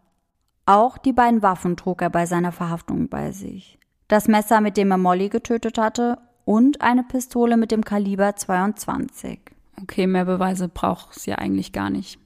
Auch 0.65 0.97
die 0.97 1.13
beiden 1.13 1.41
Waffen 1.41 1.77
trug 1.77 2.01
er 2.01 2.09
bei 2.09 2.25
seiner 2.25 2.51
Verhaftung 2.51 3.07
bei 3.07 3.31
sich. 3.31 3.79
Das 4.09 4.27
Messer, 4.27 4.59
mit 4.59 4.75
dem 4.75 4.91
er 4.91 4.97
Molly 4.97 5.29
getötet 5.29 5.77
hatte, 5.77 6.17
und 6.45 6.81
eine 6.81 7.03
Pistole 7.03 7.57
mit 7.57 7.71
dem 7.71 7.83
Kaliber 7.83 8.35
22. 8.35 9.39
Okay, 9.81 10.07
mehr 10.07 10.25
Beweise 10.25 10.69
braucht 10.69 11.17
es 11.17 11.25
ja 11.25 11.35
eigentlich 11.35 11.73
gar 11.73 11.89
nicht. 11.89 12.19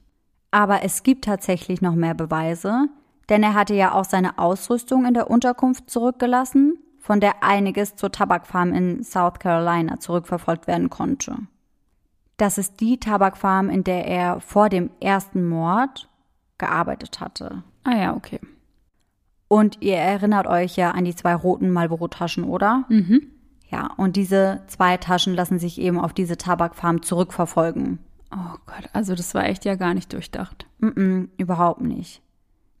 Aber 0.50 0.82
es 0.82 1.02
gibt 1.02 1.24
tatsächlich 1.24 1.80
noch 1.80 1.94
mehr 1.94 2.14
Beweise, 2.14 2.88
denn 3.28 3.42
er 3.42 3.54
hatte 3.54 3.74
ja 3.74 3.92
auch 3.92 4.04
seine 4.04 4.38
Ausrüstung 4.38 5.06
in 5.06 5.14
der 5.14 5.30
Unterkunft 5.30 5.90
zurückgelassen, 5.90 6.78
von 6.98 7.20
der 7.20 7.42
einiges 7.42 7.96
zur 7.96 8.12
Tabakfarm 8.12 8.72
in 8.72 9.02
South 9.02 9.38
Carolina 9.38 9.98
zurückverfolgt 9.98 10.66
werden 10.66 10.90
konnte. 10.90 11.36
Das 12.36 12.58
ist 12.58 12.80
die 12.80 12.98
Tabakfarm, 12.98 13.70
in 13.70 13.84
der 13.84 14.06
er 14.06 14.40
vor 14.40 14.68
dem 14.68 14.90
ersten 15.00 15.46
Mord 15.46 16.08
gearbeitet 16.58 17.20
hatte. 17.20 17.62
Ah 17.84 17.96
ja, 17.96 18.14
okay. 18.14 18.40
Und 19.48 19.82
ihr 19.82 19.96
erinnert 19.96 20.46
euch 20.46 20.76
ja 20.76 20.92
an 20.92 21.04
die 21.04 21.14
zwei 21.14 21.34
roten 21.34 21.70
Marlboro-Taschen, 21.70 22.44
oder? 22.44 22.84
Mhm. 22.88 23.26
Ja, 23.70 23.90
und 23.96 24.16
diese 24.16 24.62
zwei 24.66 24.96
Taschen 24.96 25.34
lassen 25.34 25.58
sich 25.58 25.80
eben 25.80 25.98
auf 25.98 26.12
diese 26.12 26.36
Tabakfarm 26.36 27.02
zurückverfolgen. 27.02 28.00
Oh 28.32 28.58
Gott, 28.66 28.88
also 28.92 29.14
das 29.14 29.34
war 29.34 29.44
echt 29.44 29.64
ja 29.64 29.76
gar 29.76 29.94
nicht 29.94 30.12
durchdacht. 30.12 30.66
Mm, 30.78 30.86
-mm 30.88 31.28
überhaupt 31.36 31.80
nicht. 31.80 32.22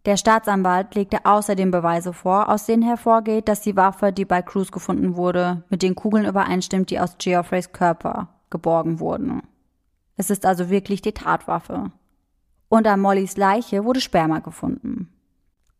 Der 0.06 0.16
Staatsanwalt 0.16 0.94
legte 0.94 1.24
außerdem 1.24 1.70
Beweise 1.70 2.12
vor, 2.12 2.48
aus 2.48 2.64
denen 2.64 2.82
hervorgeht, 2.82 3.48
dass 3.48 3.60
die 3.60 3.76
Waffe, 3.76 4.12
die 4.12 4.24
bei 4.24 4.40
Cruz 4.42 4.72
gefunden 4.72 5.16
wurde, 5.16 5.62
mit 5.68 5.82
den 5.82 5.94
Kugeln 5.94 6.24
übereinstimmt, 6.24 6.90
die 6.90 6.98
aus 6.98 7.16
Geoffreys 7.18 7.72
Körper 7.72 8.28
geborgen 8.48 8.98
wurden. 8.98 9.42
Es 10.16 10.30
ist 10.30 10.46
also 10.46 10.70
wirklich 10.70 11.02
die 11.02 11.12
Tatwaffe. 11.12 11.92
Und 12.68 12.86
an 12.86 13.00
Mollys 13.00 13.36
Leiche 13.36 13.84
wurde 13.84 14.00
Sperma 14.00 14.38
gefunden. 14.38 15.08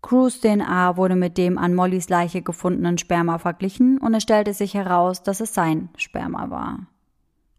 Cruz 0.02 0.40
DNA 0.40 0.96
wurde 0.96 1.14
mit 1.14 1.36
dem 1.36 1.58
an 1.58 1.74
Mollys 1.74 2.08
Leiche 2.08 2.42
gefundenen 2.42 2.98
Sperma 2.98 3.38
verglichen 3.38 3.98
und 3.98 4.14
es 4.14 4.22
stellte 4.22 4.54
sich 4.54 4.74
heraus, 4.74 5.22
dass 5.22 5.40
es 5.40 5.52
sein 5.52 5.90
Sperma 5.96 6.50
war. 6.50 6.86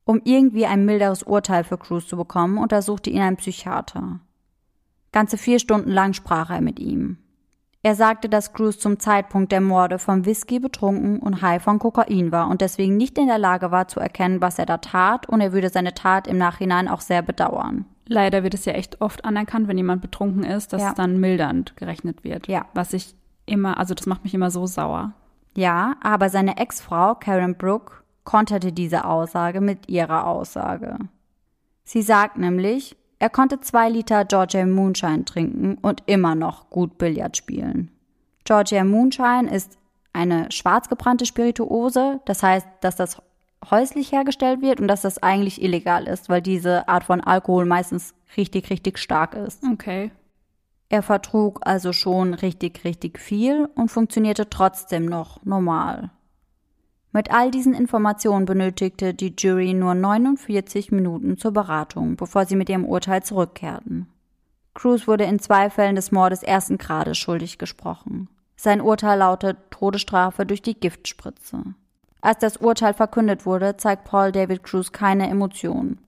Um 0.05 0.21
irgendwie 0.23 0.65
ein 0.65 0.85
milderes 0.85 1.23
Urteil 1.23 1.63
für 1.63 1.77
Cruz 1.77 2.07
zu 2.07 2.17
bekommen, 2.17 2.57
untersuchte 2.57 3.09
ihn 3.09 3.21
ein 3.21 3.37
Psychiater. 3.37 4.19
Ganze 5.11 5.37
vier 5.37 5.59
Stunden 5.59 5.91
lang 5.91 6.13
sprach 6.13 6.49
er 6.49 6.61
mit 6.61 6.79
ihm. 6.79 7.17
Er 7.83 7.95
sagte, 7.95 8.29
dass 8.29 8.53
Cruz 8.53 8.77
zum 8.77 8.99
Zeitpunkt 8.99 9.51
der 9.51 9.61
Morde 9.61 9.97
vom 9.97 10.25
Whisky 10.25 10.59
betrunken 10.59 11.19
und 11.19 11.41
high 11.41 11.61
von 11.61 11.79
Kokain 11.79 12.31
war 12.31 12.47
und 12.47 12.61
deswegen 12.61 12.95
nicht 12.95 13.17
in 13.17 13.27
der 13.27 13.39
Lage 13.39 13.71
war 13.71 13.87
zu 13.87 13.99
erkennen, 13.99 14.39
was 14.39 14.59
er 14.59 14.67
da 14.67 14.77
tat, 14.77 15.27
und 15.27 15.41
er 15.41 15.51
würde 15.51 15.69
seine 15.69 15.93
Tat 15.93 16.27
im 16.27 16.37
Nachhinein 16.37 16.87
auch 16.87 17.01
sehr 17.01 17.23
bedauern. 17.23 17.85
Leider 18.11 18.43
wird 18.43 18.53
es 18.53 18.65
ja 18.65 18.73
echt 18.73 18.99
oft 18.99 19.23
anerkannt, 19.23 19.69
wenn 19.69 19.77
jemand 19.77 20.01
betrunken 20.01 20.43
ist, 20.43 20.73
dass 20.73 20.81
Ja. 20.81 20.89
es 20.89 20.95
dann 20.95 21.19
mildernd 21.21 21.77
gerechnet 21.77 22.25
wird. 22.25 22.47
Ja. 22.47 22.65
Was 22.73 22.91
ich 22.91 23.15
immer, 23.45 23.77
also 23.77 23.93
das 23.93 24.05
macht 24.05 24.25
mich 24.25 24.33
immer 24.33 24.51
so 24.51 24.65
sauer. 24.67 25.13
Ja, 25.55 25.95
aber 26.03 26.29
seine 26.29 26.57
Ex-Frau 26.57 27.15
Karen 27.15 27.55
Brooke 27.55 27.93
konterte 28.25 28.73
diese 28.73 29.05
Aussage 29.05 29.61
mit 29.61 29.87
ihrer 29.87 30.27
Aussage. 30.27 30.97
Sie 31.85 32.01
sagt 32.01 32.37
nämlich, 32.37 32.97
er 33.19 33.29
konnte 33.29 33.61
zwei 33.61 33.87
Liter 33.89 34.25
Georgia 34.25 34.65
Moonshine 34.65 35.23
trinken 35.23 35.77
und 35.81 36.03
immer 36.05 36.35
noch 36.35 36.69
gut 36.69 36.97
Billard 36.97 37.37
spielen. 37.37 37.91
Georgia 38.43 38.83
Moonshine 38.83 39.49
ist 39.49 39.77
eine 40.11 40.51
schwarz 40.51 40.89
gebrannte 40.89 41.25
Spirituose, 41.25 42.19
das 42.25 42.43
heißt, 42.43 42.67
dass 42.81 42.97
das 42.97 43.21
häuslich 43.69 44.11
hergestellt 44.11 44.61
wird 44.61 44.79
und 44.79 44.87
dass 44.87 45.01
das 45.01 45.21
eigentlich 45.21 45.61
illegal 45.61 46.07
ist, 46.07 46.29
weil 46.29 46.41
diese 46.41 46.87
Art 46.87 47.03
von 47.03 47.21
Alkohol 47.21 47.65
meistens 47.65 48.13
richtig, 48.37 48.69
richtig 48.69 48.97
stark 48.97 49.35
ist. 49.35 49.63
Okay. 49.63 50.11
Er 50.89 51.03
vertrug 51.03 51.59
also 51.61 51.93
schon 51.93 52.33
richtig, 52.33 52.83
richtig 52.83 53.19
viel 53.19 53.69
und 53.75 53.89
funktionierte 53.89 54.49
trotzdem 54.49 55.05
noch 55.05 55.43
normal. 55.45 56.09
Mit 57.13 57.31
all 57.31 57.51
diesen 57.51 57.73
Informationen 57.73 58.45
benötigte 58.45 59.13
die 59.13 59.33
Jury 59.37 59.73
nur 59.73 59.93
49 59.95 60.91
Minuten 60.91 61.37
zur 61.37 61.51
Beratung, 61.51 62.15
bevor 62.15 62.45
sie 62.45 62.55
mit 62.55 62.69
ihrem 62.69 62.85
Urteil 62.85 63.21
zurückkehrten. 63.21 64.07
Cruz 64.73 65.07
wurde 65.07 65.25
in 65.25 65.39
zwei 65.39 65.69
Fällen 65.69 65.95
des 65.95 66.11
Mordes 66.11 66.43
ersten 66.43 66.77
Grades 66.77 67.17
schuldig 67.17 67.57
gesprochen. 67.57 68.29
Sein 68.55 68.79
Urteil 68.79 69.19
lautet 69.19 69.57
Todesstrafe 69.71 70.45
durch 70.45 70.61
die 70.61 70.79
Giftspritze. 70.79 71.73
Als 72.21 72.39
das 72.39 72.57
Urteil 72.57 72.93
verkündet 72.93 73.45
wurde, 73.45 73.77
zeigt 73.77 74.05
Paul 74.05 74.31
David 74.31 74.63
Cruz 74.63 74.91
keine 74.91 75.29
Emotionen. 75.29 75.99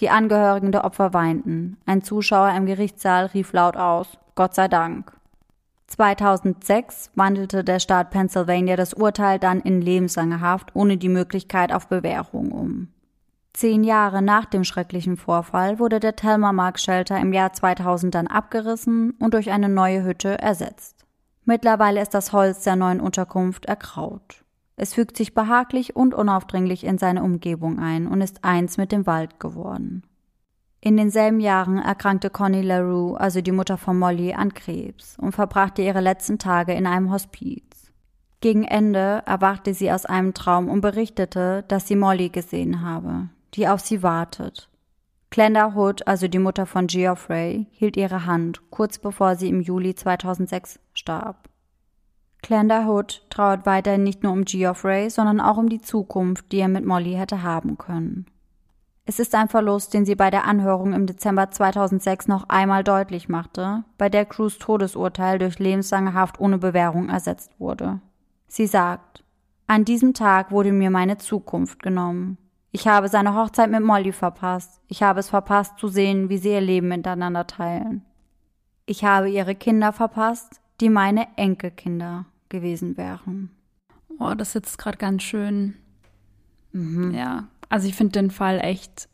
Die 0.00 0.10
Angehörigen 0.10 0.72
der 0.72 0.84
Opfer 0.84 1.14
weinten. 1.14 1.76
Ein 1.86 2.02
Zuschauer 2.02 2.50
im 2.56 2.66
Gerichtssaal 2.66 3.26
rief 3.26 3.52
laut 3.52 3.76
aus, 3.76 4.18
Gott 4.34 4.54
sei 4.54 4.68
Dank. 4.68 5.12
2006 5.88 7.10
wandelte 7.14 7.64
der 7.64 7.80
Staat 7.80 8.10
Pennsylvania 8.10 8.76
das 8.76 8.94
Urteil 8.94 9.38
dann 9.38 9.60
in 9.60 9.80
lebenslange 9.80 10.40
Haft 10.40 10.76
ohne 10.76 10.98
die 10.98 11.08
Möglichkeit 11.08 11.72
auf 11.72 11.88
Bewährung 11.88 12.52
um. 12.52 12.88
Zehn 13.54 13.82
Jahre 13.82 14.22
nach 14.22 14.44
dem 14.44 14.62
schrecklichen 14.64 15.16
Vorfall 15.16 15.78
wurde 15.78 15.98
der 15.98 16.14
Telmer 16.14 16.52
Mark 16.52 16.78
Shelter 16.78 17.18
im 17.18 17.32
Jahr 17.32 17.52
2000 17.52 18.14
dann 18.14 18.26
abgerissen 18.26 19.12
und 19.18 19.34
durch 19.34 19.50
eine 19.50 19.68
neue 19.68 20.04
Hütte 20.04 20.38
ersetzt. 20.38 21.04
Mittlerweile 21.44 22.02
ist 22.02 22.14
das 22.14 22.32
Holz 22.32 22.62
der 22.62 22.76
neuen 22.76 23.00
Unterkunft 23.00 23.64
erkraut. 23.64 24.44
Es 24.80 24.94
fügt 24.94 25.16
sich 25.16 25.34
behaglich 25.34 25.96
und 25.96 26.14
unaufdringlich 26.14 26.84
in 26.84 26.98
seine 26.98 27.24
Umgebung 27.24 27.80
ein 27.80 28.06
und 28.06 28.20
ist 28.20 28.44
eins 28.44 28.76
mit 28.76 28.92
dem 28.92 29.06
Wald 29.06 29.40
geworden. 29.40 30.04
In 30.80 30.96
denselben 30.96 31.40
Jahren 31.40 31.78
erkrankte 31.78 32.30
Connie 32.30 32.62
LaRue, 32.62 33.18
also 33.18 33.40
die 33.40 33.50
Mutter 33.50 33.76
von 33.76 33.98
Molly, 33.98 34.34
an 34.34 34.54
Krebs 34.54 35.16
und 35.18 35.32
verbrachte 35.32 35.82
ihre 35.82 36.00
letzten 36.00 36.38
Tage 36.38 36.74
in 36.74 36.86
einem 36.86 37.10
Hospiz. 37.10 37.92
Gegen 38.40 38.62
Ende 38.62 39.24
erwachte 39.26 39.74
sie 39.74 39.90
aus 39.90 40.06
einem 40.06 40.32
Traum 40.32 40.68
und 40.68 40.80
berichtete, 40.80 41.64
dass 41.66 41.88
sie 41.88 41.96
Molly 41.96 42.28
gesehen 42.28 42.80
habe, 42.80 43.30
die 43.54 43.66
auf 43.66 43.80
sie 43.80 44.04
wartet. 44.04 44.70
Glenda 45.30 45.74
Hood, 45.74 46.06
also 46.06 46.28
die 46.28 46.38
Mutter 46.38 46.66
von 46.66 46.86
Geoffrey, 46.86 47.66
hielt 47.72 47.96
ihre 47.96 48.26
Hand, 48.26 48.70
kurz 48.70 49.00
bevor 49.00 49.34
sie 49.34 49.48
im 49.48 49.60
Juli 49.60 49.96
2006 49.96 50.78
starb. 50.94 51.48
Glenda 52.42 52.86
Hood 52.86 53.22
trauert 53.30 53.66
weiterhin 53.66 54.04
nicht 54.04 54.22
nur 54.22 54.32
um 54.32 54.44
Geoffrey, 54.44 55.10
sondern 55.10 55.40
auch 55.40 55.56
um 55.56 55.68
die 55.68 55.80
Zukunft, 55.80 56.52
die 56.52 56.60
er 56.60 56.68
mit 56.68 56.84
Molly 56.84 57.14
hätte 57.14 57.42
haben 57.42 57.78
können. 57.78 58.26
Es 59.04 59.18
ist 59.18 59.34
ein 59.34 59.48
Verlust, 59.48 59.94
den 59.94 60.04
sie 60.04 60.14
bei 60.14 60.30
der 60.30 60.44
Anhörung 60.44 60.92
im 60.92 61.06
Dezember 61.06 61.50
2006 61.50 62.28
noch 62.28 62.48
einmal 62.50 62.84
deutlich 62.84 63.28
machte, 63.28 63.84
bei 63.96 64.10
der 64.10 64.26
Crews 64.26 64.58
Todesurteil 64.58 65.38
durch 65.38 65.58
lebenslange 65.58 66.12
Haft 66.12 66.38
ohne 66.40 66.58
Bewährung 66.58 67.08
ersetzt 67.08 67.58
wurde. 67.58 68.00
Sie 68.48 68.66
sagt, 68.66 69.24
an 69.66 69.84
diesem 69.84 70.12
Tag 70.12 70.50
wurde 70.50 70.72
mir 70.72 70.90
meine 70.90 71.16
Zukunft 71.16 71.82
genommen. 71.82 72.36
Ich 72.70 72.86
habe 72.86 73.08
seine 73.08 73.34
Hochzeit 73.34 73.70
mit 73.70 73.82
Molly 73.82 74.12
verpasst. 74.12 74.80
Ich 74.88 75.02
habe 75.02 75.20
es 75.20 75.30
verpasst 75.30 75.78
zu 75.78 75.88
sehen, 75.88 76.28
wie 76.28 76.38
sie 76.38 76.52
ihr 76.52 76.60
Leben 76.60 76.88
miteinander 76.88 77.46
teilen. 77.46 78.04
Ich 78.84 79.04
habe 79.04 79.30
ihre 79.30 79.54
Kinder 79.54 79.92
verpasst, 79.92 80.60
die 80.80 80.90
meine 80.90 81.26
Enkelkinder 81.36 82.26
gewesen 82.48 82.96
wären. 82.96 83.50
Oh, 84.18 84.34
das 84.34 84.52
sitzt 84.52 84.78
gerade 84.78 84.98
ganz 84.98 85.22
schön. 85.22 85.74
Mhm. 86.72 87.14
Ja, 87.14 87.48
also 87.68 87.88
ich 87.88 87.94
finde 87.94 88.12
den 88.12 88.30
Fall 88.30 88.60
echt. 88.60 89.08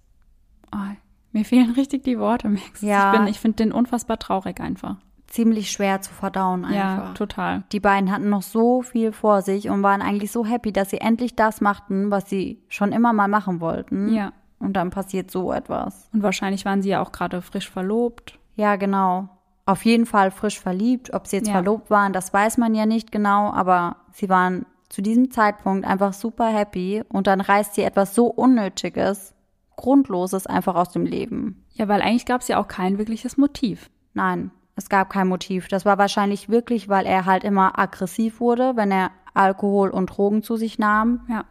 Oh, 0.72 0.94
mir 1.32 1.44
fehlen 1.44 1.72
richtig 1.72 2.04
die 2.04 2.18
Worte, 2.18 2.48
Max. 2.48 2.80
Ja. 2.80 3.24
Ich, 3.24 3.30
ich 3.32 3.40
finde 3.40 3.56
den 3.56 3.72
unfassbar 3.72 4.18
traurig 4.18 4.60
einfach. 4.60 4.96
Ziemlich 5.26 5.72
schwer 5.72 6.00
zu 6.00 6.12
verdauen 6.12 6.64
einfach. 6.64 6.76
Ja, 6.76 7.12
total. 7.14 7.64
Die 7.72 7.80
beiden 7.80 8.12
hatten 8.12 8.28
noch 8.28 8.42
so 8.42 8.82
viel 8.82 9.10
vor 9.10 9.42
sich 9.42 9.68
und 9.68 9.82
waren 9.82 10.00
eigentlich 10.00 10.30
so 10.30 10.46
happy, 10.46 10.72
dass 10.72 10.90
sie 10.90 11.00
endlich 11.00 11.34
das 11.34 11.60
machten, 11.60 12.10
was 12.10 12.28
sie 12.28 12.62
schon 12.68 12.92
immer 12.92 13.12
mal 13.12 13.26
machen 13.26 13.60
wollten. 13.60 14.14
Ja. 14.14 14.32
Und 14.60 14.74
dann 14.74 14.90
passiert 14.90 15.30
so 15.30 15.52
etwas. 15.52 16.08
Und 16.12 16.22
wahrscheinlich 16.22 16.64
waren 16.64 16.82
sie 16.82 16.90
ja 16.90 17.02
auch 17.02 17.10
gerade 17.10 17.42
frisch 17.42 17.68
verlobt. 17.68 18.38
Ja, 18.54 18.76
genau. 18.76 19.28
Auf 19.66 19.84
jeden 19.84 20.06
Fall 20.06 20.30
frisch 20.30 20.60
verliebt. 20.60 21.14
Ob 21.14 21.26
sie 21.26 21.36
jetzt 21.36 21.48
ja. 21.48 21.54
verlobt 21.54 21.90
waren, 21.90 22.12
das 22.12 22.32
weiß 22.32 22.58
man 22.58 22.74
ja 22.74 22.86
nicht 22.86 23.12
genau, 23.12 23.50
aber 23.52 23.96
sie 24.12 24.28
waren 24.28 24.66
zu 24.88 25.02
diesem 25.02 25.30
Zeitpunkt 25.30 25.86
einfach 25.86 26.12
super 26.12 26.46
happy 26.46 27.02
und 27.08 27.26
dann 27.26 27.40
reißt 27.40 27.74
sie 27.74 27.82
etwas 27.82 28.14
so 28.14 28.26
Unnötiges, 28.26 29.34
Grundloses 29.76 30.46
einfach 30.46 30.74
aus 30.74 30.90
dem 30.90 31.04
Leben. 31.04 31.64
Ja, 31.72 31.88
weil 31.88 32.02
eigentlich 32.02 32.26
gab 32.26 32.42
es 32.42 32.48
ja 32.48 32.58
auch 32.58 32.68
kein 32.68 32.98
wirkliches 32.98 33.36
Motiv. 33.36 33.90
Nein, 34.12 34.52
es 34.76 34.88
gab 34.88 35.10
kein 35.10 35.28
Motiv. 35.28 35.68
Das 35.68 35.84
war 35.84 35.98
wahrscheinlich 35.98 36.48
wirklich, 36.48 36.88
weil 36.88 37.06
er 37.06 37.24
halt 37.24 37.42
immer 37.42 37.78
aggressiv 37.78 38.40
wurde, 38.40 38.76
wenn 38.76 38.92
er 38.92 39.10
Alkohol 39.34 39.90
und 39.90 40.06
Drogen 40.06 40.42
zu 40.42 40.56
sich 40.56 40.78
nahm. 40.78 41.22
Ja. 41.28 41.44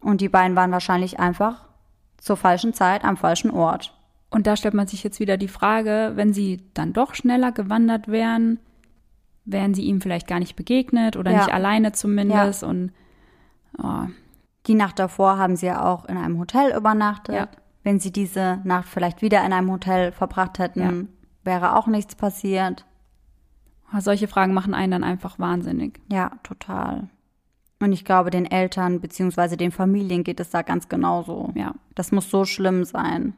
Und 0.00 0.20
die 0.20 0.28
beiden 0.28 0.56
waren 0.56 0.72
wahrscheinlich 0.72 1.18
einfach 1.18 1.66
zur 2.18 2.36
falschen 2.36 2.74
Zeit 2.74 3.04
am 3.04 3.16
falschen 3.16 3.50
Ort. 3.50 3.97
Und 4.30 4.46
da 4.46 4.56
stellt 4.56 4.74
man 4.74 4.86
sich 4.86 5.02
jetzt 5.02 5.20
wieder 5.20 5.36
die 5.36 5.48
Frage, 5.48 6.12
wenn 6.14 6.32
sie 6.32 6.62
dann 6.74 6.92
doch 6.92 7.14
schneller 7.14 7.52
gewandert 7.52 8.08
wären, 8.08 8.58
wären 9.44 9.74
sie 9.74 9.84
ihm 9.84 10.00
vielleicht 10.00 10.26
gar 10.26 10.38
nicht 10.38 10.56
begegnet 10.56 11.16
oder 11.16 11.30
ja. 11.30 11.38
nicht 11.38 11.52
alleine 11.52 11.92
zumindest. 11.92 12.62
Ja. 12.62 12.68
Und 12.68 12.92
oh. 13.82 14.06
die 14.66 14.74
Nacht 14.74 14.98
davor 14.98 15.38
haben 15.38 15.56
sie 15.56 15.66
ja 15.66 15.84
auch 15.84 16.04
in 16.04 16.16
einem 16.16 16.38
Hotel 16.38 16.76
übernachtet. 16.76 17.34
Ja. 17.34 17.48
Wenn 17.82 18.00
sie 18.00 18.12
diese 18.12 18.60
Nacht 18.64 18.88
vielleicht 18.88 19.22
wieder 19.22 19.44
in 19.46 19.52
einem 19.52 19.70
Hotel 19.70 20.12
verbracht 20.12 20.58
hätten, 20.58 21.08
wäre 21.42 21.76
auch 21.76 21.86
nichts 21.86 22.14
passiert. 22.14 22.84
Oh, 23.94 24.00
solche 24.00 24.28
Fragen 24.28 24.52
machen 24.52 24.74
einen 24.74 24.92
dann 24.92 25.04
einfach 25.04 25.38
wahnsinnig. 25.38 25.98
Ja, 26.12 26.32
total. 26.42 27.08
Und 27.80 27.92
ich 27.92 28.04
glaube, 28.04 28.30
den 28.30 28.44
Eltern 28.44 29.00
bzw. 29.00 29.56
den 29.56 29.70
Familien 29.70 30.24
geht 30.24 30.40
es 30.40 30.50
da 30.50 30.62
ganz 30.62 30.88
genauso. 30.88 31.52
Ja. 31.54 31.74
Das 31.94 32.12
muss 32.12 32.28
so 32.28 32.44
schlimm 32.44 32.84
sein. 32.84 33.34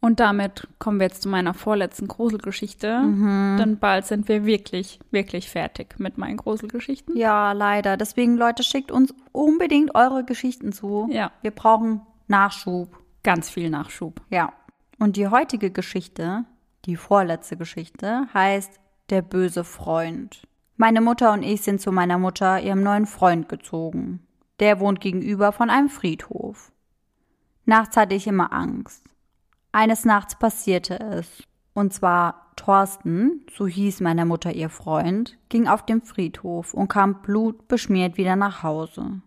Und 0.00 0.20
damit 0.20 0.68
kommen 0.78 1.00
wir 1.00 1.08
jetzt 1.08 1.22
zu 1.22 1.28
meiner 1.28 1.54
vorletzten 1.54 2.06
Gruselgeschichte. 2.06 3.00
Mhm. 3.00 3.56
Denn 3.58 3.78
bald 3.78 4.06
sind 4.06 4.28
wir 4.28 4.44
wirklich, 4.44 5.00
wirklich 5.10 5.50
fertig 5.50 5.98
mit 5.98 6.18
meinen 6.18 6.36
Gruselgeschichten. 6.36 7.16
Ja, 7.16 7.52
leider. 7.52 7.96
Deswegen, 7.96 8.36
Leute, 8.36 8.62
schickt 8.62 8.92
uns 8.92 9.12
unbedingt 9.32 9.94
eure 9.96 10.24
Geschichten 10.24 10.72
zu. 10.72 11.08
Ja. 11.10 11.32
Wir 11.42 11.50
brauchen 11.50 12.02
Nachschub. 12.28 12.96
Ganz 13.24 13.50
viel 13.50 13.70
Nachschub. 13.70 14.20
Ja. 14.30 14.52
Und 15.00 15.16
die 15.16 15.28
heutige 15.28 15.70
Geschichte, 15.70 16.44
die 16.84 16.96
vorletzte 16.96 17.56
Geschichte, 17.56 18.28
heißt 18.32 18.78
Der 19.10 19.22
böse 19.22 19.64
Freund. 19.64 20.42
Meine 20.76 21.00
Mutter 21.00 21.32
und 21.32 21.42
ich 21.42 21.62
sind 21.62 21.80
zu 21.80 21.90
meiner 21.90 22.18
Mutter, 22.18 22.60
ihrem 22.60 22.84
neuen 22.84 23.06
Freund, 23.06 23.48
gezogen. 23.48 24.20
Der 24.60 24.78
wohnt 24.78 25.00
gegenüber 25.00 25.50
von 25.50 25.70
einem 25.70 25.88
Friedhof. 25.88 26.70
Nachts 27.64 27.96
hatte 27.96 28.14
ich 28.14 28.28
immer 28.28 28.52
Angst. 28.52 29.04
Eines 29.72 30.04
Nachts 30.04 30.38
passierte 30.38 30.98
es. 30.98 31.42
Und 31.74 31.92
zwar 31.92 32.48
Thorsten, 32.56 33.46
so 33.56 33.66
hieß 33.66 34.00
meiner 34.00 34.24
Mutter 34.24 34.52
ihr 34.52 34.70
Freund, 34.70 35.38
ging 35.48 35.68
auf 35.68 35.84
den 35.84 36.02
Friedhof 36.02 36.74
und 36.74 36.88
kam 36.88 37.22
blutbeschmiert 37.22 38.16
wieder 38.16 38.34
nach 38.34 38.62
Hause. 38.62 39.20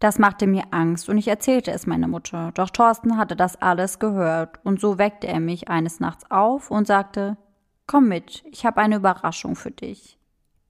Das 0.00 0.18
machte 0.18 0.46
mir 0.46 0.64
Angst 0.70 1.08
und 1.08 1.16
ich 1.16 1.28
erzählte 1.28 1.70
es 1.70 1.86
meiner 1.86 2.08
Mutter, 2.08 2.50
doch 2.54 2.68
Thorsten 2.68 3.16
hatte 3.16 3.36
das 3.36 3.56
alles 3.56 4.00
gehört 4.00 4.60
und 4.64 4.80
so 4.80 4.98
weckte 4.98 5.28
er 5.28 5.40
mich 5.40 5.68
eines 5.68 6.00
Nachts 6.00 6.30
auf 6.30 6.70
und 6.70 6.86
sagte, 6.86 7.38
Komm 7.86 8.08
mit, 8.08 8.44
ich 8.50 8.66
habe 8.66 8.80
eine 8.80 8.96
Überraschung 8.96 9.56
für 9.56 9.70
dich. 9.70 10.18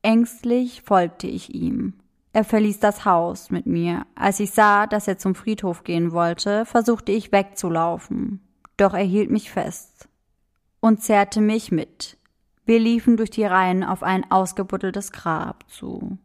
Ängstlich 0.03 0.83
folgte 0.83 1.27
ich 1.27 1.55
ihm. 1.55 1.95
Er 2.33 2.45
verließ 2.45 2.81
das 2.81 3.05
Haus 3.05 3.51
mit 3.51 3.67
mir. 3.67 4.07
Als 4.15 4.39
ich 4.41 4.51
sah, 4.51 4.87
dass 4.87 5.09
er 5.09 5.19
zum 5.19 5.35
Friedhof 5.35 5.85
gehen 5.85 6.13
wollte, 6.13 6.65
versuchte 6.67 7.13
ich 7.13 7.33
wegzulaufen 7.33 8.44
doch 8.77 8.95
er 8.95 9.05
hielt 9.05 9.31
mich 9.31 9.51
fest 9.51 10.09
und 10.81 11.03
zerrte 11.03 11.41
mich 11.41 11.73
mit. 11.73 12.19
Wir 12.67 12.79
liefen 12.79 13.17
durch 13.17 13.31
die 13.31 13.45
Reihen 13.45 13.85
auf 13.85 14.03
ein 14.03 14.31
ausgebuddeltes 14.31 15.13
Grab 15.13 15.65
zu. 15.71 16.19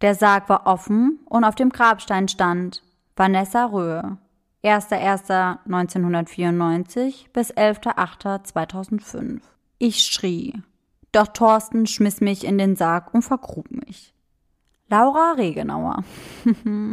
Der 0.00 0.14
Sarg 0.14 0.48
war 0.48 0.66
offen 0.66 1.20
und 1.26 1.44
auf 1.44 1.54
dem 1.54 1.68
Grabstein 1.70 2.26
stand 2.28 2.82
Vanessa 3.16 3.66
Röhe, 3.66 4.18
1.1.1994 4.64 7.26
bis 7.32 7.52
11.8.2005. 7.52 9.40
Ich 9.78 10.04
schrie, 10.04 10.60
doch 11.12 11.28
Thorsten 11.28 11.86
schmiss 11.86 12.20
mich 12.20 12.44
in 12.44 12.58
den 12.58 12.74
Sarg 12.76 13.14
und 13.14 13.22
vergrub 13.22 13.70
mich. 13.70 14.12
Laura 14.88 15.34
Regenauer. 15.36 16.02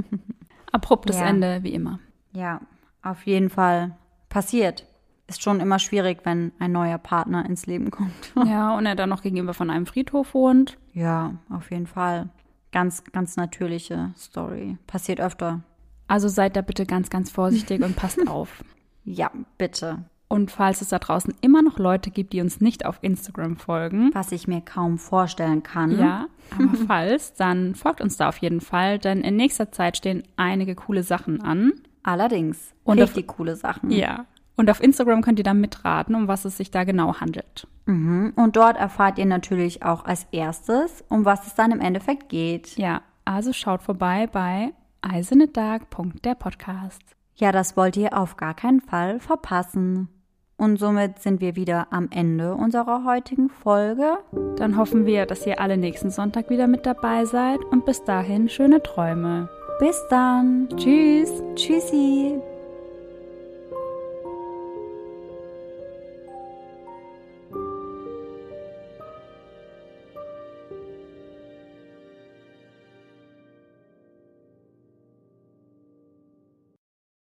Abruptes 0.71 1.17
ja. 1.17 1.25
Ende, 1.25 1.63
wie 1.63 1.73
immer. 1.73 1.99
Ja, 2.31 2.61
auf 3.01 3.25
jeden 3.25 3.49
Fall 3.49 3.97
passiert. 4.31 4.87
Ist 5.27 5.43
schon 5.43 5.59
immer 5.59 5.77
schwierig, 5.77 6.21
wenn 6.23 6.51
ein 6.57 6.71
neuer 6.71 6.97
Partner 6.97 7.45
ins 7.45 7.67
Leben 7.67 7.91
kommt. 7.91 8.33
ja, 8.45 8.75
und 8.75 8.87
er 8.87 8.95
dann 8.95 9.09
noch 9.09 9.21
gegenüber 9.21 9.53
von 9.53 9.69
einem 9.69 9.85
Friedhof 9.85 10.33
wohnt. 10.33 10.77
Ja, 10.93 11.35
auf 11.49 11.69
jeden 11.69 11.87
Fall. 11.87 12.29
Ganz, 12.71 13.03
ganz 13.11 13.37
natürliche 13.37 14.11
Story. 14.17 14.77
Passiert 14.87 15.21
öfter. 15.21 15.61
Also 16.07 16.27
seid 16.27 16.55
da 16.55 16.61
bitte 16.61 16.85
ganz, 16.85 17.09
ganz 17.09 17.29
vorsichtig 17.29 17.83
und 17.83 17.95
passt 17.95 18.27
auf. 18.27 18.63
Ja, 19.03 19.31
bitte. 19.57 20.03
Und 20.27 20.49
falls 20.49 20.81
es 20.81 20.87
da 20.87 20.99
draußen 20.99 21.33
immer 21.41 21.61
noch 21.61 21.77
Leute 21.77 22.09
gibt, 22.09 22.31
die 22.31 22.41
uns 22.41 22.61
nicht 22.61 22.85
auf 22.85 22.99
Instagram 23.01 23.57
folgen. 23.57 24.11
Was 24.13 24.31
ich 24.31 24.47
mir 24.47 24.61
kaum 24.61 24.97
vorstellen 24.97 25.61
kann. 25.61 25.99
Ja, 25.99 26.27
aber 26.57 26.77
falls, 26.87 27.33
dann 27.33 27.75
folgt 27.75 28.01
uns 28.01 28.17
da 28.17 28.29
auf 28.29 28.37
jeden 28.37 28.61
Fall, 28.61 28.97
denn 28.97 29.21
in 29.21 29.35
nächster 29.35 29.71
Zeit 29.71 29.97
stehen 29.97 30.23
einige 30.37 30.75
coole 30.75 31.03
Sachen 31.03 31.41
an. 31.41 31.73
Allerdings. 32.03 32.73
Und 32.83 32.99
richtig 32.99 33.29
auf, 33.29 33.37
coole 33.37 33.55
Sachen. 33.55 33.91
Ja. 33.91 34.25
Und 34.55 34.69
auf 34.69 34.81
Instagram 34.81 35.21
könnt 35.21 35.39
ihr 35.39 35.43
dann 35.43 35.61
mitraten, 35.61 36.15
um 36.15 36.27
was 36.27 36.45
es 36.45 36.57
sich 36.57 36.71
da 36.71 36.83
genau 36.83 37.19
handelt. 37.19 37.67
Mhm. 37.85 38.33
Und 38.35 38.55
dort 38.55 38.77
erfahrt 38.77 39.17
ihr 39.17 39.25
natürlich 39.25 39.83
auch 39.83 40.05
als 40.05 40.27
erstes, 40.31 41.03
um 41.09 41.25
was 41.25 41.47
es 41.47 41.55
dann 41.55 41.71
im 41.71 41.79
Endeffekt 41.79 42.29
geht. 42.29 42.77
Ja, 42.77 43.01
also 43.25 43.53
schaut 43.53 43.81
vorbei 43.81 44.27
bei 44.31 44.73
eisenedark.der 45.01 46.35
Podcast. 46.35 47.01
Ja, 47.35 47.51
das 47.51 47.75
wollt 47.75 47.97
ihr 47.97 48.17
auf 48.17 48.37
gar 48.37 48.53
keinen 48.53 48.81
Fall 48.81 49.19
verpassen. 49.19 50.09
Und 50.57 50.77
somit 50.77 51.17
sind 51.19 51.41
wir 51.41 51.55
wieder 51.55 51.87
am 51.89 52.09
Ende 52.11 52.53
unserer 52.53 53.03
heutigen 53.03 53.49
Folge. 53.49 54.19
Dann 54.57 54.77
hoffen 54.77 55.07
wir, 55.07 55.25
dass 55.25 55.47
ihr 55.47 55.59
alle 55.59 55.75
nächsten 55.75 56.11
Sonntag 56.11 56.51
wieder 56.51 56.67
mit 56.67 56.85
dabei 56.85 57.25
seid 57.25 57.59
und 57.71 57.83
bis 57.83 58.03
dahin 58.03 58.47
schöne 58.47 58.83
Träume. 58.83 59.49
Bis 59.81 60.07
dann. 60.09 60.69
Tschüss. 60.77 61.41
Tschüssi. 61.55 62.39